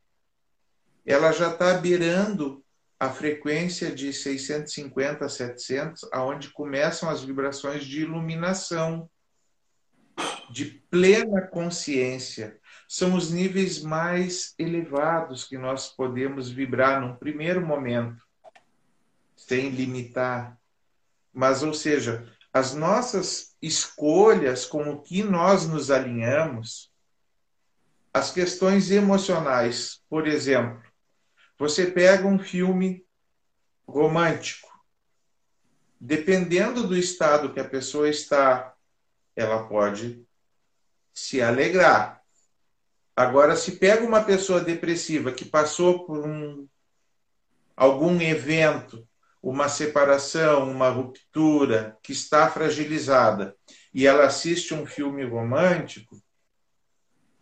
ela 1.07 1.31
já 1.31 1.53
está 1.53 1.75
beirando 1.75 2.65
a 2.99 3.11
frequência 3.11 3.95
de 3.95 4.12
650 4.12 5.25
a 5.25 5.29
700, 5.29 6.09
aonde 6.12 6.51
começam 6.51 7.09
as 7.09 7.23
vibrações 7.23 7.85
de 7.85 8.01
iluminação, 8.01 9.09
de 10.51 10.83
plena 10.91 11.43
consciência. 11.43 12.59
São 12.88 13.15
os 13.15 13.31
níveis 13.31 13.81
mais 13.81 14.53
elevados 14.59 15.45
que 15.45 15.57
nós 15.57 15.88
podemos 15.88 16.51
vibrar 16.51 17.01
num 17.01 17.15
primeiro 17.15 17.65
momento 17.65 18.23
sem 19.53 19.69
limitar. 19.69 20.59
Mas, 21.31 21.62
ou 21.62 21.75
seja, 21.75 22.27
as 22.55 22.73
nossas 22.73 23.55
escolhas 23.61 24.65
com 24.65 24.88
o 24.88 25.03
que 25.03 25.23
nós 25.23 25.69
nos 25.69 25.91
alinhamos, 25.91 26.91
as 28.15 28.31
questões 28.31 28.91
emocionais, 28.91 30.03
por 30.09 30.27
exemplo, 30.27 30.83
você 31.59 31.91
pega 31.91 32.27
um 32.27 32.38
filme 32.38 33.07
romântico, 33.87 34.73
dependendo 36.01 36.88
do 36.88 36.97
estado 36.97 37.53
que 37.53 37.61
a 37.61 37.69
pessoa 37.69 38.09
está, 38.09 38.75
ela 39.37 39.69
pode 39.69 40.27
se 41.12 41.43
alegrar. 41.43 42.23
Agora, 43.15 43.55
se 43.55 43.73
pega 43.73 44.03
uma 44.03 44.25
pessoa 44.25 44.62
depressiva 44.62 45.31
que 45.31 45.45
passou 45.45 46.07
por 46.07 46.27
um, 46.27 46.67
algum 47.77 48.19
evento 48.19 49.07
uma 49.43 49.69
separação, 49.69 50.71
uma 50.71 50.89
ruptura 50.89 51.99
que 52.03 52.13
está 52.13 52.49
fragilizada 52.49 53.57
e 53.93 54.07
ela 54.07 54.25
assiste 54.25 54.73
um 54.73 54.87
filme 54.87 55.25
romântico, 55.25 56.23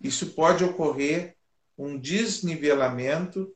isso 0.00 0.34
pode 0.34 0.64
ocorrer 0.64 1.36
um 1.76 1.98
desnivelamento, 1.98 3.54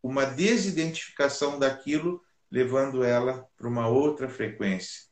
uma 0.00 0.24
desidentificação 0.24 1.58
daquilo, 1.58 2.22
levando 2.50 3.02
ela 3.02 3.46
para 3.56 3.68
uma 3.68 3.88
outra 3.88 4.28
frequência. 4.28 5.02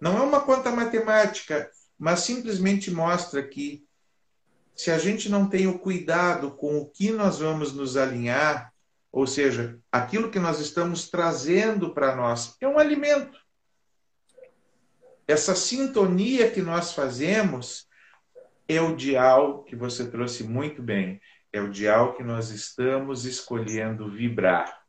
Não 0.00 0.16
é 0.18 0.20
uma 0.20 0.40
conta 0.40 0.70
matemática, 0.70 1.70
mas 1.98 2.20
simplesmente 2.20 2.90
mostra 2.90 3.42
que 3.42 3.84
se 4.76 4.90
a 4.90 4.98
gente 4.98 5.28
não 5.28 5.48
tem 5.48 5.66
o 5.66 5.78
cuidado 5.78 6.52
com 6.52 6.78
o 6.78 6.86
que 6.86 7.10
nós 7.10 7.40
vamos 7.40 7.72
nos 7.72 7.96
alinhar, 7.96 8.72
ou 9.10 9.26
seja, 9.26 9.78
aquilo 9.90 10.30
que 10.30 10.38
nós 10.38 10.60
estamos 10.60 11.08
trazendo 11.08 11.94
para 11.94 12.14
nós 12.14 12.56
é 12.60 12.68
um 12.68 12.78
alimento. 12.78 13.38
essa 15.26 15.54
sintonia 15.54 16.50
que 16.50 16.62
nós 16.62 16.94
fazemos 16.94 17.86
é 18.66 18.80
o 18.80 18.96
dial 18.96 19.62
que 19.64 19.76
você 19.76 20.10
trouxe 20.10 20.42
muito 20.42 20.82
bem. 20.82 21.20
É 21.52 21.60
o 21.60 21.70
dial 21.70 22.14
que 22.14 22.22
nós 22.22 22.50
estamos 22.50 23.24
escolhendo 23.24 24.10
vibrar. 24.10 24.86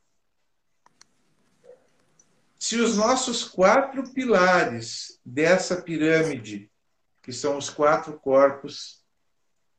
Se 2.57 2.77
os 2.77 2.97
nossos 2.97 3.43
quatro 3.43 4.13
pilares 4.13 5.19
dessa 5.25 5.81
pirâmide, 5.81 6.69
que 7.21 7.31
são 7.31 7.57
os 7.57 7.69
quatro 7.69 8.19
corpos 8.19 8.98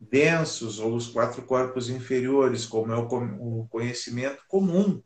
densos 0.01 0.79
ou 0.79 0.95
os 0.95 1.09
quatro 1.09 1.43
corpos 1.43 1.91
inferiores, 1.91 2.65
como 2.65 2.93
é 2.93 2.97
o 2.97 3.67
conhecimento 3.69 4.43
comum, 4.49 5.03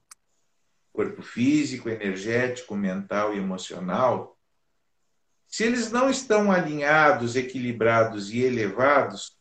corpo 0.93 1.21
físico, 1.21 1.89
energético, 1.89 2.77
mental 2.77 3.35
e 3.35 3.39
emocional, 3.39 4.39
se 5.47 5.65
eles 5.65 5.91
não 5.91 6.09
estão 6.09 6.51
alinhados, 6.51 7.37
equilibrados 7.37 8.31
e 8.33 8.41
elevados, 8.41 9.37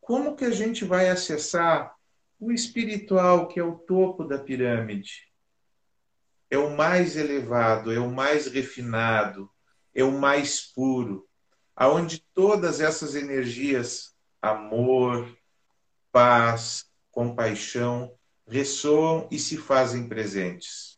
como 0.00 0.36
que 0.36 0.44
a 0.44 0.50
gente 0.50 0.84
vai 0.84 1.08
acessar 1.08 1.94
o 2.38 2.52
espiritual, 2.52 3.48
que 3.48 3.58
é 3.58 3.64
o 3.64 3.74
topo 3.74 4.24
da 4.24 4.38
pirâmide? 4.38 5.26
É 6.48 6.58
o 6.58 6.76
mais 6.76 7.16
elevado, 7.16 7.92
é 7.92 7.98
o 7.98 8.10
mais 8.10 8.46
refinado, 8.46 9.50
é 9.94 10.04
o 10.04 10.12
mais 10.12 10.60
puro, 10.60 11.28
aonde 11.74 12.24
todas 12.32 12.80
essas 12.80 13.16
energias, 13.16 14.15
amor, 14.46 15.36
paz, 16.12 16.86
compaixão, 17.10 18.12
ressoam 18.46 19.26
e 19.30 19.38
se 19.38 19.56
fazem 19.56 20.08
presentes. 20.08 20.96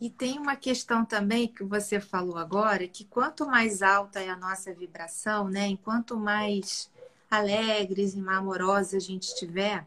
E 0.00 0.10
tem 0.10 0.38
uma 0.38 0.56
questão 0.56 1.04
também 1.04 1.46
que 1.46 1.62
você 1.62 2.00
falou 2.00 2.36
agora, 2.36 2.88
que 2.88 3.04
quanto 3.04 3.46
mais 3.46 3.82
alta 3.82 4.20
é 4.20 4.28
a 4.28 4.36
nossa 4.36 4.74
vibração, 4.74 5.48
né? 5.48 5.68
Enquanto 5.68 6.16
mais 6.16 6.90
alegres 7.30 8.14
e 8.14 8.18
mais 8.18 8.38
amorosos 8.38 8.94
a 8.94 8.98
gente 8.98 9.28
estiver, 9.28 9.86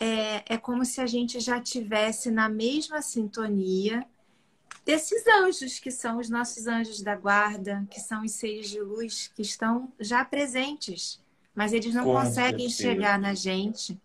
é, 0.00 0.54
é 0.54 0.56
como 0.56 0.84
se 0.84 1.00
a 1.00 1.06
gente 1.06 1.40
já 1.40 1.60
tivesse 1.60 2.30
na 2.30 2.48
mesma 2.48 3.02
sintonia 3.02 4.06
desses 4.84 5.26
anjos, 5.26 5.78
que 5.78 5.90
são 5.90 6.18
os 6.18 6.30
nossos 6.30 6.66
anjos 6.66 7.02
da 7.02 7.14
guarda, 7.14 7.86
que 7.90 8.00
são 8.00 8.24
os 8.24 8.32
seres 8.32 8.70
de 8.70 8.80
luz 8.80 9.30
que 9.34 9.42
estão 9.42 9.92
já 10.00 10.24
presentes, 10.24 11.20
mas 11.58 11.72
eles 11.72 11.92
não 11.94 12.04
Com 12.04 12.14
conseguem 12.14 12.70
certeza. 12.70 12.94
chegar 12.94 13.18
na 13.18 13.34
gente 13.34 13.98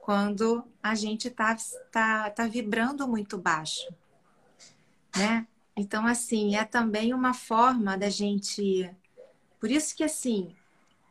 quando 0.00 0.64
a 0.82 0.94
gente 0.94 1.28
está 1.28 1.56
tá, 1.90 2.30
tá 2.30 2.46
vibrando 2.46 3.06
muito 3.08 3.36
baixo 3.36 3.92
né? 5.16 5.46
Então, 5.76 6.06
assim, 6.06 6.56
é 6.56 6.64
também 6.64 7.12
uma 7.12 7.34
forma 7.34 7.96
da 7.96 8.08
gente. 8.08 8.90
Por 9.60 9.70
isso 9.70 9.94
que, 9.94 10.04
assim, 10.04 10.54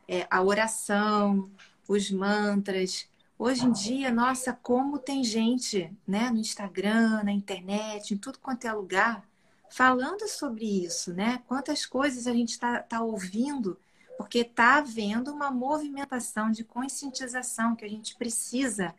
é, 0.08 0.26
a 0.30 0.42
oração, 0.42 1.50
os 1.88 2.10
mantras. 2.10 3.08
Hoje 3.38 3.66
em 3.66 3.72
dia, 3.72 4.10
nossa, 4.12 4.52
como 4.52 4.98
tem 4.98 5.24
gente, 5.24 5.92
né, 6.06 6.30
no 6.30 6.38
Instagram, 6.38 7.24
na 7.24 7.32
internet, 7.32 8.14
em 8.14 8.16
tudo 8.16 8.38
quanto 8.38 8.66
é 8.66 8.72
lugar, 8.72 9.24
falando 9.68 10.26
sobre 10.28 10.84
isso, 10.84 11.12
né? 11.12 11.42
Quantas 11.48 11.84
coisas 11.84 12.26
a 12.26 12.32
gente 12.32 12.50
está 12.50 12.78
tá 12.80 13.02
ouvindo, 13.02 13.76
porque 14.16 14.40
está 14.40 14.78
havendo 14.78 15.32
uma 15.32 15.50
movimentação 15.50 16.50
de 16.50 16.64
conscientização 16.64 17.74
que 17.74 17.84
a 17.84 17.88
gente 17.88 18.16
precisa 18.16 18.94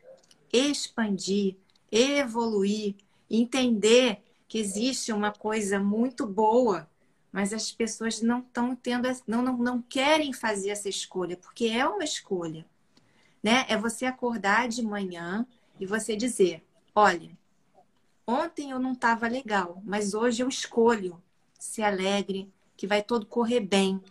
expandir, 0.52 1.56
evoluir, 1.92 2.96
entender 3.30 4.22
que 4.48 4.60
existe 4.60 5.12
uma 5.12 5.32
coisa 5.32 5.80
muito 5.80 6.26
boa, 6.26 6.90
mas 7.32 7.52
as 7.52 7.72
pessoas 7.72 8.22
não 8.22 8.40
estão 8.40 8.76
tendo, 8.76 9.08
não, 9.28 9.42
não, 9.42 9.58
não 9.58 9.82
querem 9.82 10.32
fazer 10.32 10.70
essa 10.70 10.88
escolha, 10.88 11.36
porque 11.36 11.66
é 11.66 11.86
uma 11.86 12.04
escolha. 12.04 12.66
Né? 13.44 13.66
É 13.68 13.78
você 13.78 14.06
acordar 14.06 14.68
de 14.68 14.82
manhã 14.82 15.46
e 15.80 15.86
você 15.86 16.16
dizer: 16.16 16.64
olha, 16.96 17.38
ontem 18.26 18.72
eu 18.72 18.80
não 18.80 18.94
estava 18.94 19.28
legal, 19.28 19.82
mas 19.84 20.14
hoje 20.14 20.42
eu 20.42 20.48
escolho 20.48 21.22
ser 21.60 21.84
alegre, 21.84 22.52
que 22.78 22.88
vai 22.88 23.02
todo 23.04 23.26
correr 23.26 23.60
bem. 23.60 24.02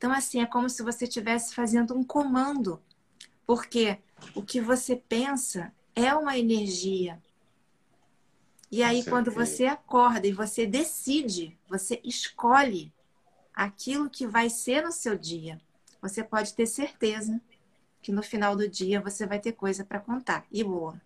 Então, 0.00 0.12
assim, 0.12 0.40
é 0.40 0.46
como 0.46 0.66
se 0.70 0.82
você 0.82 1.04
estivesse 1.04 1.54
fazendo 1.54 1.94
um 1.94 2.02
comando, 2.02 2.82
porque 3.46 3.98
o 4.34 4.42
que 4.42 4.58
você 4.58 4.96
pensa 4.96 5.74
é 5.94 6.14
uma 6.14 6.38
energia, 6.38 7.22
e 8.72 8.82
aí, 8.82 9.04
quando 9.04 9.30
você 9.30 9.66
acorda 9.66 10.26
e 10.26 10.32
você 10.32 10.66
decide, 10.66 11.54
você 11.68 12.00
escolhe 12.02 12.90
aquilo 13.52 14.08
que 14.08 14.26
vai 14.26 14.48
ser 14.48 14.82
no 14.82 14.90
seu 14.90 15.18
dia, 15.18 15.60
você 16.00 16.24
pode 16.24 16.54
ter 16.54 16.64
certeza 16.64 17.38
que 18.00 18.10
no 18.10 18.22
final 18.22 18.56
do 18.56 18.66
dia 18.66 19.02
você 19.02 19.26
vai 19.26 19.38
ter 19.38 19.52
coisa 19.52 19.84
para 19.84 20.00
contar. 20.00 20.46
E 20.50 20.64
boa. 20.64 20.98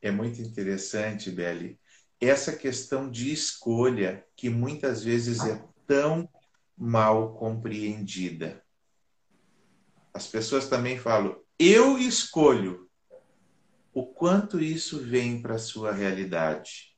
É 0.00 0.10
muito 0.10 0.42
interessante, 0.42 1.30
Beli, 1.30 1.78
essa 2.20 2.52
questão 2.56 3.08
de 3.08 3.32
escolha 3.32 4.26
que 4.34 4.50
muitas 4.50 5.04
vezes 5.04 5.38
é 5.44 5.62
tão 5.86 6.28
mal 6.82 7.34
compreendida. 7.34 8.60
As 10.12 10.26
pessoas 10.26 10.68
também 10.68 10.98
falam, 10.98 11.40
eu 11.56 11.96
escolho 11.96 12.90
o 13.94 14.04
quanto 14.04 14.60
isso 14.60 14.98
vem 14.98 15.40
para 15.40 15.54
a 15.54 15.60
sua 15.60 15.92
realidade. 15.92 16.96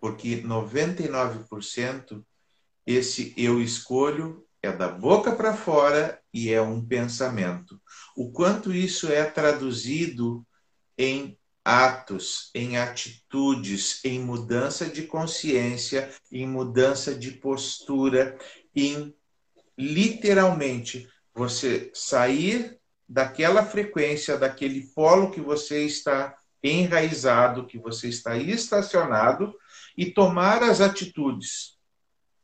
Porque 0.00 0.42
99% 0.42 2.24
esse 2.84 3.32
eu 3.36 3.60
escolho 3.60 4.44
é 4.60 4.72
da 4.72 4.88
boca 4.88 5.36
para 5.36 5.56
fora 5.56 6.20
e 6.34 6.50
é 6.50 6.60
um 6.60 6.84
pensamento. 6.84 7.80
O 8.16 8.32
quanto 8.32 8.72
isso 8.74 9.06
é 9.06 9.24
traduzido 9.24 10.44
em 10.98 11.38
atos, 11.64 12.50
em 12.54 12.76
atitudes, 12.76 14.04
em 14.04 14.18
mudança 14.20 14.86
de 14.86 15.02
consciência, 15.02 16.10
em 16.30 16.46
mudança 16.46 17.14
de 17.14 17.32
postura, 17.32 18.36
em 18.74 19.14
literalmente 19.78 21.08
você 21.34 21.90
sair 21.94 22.78
daquela 23.08 23.64
frequência, 23.64 24.36
daquele 24.36 24.86
polo 24.94 25.30
que 25.30 25.40
você 25.40 25.84
está 25.84 26.36
enraizado, 26.62 27.66
que 27.66 27.78
você 27.78 28.08
está 28.08 28.36
estacionado 28.36 29.54
e 29.96 30.10
tomar 30.10 30.62
as 30.62 30.80
atitudes. 30.80 31.76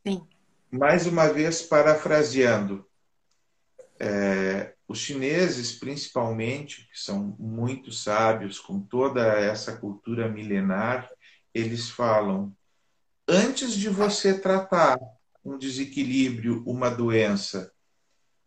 Sim. 0.06 0.26
Mais 0.70 1.06
uma 1.06 1.28
vez, 1.28 1.62
parafraseando, 1.62 2.86
é, 3.98 4.74
os 4.88 4.98
chineses, 4.98 5.72
principalmente, 5.72 6.88
que 6.90 6.98
são 6.98 7.36
muito 7.38 7.92
sábios, 7.92 8.58
com 8.58 8.80
toda 8.80 9.22
essa 9.22 9.76
cultura 9.76 10.30
milenar, 10.30 11.10
eles 11.54 11.90
falam: 11.90 12.56
antes 13.28 13.74
de 13.74 13.90
você 13.90 14.40
tratar 14.40 14.98
um 15.44 15.58
desequilíbrio, 15.58 16.64
uma 16.66 16.90
doença, 16.90 17.70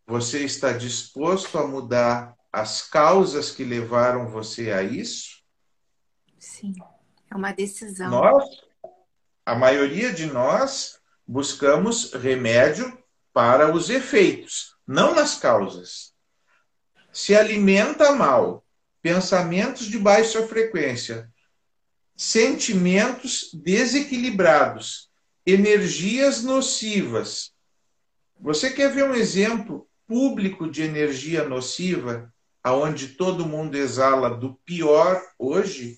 você 0.08 0.44
está 0.44 0.74
disposto 0.74 1.60
a 1.60 1.68
mudar 1.68 2.36
as 2.52 2.82
causas 2.82 3.52
que 3.52 3.64
levaram 3.64 4.28
você 4.28 4.72
a 4.72 4.82
isso? 4.82 5.44
Sim, 6.40 6.74
é 7.30 7.36
uma 7.36 7.52
decisão. 7.52 8.10
Nós, 8.10 8.44
a 9.46 9.54
maioria 9.54 10.12
de 10.12 10.26
nós, 10.26 11.00
buscamos 11.26 12.14
remédio 12.14 12.98
para 13.32 13.72
os 13.74 13.92
efeitos, 13.92 14.76
não 14.88 15.14
nas 15.14 15.38
causas. 15.38 16.11
Se 17.12 17.36
alimenta 17.36 18.14
mal, 18.14 18.64
pensamentos 19.02 19.88
de 19.88 19.98
baixa 19.98 20.48
frequência, 20.48 21.30
sentimentos 22.16 23.50
desequilibrados, 23.54 25.10
energias 25.46 26.44
nocivas. 26.44 27.52
Você 28.40 28.72
quer 28.72 28.94
ver 28.94 29.06
um 29.06 29.16
exemplo 29.16 29.88
público 30.08 30.70
de 30.70 30.84
energia 30.84 31.48
nociva, 31.48 32.32
aonde 32.64 33.10
todo 33.10 33.48
mundo 33.48 33.76
exala 33.76 34.30
do 34.30 34.56
pior 34.66 35.22
hoje. 35.38 35.98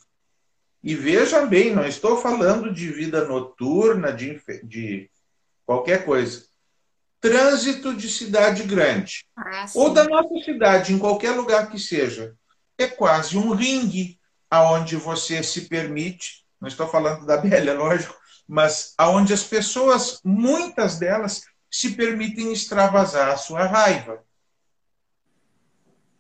E 0.82 0.96
veja 0.96 1.46
bem, 1.46 1.74
não 1.74 1.86
estou 1.86 2.18
falando 2.22 2.74
de 2.74 2.90
vida 2.92 3.26
noturna, 3.26 4.12
de, 4.12 4.42
de 4.64 5.10
qualquer 5.66 6.06
coisa. 6.06 6.46
Trânsito 7.24 7.94
de 7.96 8.10
cidade 8.10 8.64
grande. 8.64 9.26
Ah, 9.34 9.66
ou 9.76 9.94
da 9.94 10.04
nossa 10.04 10.44
cidade, 10.44 10.92
em 10.92 11.00
qualquer 11.00 11.32
lugar 11.32 11.72
que 11.72 11.80
seja. 11.80 12.36
É 12.78 12.86
quase 12.86 13.38
um 13.38 13.54
ringue 13.54 14.20
aonde 14.52 14.98
você 14.98 15.42
se 15.42 15.70
permite, 15.70 16.46
não 16.60 16.68
estou 16.68 16.86
falando 16.86 17.26
da 17.26 17.38
Bélia, 17.40 17.76
lógico, 17.76 18.14
mas 18.46 18.94
aonde 18.98 19.32
as 19.32 19.42
pessoas, 19.42 20.20
muitas 20.22 21.00
delas, 21.00 21.44
se 21.72 21.92
permitem 21.92 22.52
extravasar 22.52 23.30
a 23.30 23.38
sua 23.38 23.68
raiva. 23.68 24.22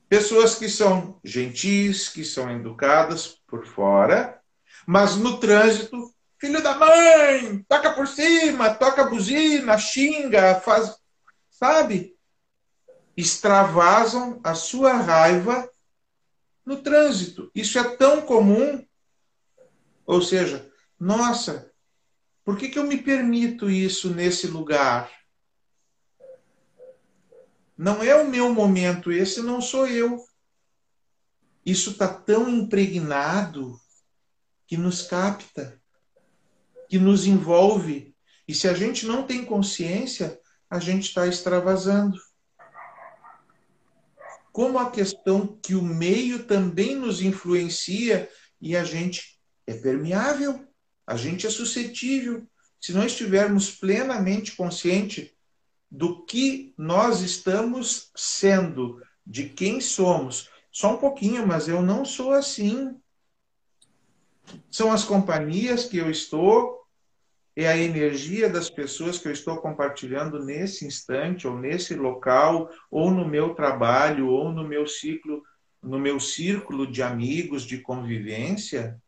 Pessoas 0.08 0.56
que 0.56 0.70
são 0.70 1.20
gentis, 1.22 2.08
que 2.08 2.24
são 2.24 2.49
educadas 2.49 3.41
por 3.45 3.68
fora, 3.68 4.39
mas 4.88 5.18
no 5.18 5.38
trânsito 5.38 6.12
filho 6.44 6.62
da 6.62 6.76
mãe, 6.76 7.64
toca 7.70 7.94
por 7.94 8.06
cima, 8.06 8.76
toca 8.76 9.06
buzina, 9.06 9.78
xinga, 9.78 10.60
faz, 10.60 10.94
sabe? 11.50 12.18
Extravasam 13.16 14.41
a 14.44 14.54
sua 14.54 14.91
raiva 14.91 15.72
no 16.66 16.82
trânsito. 16.82 17.50
Isso 17.56 17.80
é 17.80 17.96
tão 17.96 18.24
comum. 18.24 18.86
Ou 20.06 20.22
seja, 20.22 20.70
nossa, 21.00 21.72
por 22.44 22.58
que, 22.58 22.68
que 22.68 22.78
eu 22.78 22.84
me 22.84 22.98
permito 23.02 23.70
isso 23.70 24.14
nesse 24.14 24.46
lugar? 24.46 25.10
Não 27.78 28.04
é 28.04 28.22
o 28.22 28.28
meu 28.28 28.54
momento, 28.54 29.14
esse 29.14 29.41
não 29.41 29.62
sou 29.62 29.88
eu. 29.88 30.22
Isso 31.66 31.91
está 31.91 32.14
tão 32.14 32.50
impregnado 32.50 33.80
que 34.68 34.76
nos 34.76 35.04
capta, 35.04 35.82
que 36.94 37.00
nos 37.00 37.26
envolve. 37.26 38.16
E 38.48 38.54
se 38.54 38.68
a 38.68 38.74
gente 38.76 39.08
não 39.08 39.24
tem 39.24 39.44
consciência, 39.44 40.39
a 40.70 40.78
gente 40.78 41.08
está 41.08 41.26
extravasando. 41.26 42.16
Como 44.52 44.78
a 44.78 44.91
questão 44.91 45.58
que 45.60 45.74
o 45.74 45.82
meio 45.82 46.44
também 46.44 46.96
nos 46.96 47.20
influencia 47.20 48.30
e 48.62 48.78
a 48.78 48.84
gente 48.84 49.39
é 49.66 49.74
permeável, 49.74 50.68
a 51.08 51.18
gente 51.18 51.48
é 51.48 51.50
suscetível. 51.50 52.48
Se 52.80 52.94
não 52.94 53.04
estivermos 53.04 53.72
plenamente 53.72 54.56
consciente 54.56 55.36
do 55.89 56.24
que 56.28 56.76
nós 56.78 57.22
estamos 57.22 58.12
sendo, 58.16 59.02
de 59.26 59.50
quem 59.50 59.82
somos, 59.82 60.48
só 60.72 60.94
um 60.94 60.98
pouquinho, 60.98 61.48
mas 61.48 61.68
eu 61.68 61.82
não 61.82 62.06
sou 62.06 62.34
assim. 62.34 62.96
São 64.70 64.91
as 64.91 65.04
companhias 65.04 65.86
que 65.86 65.98
eu 65.98 66.12
estou, 66.12 66.82
é 67.56 67.68
a 67.68 67.78
energia 67.78 68.49
das 68.49 68.70
pessoas 68.70 69.20
que 69.20 69.28
eu 69.28 69.32
estou 69.32 69.58
compartilhando 69.58 70.43
nesse 70.43 70.86
instante, 70.86 71.47
ou 71.47 71.58
nesse 71.58 71.93
local, 71.95 72.70
ou 72.89 73.12
no 73.12 73.28
meu 73.28 73.54
trabalho, 73.54 74.28
ou 74.28 74.51
no 74.51 74.68
meu 74.68 74.88
ciclo, 74.88 75.43
no 75.82 75.99
meu 75.99 76.20
círculo 76.20 76.89
de 76.89 77.04
amigos, 77.04 77.64
de 77.64 77.80
convivência. 77.80 78.99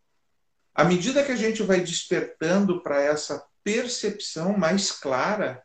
À 0.73 0.83
medida 0.83 1.23
que 1.23 1.31
a 1.31 1.35
gente 1.35 1.63
vai 1.63 1.79
despertando 1.79 2.83
para 2.83 3.01
essa 3.01 3.43
percepção 3.63 4.55
mais 4.57 4.91
clara 4.91 5.63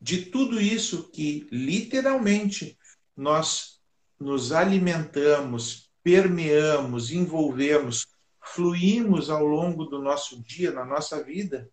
de 0.00 0.26
tudo 0.26 0.60
isso 0.60 1.10
que 1.10 1.48
literalmente 1.50 2.78
nós 3.16 3.80
nos 4.20 4.52
alimentamos, 4.52 5.90
permeamos, 6.02 7.10
envolvemos, 7.10 8.06
fluímos 8.46 9.30
ao 9.30 9.44
longo 9.44 9.84
do 9.84 10.00
nosso 10.00 10.42
dia, 10.42 10.70
na 10.70 10.84
nossa 10.84 11.22
vida? 11.22 11.70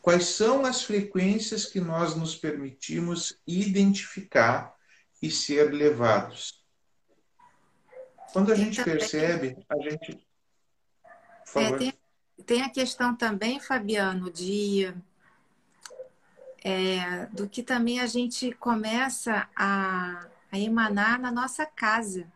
Quais 0.00 0.26
são 0.26 0.64
as 0.64 0.82
frequências 0.82 1.64
que 1.64 1.80
nós 1.80 2.14
nos 2.14 2.36
permitimos 2.36 3.40
identificar 3.46 4.74
e 5.22 5.30
ser 5.30 5.72
levados? 5.72 6.62
Quando 8.32 8.52
a 8.52 8.54
gente 8.54 8.82
percebe, 8.82 9.56
a 9.68 9.78
gente. 9.78 10.26
É, 11.54 11.76
tem, 11.76 11.92
tem, 12.44 12.62
a 12.62 12.68
questão 12.68 13.14
também, 13.14 13.60
Fabiano, 13.60 14.30
de 14.30 14.92
é, 16.62 17.26
do 17.26 17.48
que 17.48 17.62
também 17.62 18.00
a 18.00 18.06
gente 18.06 18.52
começa 18.52 19.48
a 19.54 20.28
a 20.54 20.58
emanar 20.58 21.18
na 21.18 21.32
nossa 21.32 21.66
casa. 21.66 22.32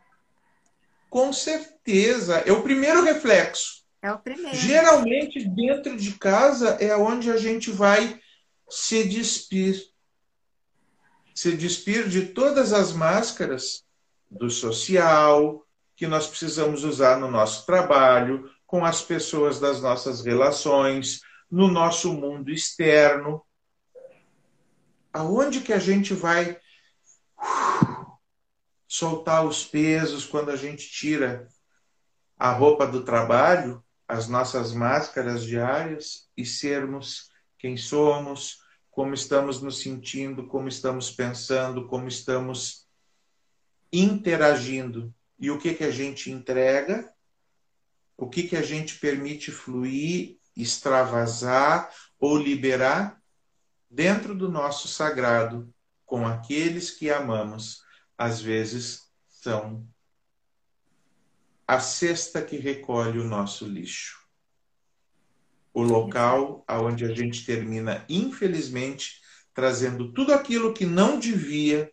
Com 1.08 1.32
certeza. 1.32 2.38
É 2.46 2.52
o 2.52 2.62
primeiro 2.62 3.02
reflexo. 3.02 3.84
É 4.02 4.12
o 4.12 4.18
primeiro. 4.18 4.56
Geralmente, 4.56 5.48
dentro 5.48 5.96
de 5.96 6.12
casa 6.12 6.70
é 6.80 6.96
onde 6.96 7.30
a 7.30 7.36
gente 7.36 7.70
vai 7.70 8.20
se 8.68 9.04
despir. 9.04 9.82
Se 11.34 11.52
despir 11.52 12.08
de 12.08 12.26
todas 12.26 12.72
as 12.72 12.92
máscaras 12.92 13.84
do 14.30 14.50
social 14.50 15.64
que 15.96 16.06
nós 16.06 16.26
precisamos 16.28 16.84
usar 16.84 17.18
no 17.18 17.28
nosso 17.28 17.66
trabalho, 17.66 18.48
com 18.66 18.84
as 18.84 19.02
pessoas 19.02 19.58
das 19.58 19.80
nossas 19.80 20.24
relações, 20.24 21.20
no 21.50 21.68
nosso 21.68 22.12
mundo 22.12 22.50
externo. 22.50 23.42
Aonde 25.12 25.60
que 25.60 25.72
a 25.72 25.78
gente 25.78 26.14
vai 26.14 26.58
soltar 28.88 29.44
os 29.46 29.64
pesos 29.64 30.24
quando 30.24 30.50
a 30.50 30.56
gente 30.56 30.90
tira 30.90 31.46
a 32.38 32.50
roupa 32.52 32.86
do 32.86 33.04
trabalho, 33.04 33.84
as 34.08 34.26
nossas 34.26 34.72
máscaras 34.72 35.44
diárias 35.44 36.30
e 36.34 36.46
sermos 36.46 37.30
quem 37.58 37.76
somos, 37.76 38.60
como 38.90 39.12
estamos 39.12 39.60
nos 39.60 39.82
sentindo, 39.82 40.46
como 40.46 40.66
estamos 40.68 41.10
pensando, 41.10 41.86
como 41.86 42.08
estamos 42.08 42.88
interagindo. 43.92 45.14
E 45.38 45.50
o 45.50 45.58
que 45.58 45.74
que 45.74 45.84
a 45.84 45.90
gente 45.90 46.30
entrega, 46.30 47.12
o 48.16 48.28
que 48.28 48.44
que 48.44 48.56
a 48.56 48.62
gente 48.62 48.98
permite 48.98 49.52
fluir, 49.52 50.38
extravasar 50.56 51.92
ou 52.18 52.36
liberar 52.36 53.20
dentro 53.90 54.34
do 54.34 54.48
nosso 54.50 54.88
sagrado 54.88 55.72
com 56.04 56.26
aqueles 56.26 56.90
que 56.90 57.10
amamos 57.10 57.82
às 58.18 58.42
vezes 58.42 59.08
são 59.28 59.86
a 61.66 61.78
cesta 61.78 62.42
que 62.42 62.56
recolhe 62.56 63.20
o 63.20 63.24
nosso 63.24 63.66
lixo. 63.66 64.18
O 65.72 65.82
local 65.82 66.64
aonde 66.66 67.04
a 67.04 67.14
gente 67.14 67.46
termina, 67.46 68.04
infelizmente, 68.08 69.20
trazendo 69.54 70.12
tudo 70.12 70.32
aquilo 70.32 70.74
que 70.74 70.84
não 70.84 71.18
devia 71.18 71.92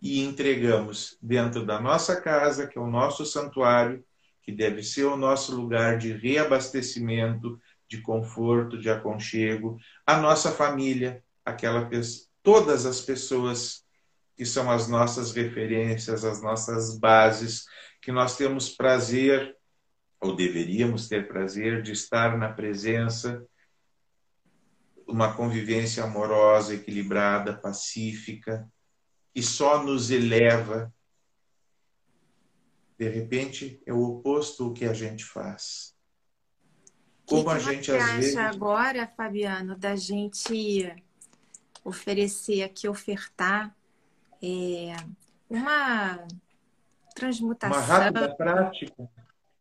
e 0.00 0.22
entregamos 0.22 1.18
dentro 1.20 1.66
da 1.66 1.80
nossa 1.80 2.20
casa, 2.20 2.66
que 2.66 2.78
é 2.78 2.80
o 2.80 2.90
nosso 2.90 3.26
santuário, 3.26 4.04
que 4.42 4.52
deve 4.52 4.82
ser 4.82 5.04
o 5.04 5.16
nosso 5.16 5.54
lugar 5.54 5.98
de 5.98 6.12
reabastecimento, 6.12 7.60
de 7.88 8.00
conforto, 8.00 8.78
de 8.78 8.88
aconchego, 8.88 9.78
a 10.06 10.18
nossa 10.18 10.52
família, 10.52 11.22
aquela 11.44 11.90
todas 12.42 12.86
as 12.86 13.00
pessoas 13.00 13.85
que 14.36 14.44
são 14.44 14.70
as 14.70 14.86
nossas 14.86 15.32
referências, 15.32 16.24
as 16.24 16.42
nossas 16.42 16.98
bases, 16.98 17.64
que 18.02 18.12
nós 18.12 18.36
temos 18.36 18.68
prazer, 18.68 19.56
ou 20.20 20.36
deveríamos 20.36 21.08
ter 21.08 21.26
prazer, 21.26 21.82
de 21.82 21.92
estar 21.92 22.36
na 22.36 22.52
presença, 22.52 23.44
uma 25.06 25.32
convivência 25.34 26.04
amorosa, 26.04 26.74
equilibrada, 26.74 27.56
pacífica, 27.56 28.70
que 29.34 29.42
só 29.42 29.82
nos 29.82 30.10
eleva. 30.10 30.92
De 32.98 33.08
repente, 33.08 33.80
é 33.86 33.92
o 33.92 34.02
oposto 34.02 34.64
do 34.64 34.74
que 34.74 34.84
a 34.84 34.92
gente 34.92 35.24
faz. 35.24 35.94
Como 37.24 37.44
que 37.44 37.50
a 37.50 37.58
gente 37.58 37.90
às 37.90 38.02
acha 38.02 38.16
vezes. 38.16 38.36
agora, 38.36 39.06
Fabiano, 39.06 39.76
da 39.76 39.96
gente 39.96 40.94
oferecer 41.84 42.62
aqui, 42.62 42.88
ofertar 42.88 43.74
é, 44.42 44.96
uma 45.48 46.26
transmutação. 47.14 47.76
Uma 47.76 47.86
rápida 47.86 48.34
prática. 48.34 49.08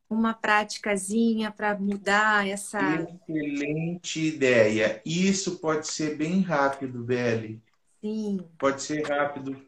Uma 0.07 0.34
práticazinha 0.34 1.51
para 1.51 1.78
mudar 1.78 2.47
essa. 2.47 2.80
Excelente 3.28 4.19
ideia. 4.19 5.01
Isso 5.05 5.59
pode 5.59 5.88
ser 5.88 6.15
bem 6.15 6.41
rápido, 6.41 7.03
Beli. 7.03 7.61
Sim. 8.01 8.45
Pode 8.59 8.84
ser 8.84 9.07
rápido, 9.07 9.59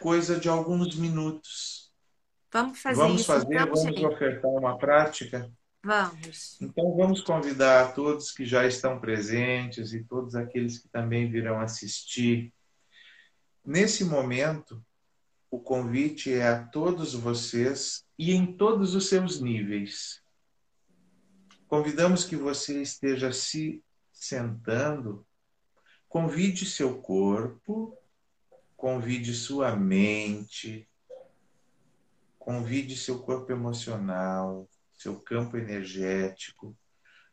coisa 0.00 0.38
de 0.38 0.48
alguns 0.48 0.96
minutos. 0.96 1.92
Vamos 2.52 2.80
fazer 2.80 3.00
vamos 3.00 3.20
isso. 3.20 3.26
Fazer, 3.26 3.54
então, 3.54 3.66
vamos 3.66 3.82
gente. 3.82 4.06
ofertar 4.06 4.50
uma 4.50 4.78
prática? 4.78 5.50
Vamos. 5.84 6.56
Então 6.62 6.96
vamos 6.96 7.20
convidar 7.20 7.94
todos 7.94 8.32
que 8.32 8.46
já 8.46 8.64
estão 8.66 8.98
presentes 8.98 9.92
e 9.92 10.02
todos 10.02 10.34
aqueles 10.34 10.78
que 10.78 10.88
também 10.88 11.30
virão 11.30 11.60
assistir 11.60 12.53
Nesse 13.64 14.04
momento, 14.04 14.84
o 15.50 15.58
convite 15.58 16.30
é 16.30 16.46
a 16.46 16.62
todos 16.66 17.14
vocês 17.14 18.04
e 18.18 18.32
em 18.32 18.58
todos 18.58 18.94
os 18.94 19.08
seus 19.08 19.40
níveis. 19.40 20.22
Convidamos 21.66 22.24
que 22.24 22.36
você 22.36 22.82
esteja 22.82 23.32
se 23.32 23.82
sentando, 24.12 25.26
convide 26.06 26.66
seu 26.66 27.00
corpo, 27.00 27.96
convide 28.76 29.32
sua 29.32 29.74
mente, 29.74 30.86
convide 32.38 32.98
seu 32.98 33.20
corpo 33.20 33.50
emocional, 33.50 34.68
seu 34.92 35.18
campo 35.18 35.56
energético, 35.56 36.76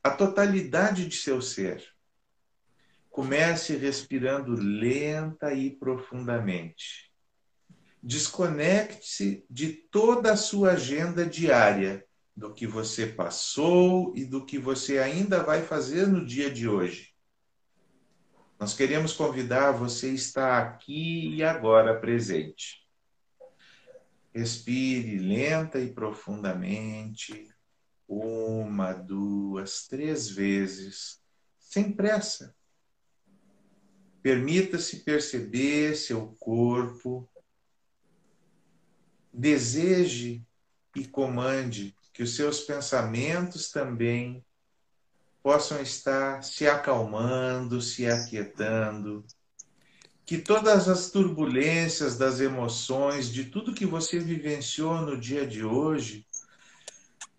a 0.02 0.10
totalidade 0.10 1.10
de 1.10 1.18
seu 1.18 1.42
ser. 1.42 1.94
Comece 3.12 3.76
respirando 3.76 4.56
lenta 4.56 5.54
e 5.54 5.70
profundamente. 5.70 7.12
Desconecte-se 8.02 9.46
de 9.48 9.74
toda 9.74 10.32
a 10.32 10.38
sua 10.38 10.72
agenda 10.72 11.24
diária, 11.24 12.04
do 12.36 12.54
que 12.54 12.66
você 12.66 13.06
passou 13.06 14.14
e 14.16 14.26
do 14.26 14.46
que 14.46 14.58
você 14.58 14.98
ainda 14.98 15.44
vai 15.44 15.62
fazer 15.62 16.08
no 16.08 16.26
dia 16.26 16.50
de 16.50 16.68
hoje. 16.68 17.14
Nós 18.60 18.74
queremos 18.74 19.14
convidar 19.14 19.72
você 19.72 20.08
a 20.08 20.14
estar 20.14 20.62
aqui 20.62 21.36
e 21.36 21.44
agora 21.44 22.00
presente. 22.00 22.88
Respire 24.34 25.20
lenta 25.20 25.80
e 25.80 25.94
profundamente, 25.94 27.50
uma, 28.08 28.94
duas, 28.94 29.88
três 29.88 30.30
vezes, 30.30 31.22
sem 31.60 31.92
pressa. 31.92 32.56
Permita-se 34.22 34.98
perceber 34.98 35.96
seu 35.96 36.36
corpo. 36.40 37.28
Deseje 39.34 40.46
e 40.96 41.06
comande 41.06 41.96
que 42.14 42.22
os 42.22 42.36
seus 42.36 42.62
pensamentos 42.62 43.72
também 43.72 44.44
possam 45.42 45.82
estar 45.82 46.44
se 46.44 46.68
acalmando, 46.68 47.82
se 47.82 48.06
aquietando, 48.06 49.26
que 50.26 50.38
todas 50.38 50.88
as 50.88 51.10
turbulências 51.10 52.18
das 52.18 52.40
emoções, 52.40 53.30
de 53.30 53.46
tudo 53.46 53.74
que 53.74 53.86
você 53.86 54.20
vivenciou 54.20 55.02
no 55.02 55.18
dia 55.18 55.48
de 55.48 55.64
hoje, 55.64 56.26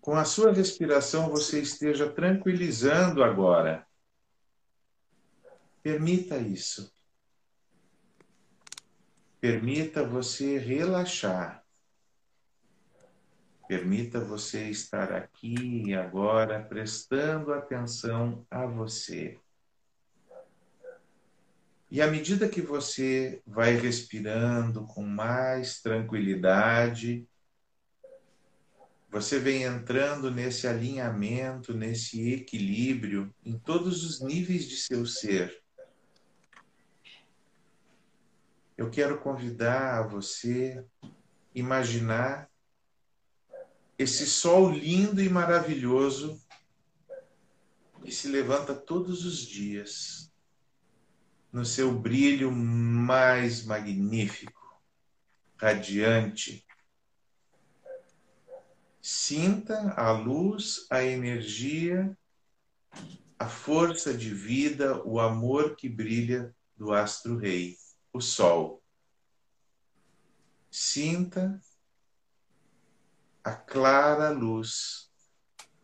com 0.01 0.15
a 0.15 0.25
sua 0.25 0.51
respiração 0.51 1.29
você 1.29 1.61
esteja 1.61 2.09
tranquilizando 2.09 3.23
agora. 3.23 3.87
Permita 5.83 6.37
isso. 6.37 6.91
Permita 9.41 10.07
você 10.07 10.57
relaxar. 10.57 11.61
Permita 13.67 14.21
você 14.21 14.69
estar 14.69 15.11
aqui 15.11 15.87
e 15.87 15.93
agora 15.93 16.63
prestando 16.63 17.53
atenção 17.53 18.47
a 18.49 18.65
você. 18.65 19.37
E 21.91 22.01
à 22.01 22.07
medida 22.07 22.47
que 22.47 22.61
você 22.61 23.41
vai 23.45 23.75
respirando 23.75 24.85
com 24.85 25.03
mais 25.03 25.81
tranquilidade, 25.81 27.27
você 29.09 29.37
vem 29.37 29.63
entrando 29.63 30.31
nesse 30.31 30.65
alinhamento, 30.65 31.73
nesse 31.73 32.31
equilíbrio 32.31 33.35
em 33.45 33.59
todos 33.59 34.03
os 34.03 34.21
níveis 34.21 34.67
de 34.67 34.77
seu 34.77 35.05
ser. 35.05 35.62
Eu 38.75 38.89
quero 38.89 39.19
convidar 39.19 40.07
você 40.07 40.83
a 41.03 41.07
imaginar 41.53 42.49
esse 43.97 44.25
sol 44.25 44.71
lindo 44.71 45.21
e 45.21 45.29
maravilhoso 45.29 46.41
que 48.03 48.11
se 48.11 48.27
levanta 48.27 48.73
todos 48.73 49.23
os 49.25 49.37
dias 49.37 50.33
no 51.51 51.63
seu 51.63 51.93
brilho 51.93 52.51
mais 52.51 53.63
magnífico, 53.63 54.81
radiante. 55.55 56.65
Sinta 58.99 59.91
a 59.91 60.11
luz, 60.11 60.87
a 60.89 61.03
energia, 61.03 62.17
a 63.37 63.47
força 63.47 64.13
de 64.13 64.33
vida, 64.33 65.03
o 65.05 65.19
amor 65.19 65.75
que 65.75 65.87
brilha 65.87 66.55
do 66.75 66.91
astro-rei, 66.91 67.77
o 68.13 68.21
sol. 68.21 68.81
Sinta 70.71 71.59
a 73.43 73.53
clara 73.53 74.29
luz 74.29 75.11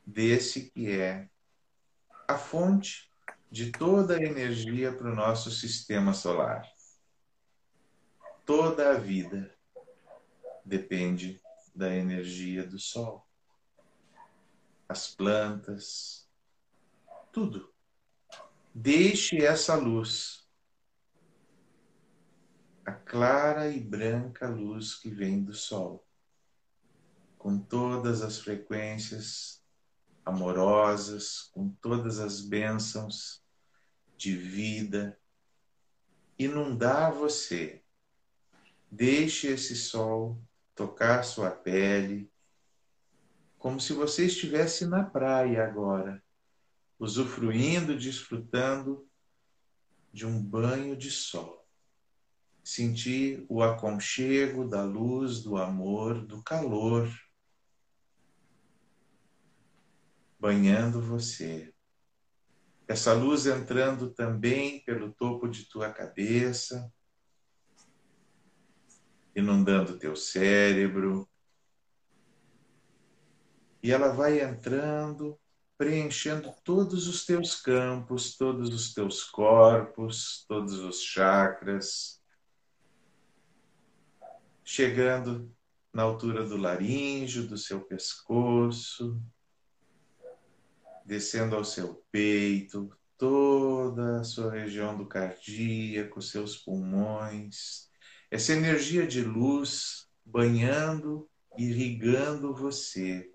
desse 0.05 0.69
que 0.69 0.89
é 0.89 1.29
a 2.27 2.37
fonte 2.37 3.11
de 3.51 3.71
toda 3.71 4.15
a 4.15 4.23
energia 4.23 4.93
para 4.93 5.11
o 5.11 5.15
nosso 5.15 5.51
sistema 5.51 6.13
solar. 6.13 6.63
Toda 8.45 8.91
a 8.91 8.93
vida 8.93 9.53
depende 10.63 11.41
da 11.75 11.93
energia 11.93 12.65
do 12.65 12.79
Sol. 12.79 13.27
As 14.87 15.07
plantas, 15.07 16.27
tudo. 17.31 17.71
Deixe 18.73 19.37
essa 19.43 19.75
luz, 19.75 20.38
a 22.85 22.91
clara 22.91 23.69
e 23.69 23.79
branca 23.79 24.47
luz 24.47 24.95
que 24.95 25.09
vem 25.09 25.43
do 25.43 25.53
Sol 25.53 26.05
com 27.39 27.57
todas 27.57 28.21
as 28.21 28.37
frequências 28.37 29.63
amorosas, 30.25 31.43
com 31.53 31.69
todas 31.81 32.19
as 32.19 32.41
bênçãos 32.41 33.41
de 34.17 34.35
vida, 34.35 35.17
inundar 36.37 37.13
você. 37.13 37.81
Deixe 38.91 39.47
esse 39.47 39.75
sol 39.75 40.41
tocar 40.75 41.23
sua 41.23 41.49
pele, 41.49 42.29
como 43.57 43.79
se 43.79 43.93
você 43.93 44.25
estivesse 44.25 44.85
na 44.85 45.03
praia 45.03 45.65
agora, 45.65 46.21
usufruindo, 46.99 47.97
desfrutando 47.97 49.07
de 50.11 50.25
um 50.25 50.43
banho 50.43 50.95
de 50.95 51.09
sol. 51.09 51.58
Sentir 52.71 53.43
o 53.49 53.63
aconchego 53.63 54.63
da 54.63 54.83
luz, 54.83 55.41
do 55.41 55.57
amor, 55.57 56.23
do 56.23 56.43
calor 56.43 57.11
banhando 60.39 61.01
você. 61.01 61.73
Essa 62.87 63.11
luz 63.11 63.47
entrando 63.47 64.11
também 64.11 64.83
pelo 64.83 65.11
topo 65.11 65.47
de 65.47 65.65
tua 65.65 65.91
cabeça, 65.91 66.93
inundando 69.35 69.97
teu 69.97 70.15
cérebro. 70.15 71.27
E 73.81 73.91
ela 73.91 74.09
vai 74.09 74.41
entrando, 74.41 75.39
preenchendo 75.75 76.53
todos 76.63 77.07
os 77.07 77.25
teus 77.25 77.59
campos, 77.59 78.37
todos 78.37 78.71
os 78.71 78.93
teus 78.93 79.23
corpos, 79.23 80.45
todos 80.47 80.73
os 80.77 81.01
chakras, 81.01 82.18
chegando 84.69 85.51
na 85.91 86.03
altura 86.03 86.45
do 86.45 86.55
laríngeo, 86.55 87.47
do 87.47 87.57
seu 87.57 87.81
pescoço, 87.81 89.19
descendo 91.03 91.55
ao 91.55 91.63
seu 91.63 92.05
peito, 92.11 92.95
toda 93.17 94.19
a 94.19 94.23
sua 94.23 94.51
região 94.51 94.95
do 94.95 95.07
cardíaco, 95.07 96.21
seus 96.21 96.55
pulmões, 96.55 97.89
essa 98.29 98.53
energia 98.53 99.07
de 99.07 99.23
luz 99.23 100.07
banhando, 100.23 101.27
irrigando 101.57 102.53
você. 102.53 103.27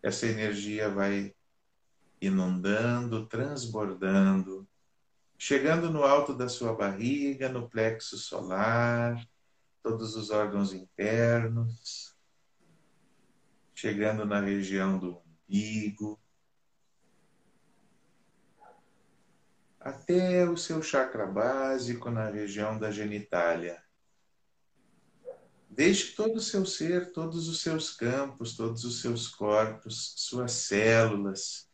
Essa 0.00 0.26
energia 0.26 0.88
vai 0.88 1.34
inundando, 2.20 3.26
transbordando, 3.26 4.67
chegando 5.38 5.90
no 5.90 6.02
alto 6.02 6.34
da 6.34 6.48
sua 6.48 6.74
barriga, 6.74 7.48
no 7.48 7.70
plexo 7.70 8.18
solar, 8.18 9.24
todos 9.82 10.16
os 10.16 10.30
órgãos 10.30 10.72
internos 10.72 12.18
chegando 13.78 14.26
na 14.26 14.40
região 14.40 14.98
do 14.98 15.22
umbigo, 15.48 16.20
até 19.78 20.44
o 20.50 20.56
seu 20.56 20.82
chakra 20.82 21.24
básico 21.24 22.10
na 22.10 22.28
região 22.28 22.76
da 22.76 22.90
genitália. 22.90 23.80
Deixe 25.70 26.16
todo 26.16 26.38
o 26.38 26.40
seu 26.40 26.66
ser, 26.66 27.12
todos 27.12 27.46
os 27.46 27.60
seus 27.60 27.92
campos, 27.92 28.56
todos 28.56 28.82
os 28.82 29.00
seus 29.00 29.28
corpos, 29.28 30.12
suas 30.16 30.50
células, 30.50 31.67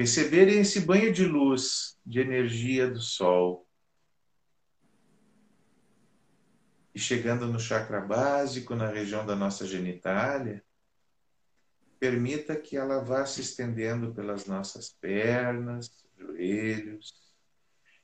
receberem 0.00 0.60
esse 0.60 0.80
banho 0.80 1.12
de 1.12 1.26
luz, 1.26 1.98
de 2.06 2.20
energia 2.20 2.90
do 2.90 3.02
sol. 3.02 3.68
E 6.94 6.98
chegando 6.98 7.46
no 7.46 7.60
chakra 7.60 8.00
básico, 8.00 8.74
na 8.74 8.88
região 8.88 9.26
da 9.26 9.36
nossa 9.36 9.66
genitália, 9.66 10.64
permita 11.98 12.56
que 12.56 12.78
ela 12.78 13.04
vá 13.04 13.26
se 13.26 13.42
estendendo 13.42 14.14
pelas 14.14 14.46
nossas 14.46 14.88
pernas, 14.88 15.90
joelhos, 16.16 17.12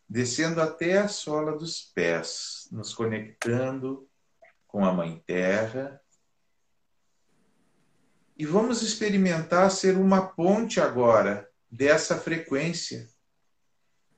descendo 0.07 0.61
até 0.61 0.99
a 0.99 1.09
sola 1.09 1.57
dos 1.57 1.81
pés, 1.81 2.69
nos 2.71 2.93
conectando 2.93 4.07
com 4.67 4.85
a 4.85 4.93
Mãe 4.93 5.25
Terra. 5.27 5.99
E 8.37 8.45
vamos 8.45 8.83
experimentar 8.83 9.71
ser 9.71 9.97
uma 9.97 10.27
ponte 10.27 10.79
agora 10.79 11.51
dessa 11.77 12.19
frequência. 12.19 13.07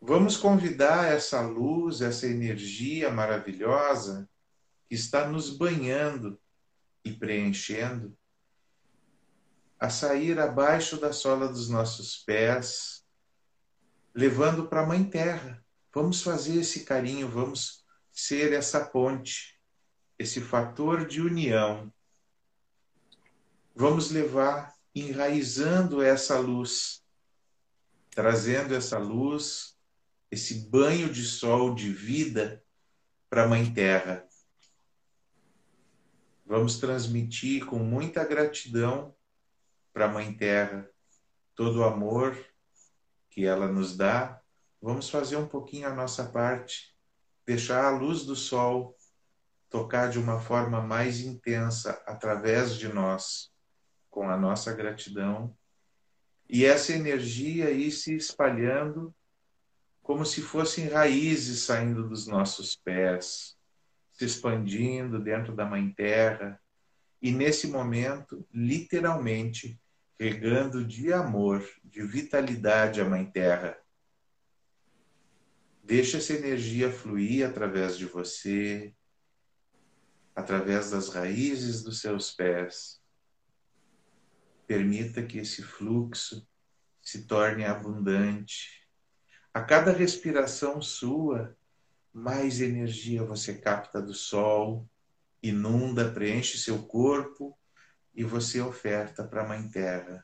Vamos 0.00 0.36
convidar 0.36 1.12
essa 1.12 1.40
luz, 1.40 2.00
essa 2.00 2.24
energia 2.24 3.10
maravilhosa 3.10 4.30
que 4.88 4.94
está 4.94 5.28
nos 5.28 5.50
banhando 5.50 6.40
e 7.04 7.12
preenchendo 7.12 8.16
a 9.78 9.90
sair 9.90 10.38
abaixo 10.38 10.98
da 11.00 11.12
sola 11.12 11.48
dos 11.48 11.68
nossos 11.68 12.16
pés, 12.18 13.04
levando 14.14 14.68
para 14.68 14.82
a 14.82 14.86
Mãe 14.86 15.02
Terra. 15.04 15.64
Vamos 15.92 16.22
fazer 16.22 16.60
esse 16.60 16.84
carinho, 16.84 17.28
vamos 17.28 17.84
ser 18.12 18.52
essa 18.52 18.84
ponte, 18.84 19.60
esse 20.16 20.40
fator 20.40 21.06
de 21.06 21.20
união. 21.20 21.92
Vamos 23.74 24.10
levar 24.10 24.74
enraizando 24.94 26.02
essa 26.02 26.38
luz, 26.38 27.02
trazendo 28.18 28.74
essa 28.74 28.98
luz, 28.98 29.78
esse 30.28 30.68
banho 30.68 31.08
de 31.08 31.22
sol 31.22 31.72
de 31.72 31.92
vida 31.92 32.60
para 33.30 33.44
a 33.44 33.46
Mãe 33.46 33.72
Terra. 33.72 34.26
Vamos 36.44 36.80
transmitir 36.80 37.64
com 37.64 37.78
muita 37.78 38.24
gratidão 38.24 39.14
para 39.92 40.06
a 40.06 40.08
Mãe 40.08 40.36
Terra 40.36 40.90
todo 41.54 41.78
o 41.78 41.84
amor 41.84 42.36
que 43.30 43.46
ela 43.46 43.68
nos 43.68 43.96
dá. 43.96 44.42
Vamos 44.82 45.08
fazer 45.08 45.36
um 45.36 45.46
pouquinho 45.46 45.86
a 45.86 45.94
nossa 45.94 46.24
parte, 46.24 46.96
deixar 47.46 47.84
a 47.84 47.96
luz 47.96 48.24
do 48.24 48.34
sol 48.34 48.96
tocar 49.70 50.10
de 50.10 50.18
uma 50.18 50.40
forma 50.40 50.80
mais 50.80 51.20
intensa 51.20 52.02
através 52.04 52.74
de 52.74 52.88
nós 52.88 53.52
com 54.10 54.28
a 54.28 54.36
nossa 54.36 54.72
gratidão 54.72 55.56
e 56.48 56.64
essa 56.64 56.92
energia 56.92 57.70
ir 57.70 57.90
se 57.90 58.14
espalhando 58.16 59.14
como 60.02 60.24
se 60.24 60.40
fossem 60.40 60.88
raízes 60.88 61.60
saindo 61.60 62.08
dos 62.08 62.26
nossos 62.26 62.74
pés, 62.74 63.54
se 64.10 64.24
expandindo 64.24 65.20
dentro 65.20 65.54
da 65.54 65.66
Mãe 65.66 65.92
Terra 65.92 66.58
e 67.20 67.30
nesse 67.30 67.66
momento, 67.66 68.46
literalmente, 68.52 69.78
regando 70.18 70.82
de 70.82 71.12
amor, 71.12 71.62
de 71.84 72.02
vitalidade 72.02 73.00
a 73.00 73.04
Mãe 73.04 73.30
Terra. 73.30 73.76
Deixa 75.84 76.16
essa 76.16 76.32
energia 76.32 76.90
fluir 76.90 77.46
através 77.46 77.98
de 77.98 78.06
você, 78.06 78.94
através 80.34 80.90
das 80.90 81.10
raízes 81.10 81.82
dos 81.82 82.00
seus 82.00 82.30
pés 82.30 82.97
Permita 84.68 85.22
que 85.22 85.38
esse 85.38 85.62
fluxo 85.62 86.46
se 87.00 87.26
torne 87.26 87.64
abundante. 87.64 88.86
A 89.54 89.62
cada 89.62 89.90
respiração 89.90 90.82
sua, 90.82 91.56
mais 92.12 92.60
energia 92.60 93.24
você 93.24 93.54
capta 93.54 94.02
do 94.02 94.12
sol, 94.12 94.86
inunda, 95.42 96.12
preenche 96.12 96.58
seu 96.58 96.82
corpo 96.82 97.58
e 98.14 98.22
você 98.22 98.60
oferta 98.60 99.24
para 99.24 99.42
a 99.42 99.48
Mãe 99.48 99.66
Terra, 99.70 100.22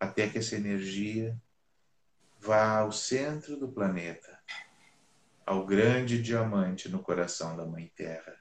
até 0.00 0.30
que 0.30 0.38
essa 0.38 0.56
energia 0.56 1.38
vá 2.40 2.78
ao 2.78 2.90
centro 2.90 3.54
do 3.58 3.70
planeta, 3.70 4.42
ao 5.44 5.66
grande 5.66 6.22
diamante 6.22 6.88
no 6.88 7.02
coração 7.02 7.54
da 7.54 7.66
Mãe 7.66 7.92
Terra. 7.94 8.34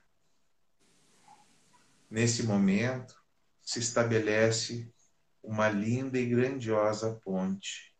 Nesse 2.09 2.43
momento, 2.43 3.21
se 3.61 3.79
estabelece 3.79 4.89
uma 5.47 5.69
linda 5.69 6.19
e 6.19 6.25
grandiosa 6.25 7.15
ponte 7.23 7.95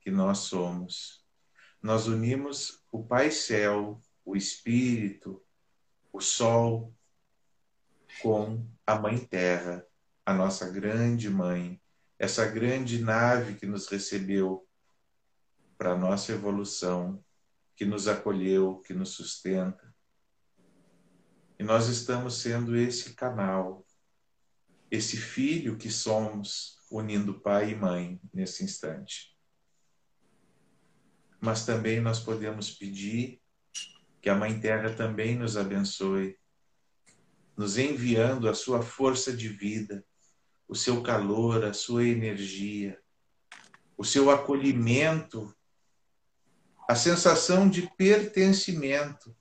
que 0.00 0.10
nós 0.10 0.38
somos. 0.38 1.22
Nós 1.82 2.06
unimos 2.06 2.82
o 2.90 3.04
Pai 3.04 3.30
Céu, 3.30 4.00
o 4.24 4.34
Espírito, 4.34 5.44
o 6.10 6.22
Sol, 6.22 6.94
com 8.22 8.66
a 8.86 8.98
Mãe 8.98 9.18
Terra, 9.18 9.86
a 10.24 10.32
nossa 10.32 10.70
grande 10.70 11.28
mãe, 11.28 11.78
essa 12.18 12.46
grande 12.46 13.02
nave 13.02 13.56
que 13.56 13.66
nos 13.66 13.88
recebeu 13.88 14.66
para 15.76 15.92
a 15.92 15.98
nossa 15.98 16.32
evolução, 16.32 17.22
que 17.76 17.84
nos 17.84 18.08
acolheu, 18.08 18.80
que 18.80 18.94
nos 18.94 19.10
sustenta. 19.10 19.94
E 21.58 21.62
nós 21.62 21.88
estamos 21.88 22.40
sendo 22.40 22.74
esse 22.74 23.12
canal, 23.12 23.86
esse 24.90 25.18
filho 25.18 25.76
que 25.76 25.90
somos 25.90 26.76
unindo 26.96 27.40
pai 27.40 27.70
e 27.70 27.74
mãe 27.74 28.20
nesse 28.32 28.64
instante. 28.64 29.36
Mas 31.40 31.64
também 31.64 32.00
nós 32.00 32.18
podemos 32.20 32.70
pedir 32.70 33.40
que 34.20 34.30
a 34.30 34.34
Mãe 34.34 34.58
Terra 34.58 34.92
também 34.92 35.36
nos 35.36 35.56
abençoe, 35.56 36.36
nos 37.56 37.78
enviando 37.78 38.48
a 38.48 38.54
sua 38.54 38.82
força 38.82 39.32
de 39.32 39.48
vida, 39.48 40.04
o 40.66 40.74
seu 40.74 41.02
calor, 41.02 41.64
a 41.64 41.72
sua 41.72 42.04
energia, 42.04 43.00
o 43.96 44.04
seu 44.04 44.30
acolhimento, 44.30 45.54
a 46.88 46.94
sensação 46.94 47.68
de 47.68 47.82
pertencimento, 47.96 49.36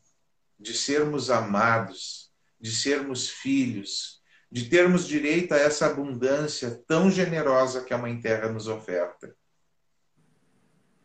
de 0.59 0.73
sermos 0.73 1.29
amados, 1.29 2.31
de 2.59 2.71
sermos 2.71 3.29
filhos, 3.29 4.21
de 4.55 4.69
termos 4.69 5.05
direito 5.05 5.53
a 5.53 5.57
essa 5.57 5.85
abundância 5.85 6.81
tão 6.87 7.11
generosa 7.11 7.83
que 7.83 7.93
a 7.93 7.97
Mãe 7.97 8.21
Terra 8.21 8.47
nos 8.47 8.69
oferta. 8.69 9.35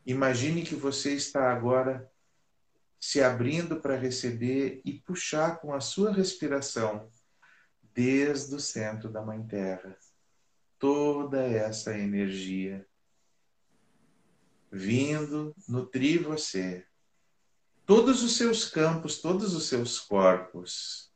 Imagine 0.06 0.62
que 0.62 0.76
você 0.76 1.14
está 1.14 1.50
agora 1.50 2.08
se 3.00 3.20
abrindo 3.20 3.80
para 3.80 3.96
receber 3.96 4.80
e 4.84 4.92
puxar 5.00 5.58
com 5.60 5.74
a 5.74 5.80
sua 5.80 6.12
respiração 6.12 7.10
desde 7.92 8.54
o 8.54 8.60
centro 8.60 9.10
da 9.10 9.20
Mãe 9.20 9.44
Terra 9.44 9.98
toda 10.78 11.42
essa 11.42 11.98
energia 11.98 12.86
vindo 14.70 15.52
nutrir 15.66 16.22
você, 16.22 16.86
todos 17.84 18.22
os 18.22 18.36
seus 18.36 18.68
campos, 18.70 19.20
todos 19.20 19.56
os 19.56 19.66
seus 19.66 19.98
corpos 19.98 21.09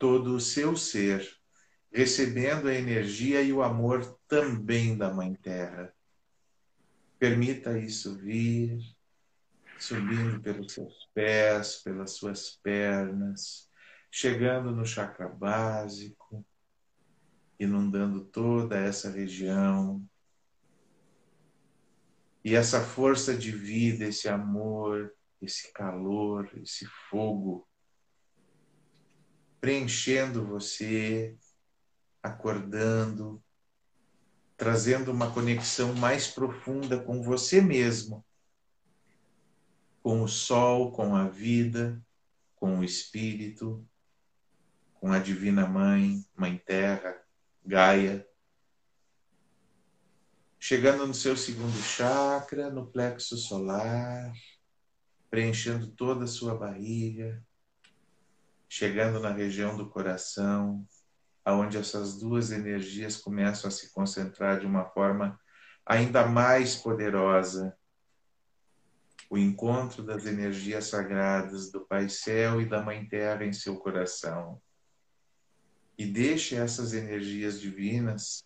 todo 0.00 0.34
o 0.34 0.40
seu 0.40 0.74
ser, 0.78 1.30
recebendo 1.92 2.68
a 2.68 2.74
energia 2.74 3.42
e 3.42 3.52
o 3.52 3.62
amor 3.62 4.18
também 4.26 4.96
da 4.96 5.12
Mãe 5.12 5.34
Terra. 5.34 5.94
Permita 7.18 7.78
isso 7.78 8.16
vir, 8.16 8.80
subindo 9.78 10.40
pelos 10.40 10.72
seus 10.72 11.06
pés, 11.12 11.82
pelas 11.84 12.12
suas 12.12 12.58
pernas, 12.62 13.70
chegando 14.10 14.74
no 14.74 14.86
chakra 14.86 15.28
básico, 15.28 16.42
inundando 17.58 18.24
toda 18.24 18.78
essa 18.78 19.10
região. 19.10 20.02
E 22.42 22.54
essa 22.56 22.80
força 22.80 23.36
de 23.36 23.50
vida, 23.50 24.06
esse 24.06 24.30
amor, 24.30 25.14
esse 25.42 25.70
calor, 25.74 26.50
esse 26.56 26.86
fogo 27.10 27.68
preenchendo 29.60 30.44
você, 30.46 31.36
acordando, 32.22 33.42
trazendo 34.56 35.10
uma 35.10 35.30
conexão 35.32 35.94
mais 35.94 36.26
profunda 36.28 36.98
com 36.98 37.22
você 37.22 37.60
mesmo, 37.60 38.24
com 40.02 40.22
o 40.22 40.28
sol, 40.28 40.92
com 40.92 41.14
a 41.14 41.28
vida, 41.28 42.02
com 42.56 42.78
o 42.78 42.84
espírito, 42.84 43.86
com 44.94 45.12
a 45.12 45.18
divina 45.18 45.66
mãe, 45.66 46.24
mãe 46.36 46.58
terra, 46.58 47.16
Gaia. 47.64 48.26
Chegando 50.58 51.06
no 51.06 51.14
seu 51.14 51.36
segundo 51.36 51.78
chakra, 51.82 52.70
no 52.70 52.86
plexo 52.86 53.36
solar, 53.36 54.32
preenchendo 55.30 55.86
toda 55.88 56.24
a 56.24 56.28
sua 56.28 56.54
barriga, 56.54 57.42
chegando 58.72 59.18
na 59.18 59.32
região 59.32 59.76
do 59.76 59.90
coração, 59.90 60.86
aonde 61.44 61.76
essas 61.76 62.16
duas 62.16 62.52
energias 62.52 63.16
começam 63.16 63.66
a 63.66 63.70
se 63.70 63.92
concentrar 63.92 64.60
de 64.60 64.66
uma 64.66 64.84
forma 64.84 65.38
ainda 65.84 66.24
mais 66.28 66.76
poderosa. 66.76 67.76
O 69.28 69.36
encontro 69.36 70.04
das 70.04 70.24
energias 70.24 70.86
sagradas 70.86 71.72
do 71.72 71.84
Pai 71.84 72.08
Céu 72.08 72.60
e 72.60 72.64
da 72.64 72.80
Mãe 72.80 73.04
Terra 73.08 73.44
em 73.44 73.52
seu 73.52 73.76
coração. 73.76 74.62
E 75.98 76.06
deixe 76.06 76.54
essas 76.54 76.92
energias 76.94 77.60
divinas 77.60 78.44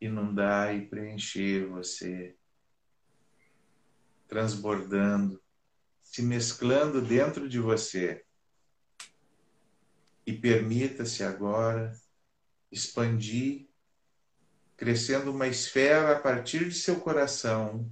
inundar 0.00 0.74
e 0.74 0.88
preencher 0.88 1.68
você, 1.68 2.36
transbordando, 4.26 5.40
se 6.02 6.22
mesclando 6.22 7.00
dentro 7.00 7.48
de 7.48 7.60
você 7.60 8.24
e 10.30 10.38
permita-se 10.38 11.24
agora 11.24 11.92
expandir, 12.70 13.68
crescendo 14.76 15.32
uma 15.32 15.48
esfera 15.48 16.12
a 16.16 16.20
partir 16.20 16.68
de 16.68 16.74
seu 16.76 17.00
coração, 17.00 17.90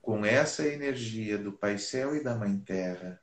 com 0.00 0.26
essa 0.26 0.66
energia 0.66 1.38
do 1.38 1.52
Pai 1.52 1.78
Céu 1.78 2.16
e 2.16 2.24
da 2.24 2.34
Mãe 2.34 2.58
Terra, 2.58 3.22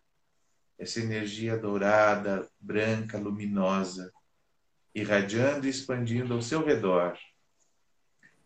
essa 0.78 1.02
energia 1.02 1.58
dourada, 1.58 2.50
branca, 2.58 3.18
luminosa, 3.18 4.14
irradiando 4.96 5.68
e 5.68 5.70
expandindo 5.70 6.34
ao 6.34 6.42
seu 6.42 6.64
redor, 6.64 7.20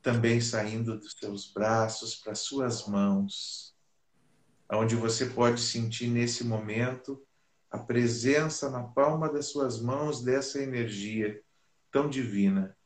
também 0.01 0.41
saindo 0.41 0.97
dos 0.97 1.13
seus 1.13 1.53
braços 1.53 2.15
para 2.15 2.33
suas 2.33 2.87
mãos, 2.87 3.75
onde 4.71 4.95
você 4.95 5.27
pode 5.27 5.61
sentir 5.61 6.07
nesse 6.07 6.43
momento 6.43 7.23
a 7.73 7.79
presença 7.79 8.69
na 8.69 8.83
palma 8.83 9.27
das 9.27 9.47
suas 9.47 9.81
mãos 9.81 10.23
dessa 10.23 10.61
energia 10.61 11.41
tão 11.91 12.07
divina. 12.07 12.77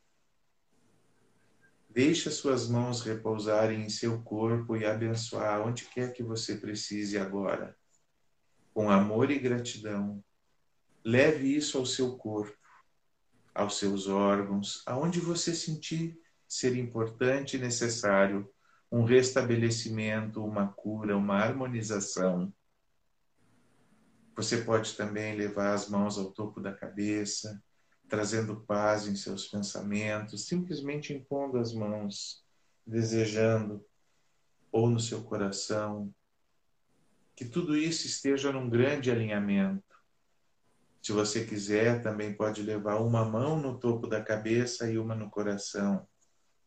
Deixe 1.89 2.29
as 2.29 2.35
suas 2.35 2.69
mãos 2.69 3.01
repousarem 3.01 3.81
em 3.81 3.89
seu 3.89 4.21
corpo 4.21 4.77
e 4.77 4.85
abençoar 4.85 5.59
onde 5.59 5.83
quer 5.85 6.13
que 6.13 6.23
você 6.23 6.55
precise 6.55 7.17
agora. 7.17 7.75
Com 8.73 8.89
amor 8.89 9.29
e 9.29 9.38
gratidão, 9.38 10.23
leve 11.03 11.53
isso 11.53 11.77
ao 11.77 11.85
seu 11.85 12.15
corpo, 12.15 12.57
aos 13.53 13.77
seus 13.77 14.07
órgãos, 14.07 14.83
aonde 14.85 15.19
você 15.19 15.53
sentir 15.53 16.17
ser 16.47 16.77
importante 16.77 17.57
e 17.57 17.59
necessário 17.59 18.49
um 18.89 19.03
restabelecimento, 19.03 20.41
uma 20.45 20.69
cura, 20.69 21.17
uma 21.17 21.35
harmonização. 21.35 22.53
Você 24.38 24.57
pode 24.57 24.95
também 24.95 25.35
levar 25.35 25.73
as 25.73 25.89
mãos 25.89 26.15
ao 26.15 26.31
topo 26.31 26.61
da 26.61 26.71
cabeça, 26.71 27.59
trazendo 28.07 28.61
paz 28.61 29.07
em 29.07 29.15
seus 29.15 29.47
pensamentos, 29.47 30.45
simplesmente 30.45 31.11
impondo 31.11 31.57
as 31.57 31.73
mãos, 31.73 32.45
desejando, 32.85 33.83
ou 34.71 34.91
no 34.91 34.99
seu 34.99 35.23
coração, 35.23 36.13
que 37.35 37.45
tudo 37.45 37.75
isso 37.75 38.05
esteja 38.05 38.51
num 38.51 38.69
grande 38.69 39.09
alinhamento. 39.09 39.83
Se 41.01 41.11
você 41.11 41.43
quiser, 41.43 42.03
também 42.03 42.31
pode 42.31 42.61
levar 42.61 42.97
uma 43.01 43.25
mão 43.25 43.59
no 43.59 43.79
topo 43.79 44.05
da 44.05 44.23
cabeça 44.23 44.88
e 44.88 44.99
uma 44.99 45.15
no 45.15 45.31
coração 45.31 46.07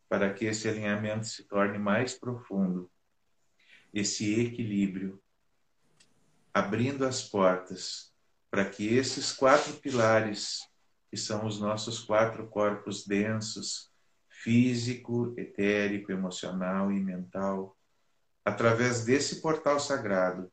para 0.09 0.35
que 0.35 0.45
esse 0.45 0.69
alinhamento 0.69 1.25
se 1.25 1.45
torne 1.45 1.79
mais 1.79 2.19
profundo. 2.19 2.91
Esse 3.95 4.41
equilíbrio, 4.41 5.23
abrindo 6.53 7.05
as 7.05 7.23
portas 7.23 8.11
para 8.51 8.69
que 8.69 8.95
esses 8.95 9.33
quatro 9.33 9.75
pilares, 9.75 10.61
que 11.09 11.17
são 11.17 11.47
os 11.47 11.61
nossos 11.61 12.01
quatro 12.01 12.49
corpos 12.49 13.07
densos, 13.07 13.91
físico, 14.29 15.35
etérico, 15.37 16.11
emocional 16.11 16.91
e 16.91 16.99
mental, 16.99 17.77
através 18.45 19.05
desse 19.05 19.41
portal 19.41 19.79
sagrado, 19.79 20.51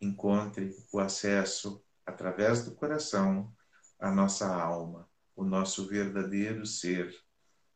encontre 0.00 0.74
o 0.92 0.98
acesso 0.98 1.84
através 2.06 2.64
do 2.64 2.74
coração 2.74 3.52
à 3.98 4.10
nossa 4.10 4.52
alma, 4.52 5.08
o 5.36 5.44
nosso 5.44 5.86
verdadeiro 5.86 6.64
ser 6.64 7.14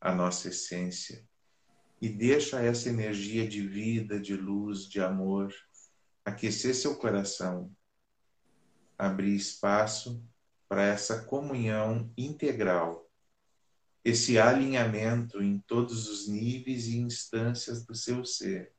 a 0.01 0.15
nossa 0.15 0.49
essência. 0.49 1.25
E 2.01 2.09
deixa 2.09 2.61
essa 2.61 2.89
energia 2.89 3.47
de 3.47 3.67
vida, 3.67 4.21
de 4.21 4.37
luz, 4.37 4.89
de 4.89 5.01
amor 5.01 5.53
aquecer 6.27 6.75
seu 6.75 6.97
coração, 6.97 7.73
abrir 8.99 9.37
espaço 9.37 10.21
para 10.69 10.83
essa 10.83 11.23
comunhão 11.23 12.13
integral, 12.19 13.09
esse 14.05 14.37
alinhamento 14.37 15.41
em 15.41 15.61
todos 15.61 16.09
os 16.09 16.27
níveis 16.27 16.89
e 16.89 16.99
instâncias 16.99 17.87
do 17.87 17.95
seu 17.95 18.25
ser. 18.25 18.73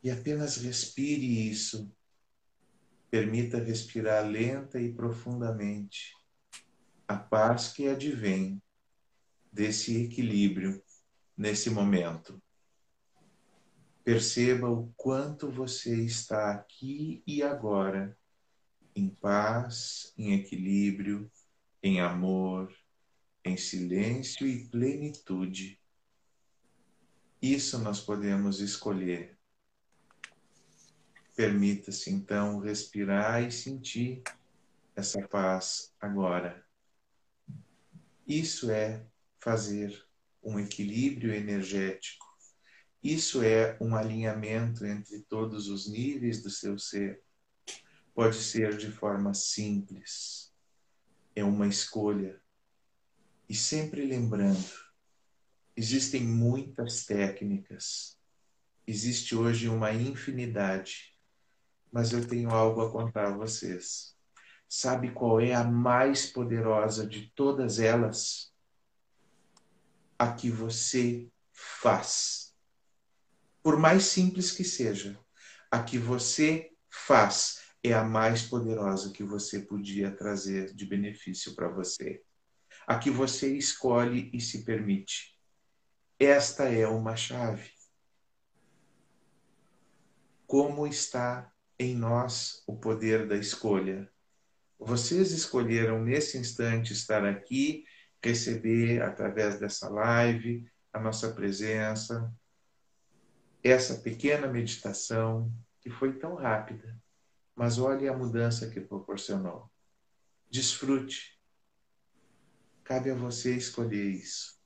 E 0.00 0.12
apenas 0.12 0.58
respire 0.58 1.50
isso. 1.50 1.92
Permita 3.10 3.58
respirar 3.58 4.24
lenta 4.24 4.80
e 4.80 4.92
profundamente 4.92 6.14
a 7.08 7.16
paz 7.16 7.72
que 7.72 7.88
advém 7.88 8.62
desse 9.52 10.04
equilíbrio 10.04 10.80
nesse 11.36 11.68
momento. 11.68 12.40
Perceba 14.04 14.68
o 14.68 14.92
quanto 14.96 15.50
você 15.50 16.04
está 16.04 16.52
aqui 16.52 17.22
e 17.26 17.42
agora, 17.42 18.14
em 18.94 19.08
paz, 19.08 20.12
em 20.18 20.34
equilíbrio, 20.34 21.30
em 21.82 22.00
amor, 22.00 22.70
em 23.42 23.56
silêncio 23.56 24.46
e 24.46 24.68
plenitude. 24.68 25.80
Isso 27.40 27.78
nós 27.78 28.00
podemos 28.00 28.60
escolher. 28.60 29.38
Permita-se 31.34 32.10
então 32.10 32.58
respirar 32.58 33.42
e 33.42 33.50
sentir 33.50 34.22
essa 34.94 35.26
paz 35.26 35.92
agora. 35.98 36.64
Isso 38.26 38.70
é 38.70 39.06
fazer 39.40 40.06
um 40.42 40.58
equilíbrio 40.58 41.34
energético. 41.34 42.23
Isso 43.04 43.42
é 43.42 43.76
um 43.80 43.94
alinhamento 43.94 44.86
entre 44.86 45.20
todos 45.28 45.68
os 45.68 45.86
níveis 45.86 46.42
do 46.42 46.48
seu 46.48 46.78
ser. 46.78 47.22
Pode 48.14 48.36
ser 48.36 48.76
de 48.78 48.90
forma 48.90 49.34
simples, 49.34 50.50
é 51.36 51.44
uma 51.44 51.68
escolha. 51.68 52.40
E 53.48 53.54
sempre 53.54 54.06
lembrando, 54.06 54.72
existem 55.76 56.22
muitas 56.22 57.04
técnicas, 57.04 58.18
existe 58.86 59.36
hoje 59.36 59.68
uma 59.68 59.92
infinidade, 59.92 61.14
mas 61.92 62.12
eu 62.12 62.26
tenho 62.26 62.48
algo 62.50 62.80
a 62.80 62.90
contar 62.90 63.26
a 63.26 63.36
vocês. 63.36 64.16
Sabe 64.66 65.12
qual 65.12 65.40
é 65.40 65.52
a 65.52 65.62
mais 65.62 66.26
poderosa 66.26 67.06
de 67.06 67.30
todas 67.36 67.78
elas? 67.78 68.54
a 70.18 70.32
que 70.32 70.50
você 70.50 71.28
faz. 71.52 72.43
Por 73.64 73.78
mais 73.78 74.02
simples 74.02 74.50
que 74.50 74.62
seja, 74.62 75.18
a 75.70 75.82
que 75.82 75.96
você 75.96 76.70
faz 76.90 77.62
é 77.82 77.94
a 77.94 78.04
mais 78.04 78.42
poderosa 78.42 79.10
que 79.10 79.24
você 79.24 79.58
podia 79.60 80.14
trazer 80.14 80.74
de 80.74 80.84
benefício 80.84 81.54
para 81.54 81.68
você. 81.68 82.22
A 82.86 82.98
que 82.98 83.08
você 83.08 83.56
escolhe 83.56 84.30
e 84.34 84.38
se 84.38 84.66
permite. 84.66 85.40
Esta 86.18 86.64
é 86.64 86.86
uma 86.86 87.16
chave. 87.16 87.70
Como 90.46 90.86
está 90.86 91.50
em 91.78 91.96
nós 91.96 92.62
o 92.66 92.76
poder 92.76 93.26
da 93.26 93.36
escolha? 93.36 94.12
Vocês 94.78 95.32
escolheram 95.32 96.04
nesse 96.04 96.36
instante 96.36 96.92
estar 96.92 97.24
aqui 97.24 97.86
receber 98.22 99.00
através 99.00 99.58
dessa 99.58 99.88
live 99.88 100.70
a 100.92 101.00
nossa 101.00 101.32
presença, 101.32 102.30
essa 103.64 103.94
pequena 103.94 104.46
meditação 104.46 105.50
que 105.80 105.88
foi 105.88 106.18
tão 106.18 106.34
rápida, 106.34 107.00
mas 107.56 107.78
olhe 107.78 108.06
a 108.06 108.16
mudança 108.16 108.68
que 108.68 108.78
proporcionou. 108.78 109.70
Desfrute. 110.50 111.40
Cabe 112.84 113.10
a 113.10 113.14
você 113.14 113.56
escolher 113.56 114.10
isso. 114.10 114.60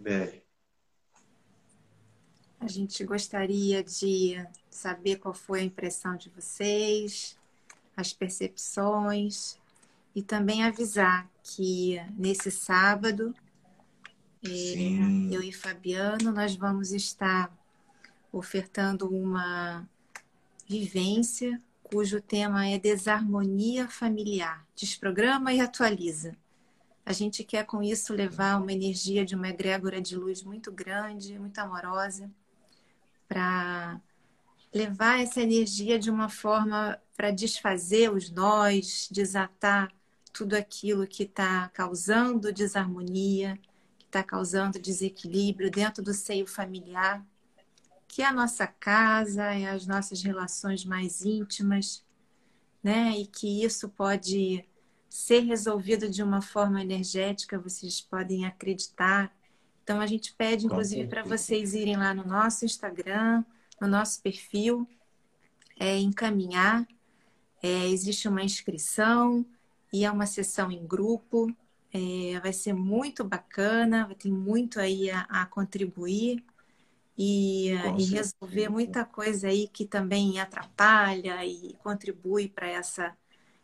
Belle. 0.00 0.42
A 2.58 2.66
gente 2.66 3.04
gostaria 3.04 3.84
de 3.84 4.36
saber 4.70 5.16
qual 5.16 5.34
foi 5.34 5.60
a 5.60 5.64
impressão 5.64 6.16
de 6.16 6.30
vocês, 6.30 7.38
as 7.94 8.12
percepções 8.12 9.58
e 10.14 10.22
também 10.22 10.64
avisar 10.64 11.28
que 11.42 11.96
nesse 12.16 12.50
sábado, 12.50 13.34
é, 14.44 14.50
eu 15.30 15.42
e 15.42 15.52
Fabiano, 15.52 16.32
nós 16.32 16.54
vamos 16.54 16.92
estar 16.92 17.52
ofertando 18.32 19.08
uma 19.08 19.88
vivência 20.66 21.60
cujo 21.82 22.22
tema 22.22 22.66
é 22.66 22.78
desarmonia 22.78 23.86
familiar. 23.86 24.66
Desprograma 24.74 25.52
e 25.52 25.60
atualiza. 25.60 26.34
A 27.04 27.12
gente 27.12 27.44
quer 27.44 27.66
com 27.66 27.82
isso 27.82 28.14
levar 28.14 28.60
uma 28.60 28.72
energia 28.72 29.26
de 29.26 29.34
uma 29.34 29.48
egrégora 29.48 30.00
de 30.00 30.16
luz 30.16 30.42
muito 30.42 30.72
grande, 30.72 31.38
muito 31.38 31.58
amorosa, 31.58 32.30
para 33.28 34.00
levar 34.72 35.20
essa 35.20 35.42
energia 35.42 35.98
de 35.98 36.10
uma 36.10 36.28
forma 36.28 36.98
para 37.14 37.30
desfazer 37.30 38.10
os 38.10 38.30
nós, 38.30 39.08
desatar 39.10 39.92
tudo 40.32 40.54
aquilo 40.54 41.06
que 41.06 41.24
está 41.24 41.68
causando 41.74 42.52
desarmonia, 42.52 43.58
que 43.98 44.06
está 44.06 44.22
causando 44.22 44.78
desequilíbrio 44.78 45.70
dentro 45.70 46.02
do 46.02 46.14
seio 46.14 46.46
familiar, 46.46 47.22
que 48.12 48.20
é 48.20 48.26
a 48.26 48.32
nossa 48.32 48.66
casa, 48.66 49.42
é 49.54 49.70
as 49.70 49.86
nossas 49.86 50.22
relações 50.22 50.84
mais 50.84 51.24
íntimas, 51.24 52.04
né? 52.84 53.18
E 53.18 53.26
que 53.26 53.64
isso 53.64 53.88
pode 53.88 54.62
ser 55.08 55.40
resolvido 55.40 56.10
de 56.10 56.22
uma 56.22 56.42
forma 56.42 56.82
energética, 56.82 57.58
vocês 57.58 58.02
podem 58.02 58.44
acreditar. 58.44 59.34
Então 59.82 59.98
a 59.98 60.06
gente 60.06 60.34
pede, 60.34 60.66
inclusive, 60.66 61.08
para 61.08 61.22
vocês 61.22 61.72
irem 61.72 61.96
lá 61.96 62.12
no 62.12 62.26
nosso 62.26 62.66
Instagram, 62.66 63.42
no 63.80 63.88
nosso 63.88 64.20
perfil, 64.20 64.86
é, 65.80 65.96
encaminhar. 65.96 66.86
É, 67.62 67.88
existe 67.88 68.28
uma 68.28 68.42
inscrição, 68.42 69.42
e 69.90 70.04
é 70.04 70.10
uma 70.10 70.26
sessão 70.26 70.70
em 70.70 70.86
grupo. 70.86 71.50
É, 71.90 72.38
vai 72.40 72.52
ser 72.52 72.74
muito 72.74 73.24
bacana, 73.24 74.04
vai 74.04 74.16
ter 74.16 74.30
muito 74.30 74.78
aí 74.78 75.10
a, 75.10 75.22
a 75.30 75.46
contribuir 75.46 76.44
e, 77.16 77.70
e 77.98 78.04
resolver 78.04 78.68
muita 78.68 79.04
coisa 79.04 79.48
aí 79.48 79.68
que 79.68 79.84
também 79.84 80.40
atrapalha 80.40 81.44
e 81.44 81.74
contribui 81.82 82.48
para 82.48 82.68
essa, 82.68 83.16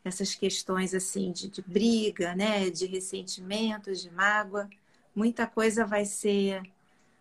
essas 0.05 0.35
questões 0.35 0.95
assim 0.95 1.33
de, 1.33 1.49
de 1.49 1.63
briga, 1.63 2.35
né, 2.35 2.71
de 2.71 2.87
ressentimentos, 2.87 4.03
de 4.03 4.11
mágoa. 4.11 4.69
Muita 5.15 5.47
coisa 5.47 5.87
vai 5.87 6.05
ser 6.05 6.63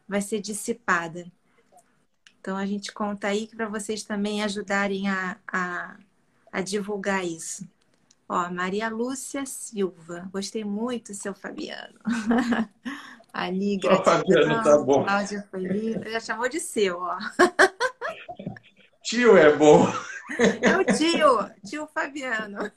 vai 0.08 0.22
ser 0.22 0.40
dissipada. 0.40 1.30
Então 2.40 2.56
a 2.56 2.66
gente 2.66 2.94
conta 2.94 3.28
aí 3.28 3.48
para 3.48 3.68
vocês 3.68 4.04
também 4.04 4.42
ajudarem 4.42 5.10
a, 5.10 5.38
a, 5.46 5.98
a 6.52 6.62
divulgar 6.62 7.26
isso. 7.26 7.68
Ó, 8.30 8.50
Maria 8.50 8.90
Lúcia 8.90 9.46
Silva. 9.46 10.30
Gostei 10.32 10.64
muito, 10.64 11.14
seu 11.14 11.34
Fabiano. 11.34 12.00
Ali, 13.38 13.78
gratidão. 13.78 14.64
Tá 14.64 14.80
bom. 14.80 15.04
Cláudia 15.04 15.48
foi 15.52 15.60
linda. 15.60 16.10
Já 16.10 16.20
chamou 16.20 16.50
de 16.50 16.60
seu, 16.60 17.00
ó. 17.00 17.20
Tio 19.04 19.38
é 19.38 19.56
bom. 19.56 19.88
É 20.60 20.76
o 20.76 20.84
tio, 20.84 21.52
tio 21.64 21.88
Fabiano. 21.94 22.72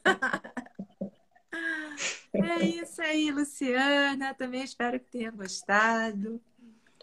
É 2.34 2.62
isso 2.62 3.00
aí, 3.00 3.30
Luciana. 3.30 4.34
Também 4.34 4.62
espero 4.62 5.00
que 5.00 5.10
tenha 5.10 5.30
gostado. 5.30 6.38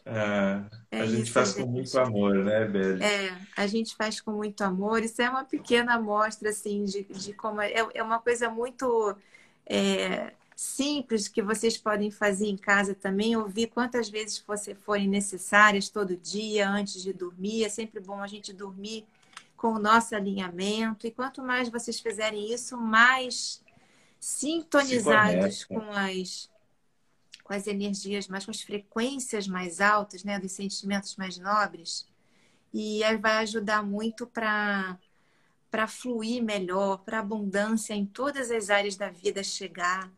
Ah, 0.06 0.64
é 0.92 1.02
a 1.02 1.06
gente 1.08 1.24
isso, 1.24 1.34
faz 1.34 1.50
gente. 1.50 1.64
com 1.64 1.72
muito 1.72 2.00
amor, 2.00 2.36
né, 2.36 2.64
Beli? 2.64 3.04
É, 3.04 3.36
a 3.58 3.66
gente 3.66 3.96
faz 3.96 4.22
com 4.22 4.34
muito 4.34 4.64
amor. 4.64 5.04
Isso 5.04 5.20
é 5.20 5.28
uma 5.28 5.44
pequena 5.44 5.96
amostra, 5.96 6.52
assim, 6.52 6.86
de, 6.86 7.04
de 7.06 7.34
como... 7.34 7.60
É, 7.60 7.74
é 7.96 8.04
uma 8.04 8.20
coisa 8.20 8.52
muito 8.52 9.18
é, 9.66 10.32
simples 10.58 11.28
que 11.28 11.44
vocês 11.44 11.78
podem 11.78 12.10
fazer 12.10 12.48
em 12.48 12.58
casa 12.58 12.96
também. 12.96 13.38
Ouvir 13.38 13.68
quantas 13.68 14.10
vezes 14.10 14.44
você 14.46 14.74
forem 14.74 15.08
necessárias 15.08 15.88
todo 15.88 16.18
dia, 16.18 16.68
antes 16.68 17.04
de 17.04 17.14
dormir. 17.14 17.64
É 17.64 17.70
sempre 17.70 18.00
bom 18.00 18.20
a 18.24 18.26
gente 18.26 18.52
dormir 18.52 19.06
com 19.56 19.74
o 19.74 19.80
nosso 19.80 20.16
alinhamento. 20.16 21.06
E 21.06 21.12
quanto 21.12 21.44
mais 21.44 21.70
vocês 21.70 22.00
fizerem 22.00 22.52
isso, 22.52 22.76
mais 22.76 23.64
sintonizados 24.20 25.64
com 25.64 25.92
as 25.92 26.50
com 27.44 27.54
as 27.54 27.66
energias 27.66 28.28
mais, 28.28 28.44
com 28.44 28.52
as 28.52 28.62
frequências 28.62 29.48
mais 29.48 29.80
altas, 29.80 30.22
né, 30.26 30.38
dos 30.38 30.52
sentimentos 30.52 31.16
mais 31.16 31.38
nobres, 31.38 32.06
e 32.74 33.02
aí 33.06 33.16
vai 33.16 33.38
ajudar 33.38 33.84
muito 33.84 34.26
para 34.28 34.98
para 35.70 35.88
fluir 35.88 36.44
melhor, 36.44 36.98
para 37.00 37.18
a 37.18 37.22
abundância 37.22 37.94
em 37.94 38.06
todas 38.06 38.52
as 38.52 38.70
áreas 38.70 38.98
da 38.98 39.10
vida 39.10 39.44
chegar, 39.44 40.12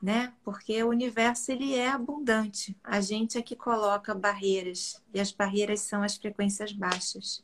né? 0.00 0.32
Porque 0.44 0.82
o 0.82 0.88
universo 0.88 1.50
ele 1.50 1.74
é 1.74 1.88
abundante. 1.88 2.76
A 2.82 3.00
gente 3.00 3.36
é 3.36 3.42
que 3.42 3.56
coloca 3.56 4.14
barreiras 4.14 5.02
e 5.12 5.20
as 5.20 5.32
barreiras 5.32 5.80
são 5.80 6.02
as 6.02 6.16
frequências 6.16 6.72
baixas, 6.72 7.42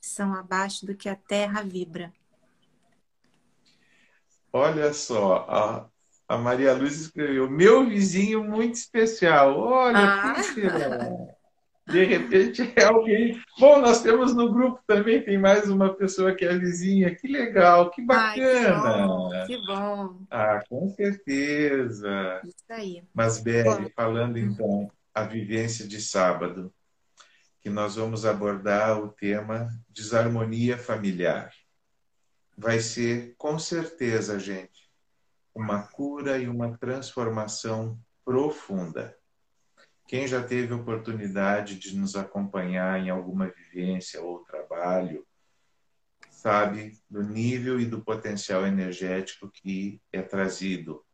são 0.00 0.34
abaixo 0.34 0.86
do 0.86 0.94
que 0.94 1.08
a 1.08 1.16
Terra 1.16 1.62
vibra. 1.62 2.12
Olha 4.52 4.92
só, 4.94 5.46
a, 5.48 5.88
a 6.28 6.38
Maria 6.38 6.72
Luz 6.72 6.98
escreveu: 7.00 7.50
Meu 7.50 7.86
vizinho 7.86 8.42
muito 8.42 8.74
especial. 8.74 9.58
Olha, 9.58 9.98
ah. 9.98 10.34
que 10.34 11.35
De 11.86 12.04
repente 12.04 12.72
é 12.74 12.84
alguém. 12.84 13.40
Bom, 13.60 13.80
nós 13.80 14.02
temos 14.02 14.34
no 14.34 14.52
grupo 14.52 14.80
também, 14.86 15.22
tem 15.22 15.38
mais 15.38 15.70
uma 15.70 15.94
pessoa 15.94 16.34
que 16.34 16.44
é 16.44 16.58
vizinha. 16.58 17.14
Que 17.14 17.28
legal, 17.28 17.90
que 17.90 18.02
bacana. 18.02 19.30
Ai, 19.32 19.46
que, 19.46 19.56
bom, 19.56 19.56
que 19.58 19.66
bom. 19.66 20.26
Ah, 20.28 20.60
com 20.68 20.88
certeza. 20.88 22.40
Isso 22.44 22.64
aí. 22.70 23.04
Mas, 23.14 23.38
Beli, 23.38 23.92
falando 23.94 24.36
então 24.36 24.90
a 25.14 25.22
vivência 25.22 25.86
de 25.86 26.00
sábado, 26.00 26.74
que 27.60 27.70
nós 27.70 27.94
vamos 27.94 28.26
abordar 28.26 29.00
o 29.00 29.08
tema 29.08 29.68
desarmonia 29.88 30.76
familiar. 30.76 31.52
Vai 32.58 32.80
ser, 32.80 33.34
com 33.38 33.58
certeza, 33.58 34.40
gente, 34.40 34.90
uma 35.54 35.82
cura 35.82 36.38
e 36.38 36.48
uma 36.48 36.76
transformação 36.76 37.98
profunda. 38.24 39.16
Quem 40.06 40.26
já 40.26 40.42
teve 40.42 40.72
oportunidade 40.72 41.78
de 41.78 41.96
nos 41.96 42.14
acompanhar 42.14 43.00
em 43.00 43.10
alguma 43.10 43.48
vivência 43.48 44.22
ou 44.22 44.44
trabalho, 44.44 45.26
sabe 46.30 46.96
do 47.10 47.22
nível 47.22 47.80
e 47.80 47.86
do 47.86 48.04
potencial 48.04 48.64
energético 48.64 49.50
que 49.50 50.00
é 50.12 50.22
trazido 50.22 51.04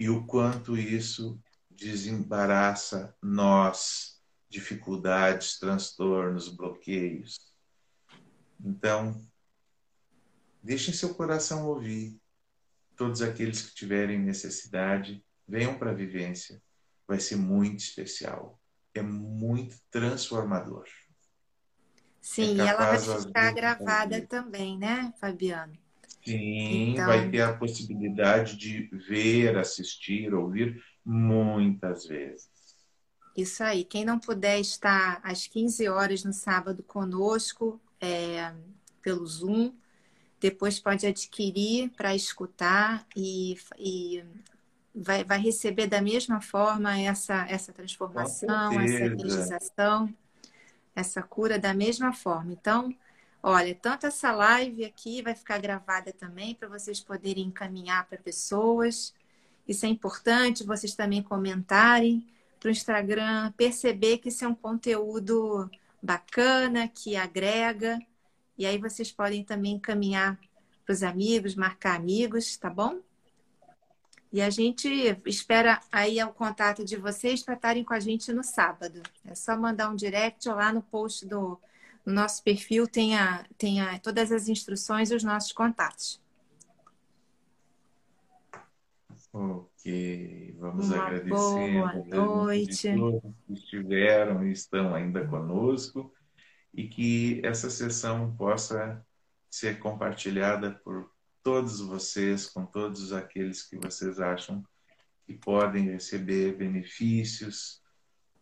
e 0.00 0.08
o 0.08 0.26
quanto 0.26 0.76
isso 0.76 1.40
desembaraça 1.70 3.16
nós, 3.22 4.20
dificuldades, 4.48 5.58
transtornos, 5.58 6.48
bloqueios. 6.48 7.36
Então, 8.64 9.24
deixem 10.62 10.92
seu 10.92 11.14
coração 11.14 11.66
ouvir 11.68 12.20
todos 12.96 13.22
aqueles 13.22 13.62
que 13.62 13.74
tiverem 13.74 14.18
necessidade, 14.18 15.24
venham 15.46 15.78
para 15.78 15.90
a 15.90 15.94
vivência. 15.94 16.62
Vai 17.06 17.20
ser 17.20 17.36
muito 17.36 17.80
especial. 17.80 18.60
É 18.94 19.02
muito 19.02 19.76
transformador. 19.90 20.84
Sim, 22.20 22.60
é 22.60 22.64
e 22.64 22.68
ela 22.68 22.96
vai 22.96 23.20
ficar 23.20 23.52
gravada 23.52 24.22
também, 24.22 24.78
né, 24.78 25.12
Fabiano? 25.20 25.74
Sim, 26.24 26.92
então... 26.92 27.06
vai 27.06 27.30
ter 27.30 27.42
a 27.42 27.54
possibilidade 27.54 28.56
de 28.56 28.88
ver, 29.08 29.58
assistir, 29.58 30.32
ouvir 30.32 30.82
muitas 31.04 32.06
vezes. 32.06 32.48
Isso 33.36 33.62
aí. 33.62 33.84
Quem 33.84 34.04
não 34.04 34.18
puder 34.18 34.58
estar 34.58 35.20
às 35.22 35.46
15 35.46 35.88
horas 35.88 36.24
no 36.24 36.32
sábado 36.32 36.82
conosco, 36.82 37.80
é, 38.00 38.54
pelo 39.02 39.26
Zoom, 39.26 39.74
depois 40.40 40.80
pode 40.80 41.06
adquirir 41.06 41.90
para 41.90 42.14
escutar 42.14 43.06
e, 43.14 43.58
e 43.78 44.24
vai, 44.94 45.24
vai, 45.24 45.38
receber 45.40 45.86
da 45.86 46.00
mesma 46.00 46.40
forma 46.40 46.98
essa, 46.98 47.46
essa 47.48 47.72
transformação, 47.72 48.80
essa 48.80 49.04
energização, 49.04 50.14
essa 50.94 51.22
cura 51.22 51.58
da 51.58 51.74
mesma 51.74 52.12
forma. 52.12 52.52
Então, 52.52 52.94
olha, 53.42 53.74
tanto 53.74 54.06
essa 54.06 54.32
live 54.32 54.84
aqui 54.84 55.22
vai 55.22 55.34
ficar 55.34 55.58
gravada 55.58 56.12
também 56.12 56.54
para 56.54 56.68
vocês 56.68 57.00
poderem 57.00 57.46
encaminhar 57.46 58.06
para 58.06 58.18
pessoas. 58.18 59.14
Isso 59.66 59.86
é 59.86 59.88
importante, 59.88 60.64
vocês 60.64 60.94
também 60.94 61.22
comentarem 61.22 62.26
para 62.60 62.68
o 62.68 62.72
Instagram, 62.72 63.52
perceber 63.56 64.18
que 64.18 64.28
isso 64.28 64.44
é 64.44 64.48
um 64.48 64.54
conteúdo 64.54 65.70
bacana, 66.02 66.88
que 66.88 67.16
agrega 67.16 67.98
e 68.56 68.66
aí 68.66 68.78
vocês 68.78 69.10
podem 69.10 69.42
também 69.44 69.74
encaminhar 69.74 70.38
para 70.84 70.92
os 70.92 71.02
amigos, 71.02 71.54
marcar 71.54 71.96
amigos, 71.96 72.56
tá 72.56 72.70
bom? 72.70 73.00
E 74.34 74.42
a 74.42 74.50
gente 74.50 74.88
espera 75.24 75.80
aí 75.92 76.20
o 76.20 76.32
contato 76.32 76.84
de 76.84 76.96
vocês 76.96 77.40
para 77.40 77.54
estarem 77.54 77.84
com 77.84 77.94
a 77.94 78.00
gente 78.00 78.32
no 78.32 78.42
sábado. 78.42 79.00
É 79.24 79.32
só 79.32 79.56
mandar 79.56 79.88
um 79.88 79.94
direct 79.94 80.48
lá 80.48 80.72
no 80.72 80.82
post 80.82 81.24
do 81.24 81.56
no 82.04 82.12
nosso 82.12 82.42
perfil, 82.42 82.88
tem, 82.88 83.16
a, 83.16 83.46
tem 83.56 83.80
a, 83.80 83.96
todas 84.00 84.32
as 84.32 84.48
instruções 84.48 85.12
e 85.12 85.14
os 85.14 85.22
nossos 85.22 85.52
contatos. 85.52 86.20
Ok, 89.32 90.56
vamos 90.58 90.88
Uma 90.88 90.96
agradecendo 91.04 91.30
boa 91.30 91.92
noite. 91.94 92.88
a 92.88 92.96
todos 92.96 93.22
que 93.46 93.52
estiveram 93.52 94.44
e 94.44 94.50
estão 94.50 94.92
ainda 94.96 95.24
conosco 95.28 96.12
e 96.74 96.88
que 96.88 97.40
essa 97.44 97.70
sessão 97.70 98.34
possa 98.36 99.00
ser 99.48 99.78
compartilhada 99.78 100.72
por 100.72 101.13
todos 101.44 101.78
vocês, 101.80 102.46
com 102.46 102.64
todos 102.64 103.12
aqueles 103.12 103.62
que 103.62 103.76
vocês 103.76 104.18
acham 104.18 104.64
que 105.26 105.34
podem 105.34 105.90
receber 105.90 106.56
benefícios 106.56 107.82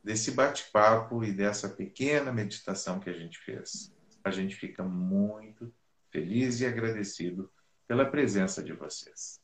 desse 0.03 0.31
bate-papo 0.31 1.25
e 1.25 1.33
dessa 1.33 1.69
pequena 1.69 2.33
meditação 2.33 3.01
que 3.01 3.11
a 3.11 3.13
gente 3.13 3.39
fez. 3.39 3.93
A 4.25 4.31
gente 4.31 4.55
fica 4.55 4.85
muito 4.85 5.73
feliz 6.11 6.61
e 6.61 6.67
agradecido 6.67 7.51
pela 7.89 8.05
presença 8.05 8.63
de 8.63 8.73
vocês. 8.73 9.41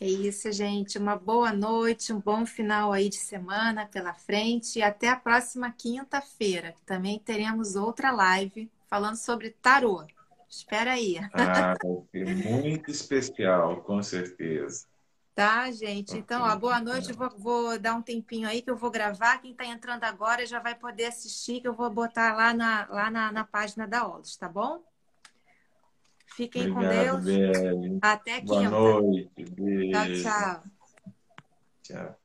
É 0.00 0.06
isso, 0.06 0.50
gente. 0.50 0.98
Uma 0.98 1.16
boa 1.16 1.52
noite, 1.52 2.12
um 2.12 2.20
bom 2.20 2.44
final 2.44 2.92
aí 2.92 3.08
de 3.08 3.16
semana 3.16 3.86
pela 3.86 4.14
frente 4.14 4.78
e 4.78 4.82
até 4.82 5.08
a 5.08 5.16
próxima 5.16 5.70
quinta-feira, 5.70 6.72
que 6.72 6.82
também 6.82 7.18
teremos 7.18 7.76
outra 7.76 8.10
live 8.10 8.70
falando 8.88 9.16
sobre 9.16 9.50
tarô. 9.50 10.04
Espera 10.56 10.92
aí. 10.92 11.18
Ah, 11.32 11.74
vai 11.82 12.02
ser 12.12 12.36
muito 12.36 12.90
especial, 12.90 13.82
com 13.82 14.02
certeza. 14.02 14.86
Tá, 15.34 15.68
gente. 15.72 16.16
Então, 16.16 16.42
ó, 16.42 16.56
boa 16.56 16.80
noite. 16.80 17.10
Eu 17.10 17.16
vou, 17.16 17.30
vou, 17.36 17.78
dar 17.78 17.94
um 17.94 18.02
tempinho 18.02 18.48
aí 18.48 18.62
que 18.62 18.70
eu 18.70 18.76
vou 18.76 18.90
gravar. 18.90 19.38
Quem 19.38 19.50
está 19.50 19.66
entrando 19.66 20.04
agora 20.04 20.46
já 20.46 20.60
vai 20.60 20.76
poder 20.76 21.06
assistir, 21.06 21.60
que 21.60 21.66
eu 21.66 21.74
vou 21.74 21.90
botar 21.90 22.36
lá 22.36 22.54
na, 22.54 22.86
lá 22.88 23.10
na, 23.10 23.32
na 23.32 23.44
página 23.44 23.86
da 23.86 24.06
Olos, 24.06 24.36
tá 24.36 24.48
bom? 24.48 24.80
Fiquem 26.36 26.70
Obrigado, 26.70 27.18
com 27.18 27.24
Deus. 27.24 27.98
Até 28.00 28.40
quinta. 28.40 28.70
Boa 28.70 28.70
noite. 28.70 29.44
Beijo. 29.50 30.22
Tchau, 30.22 30.62
tchau. 30.62 30.62
Tchau. 31.82 32.23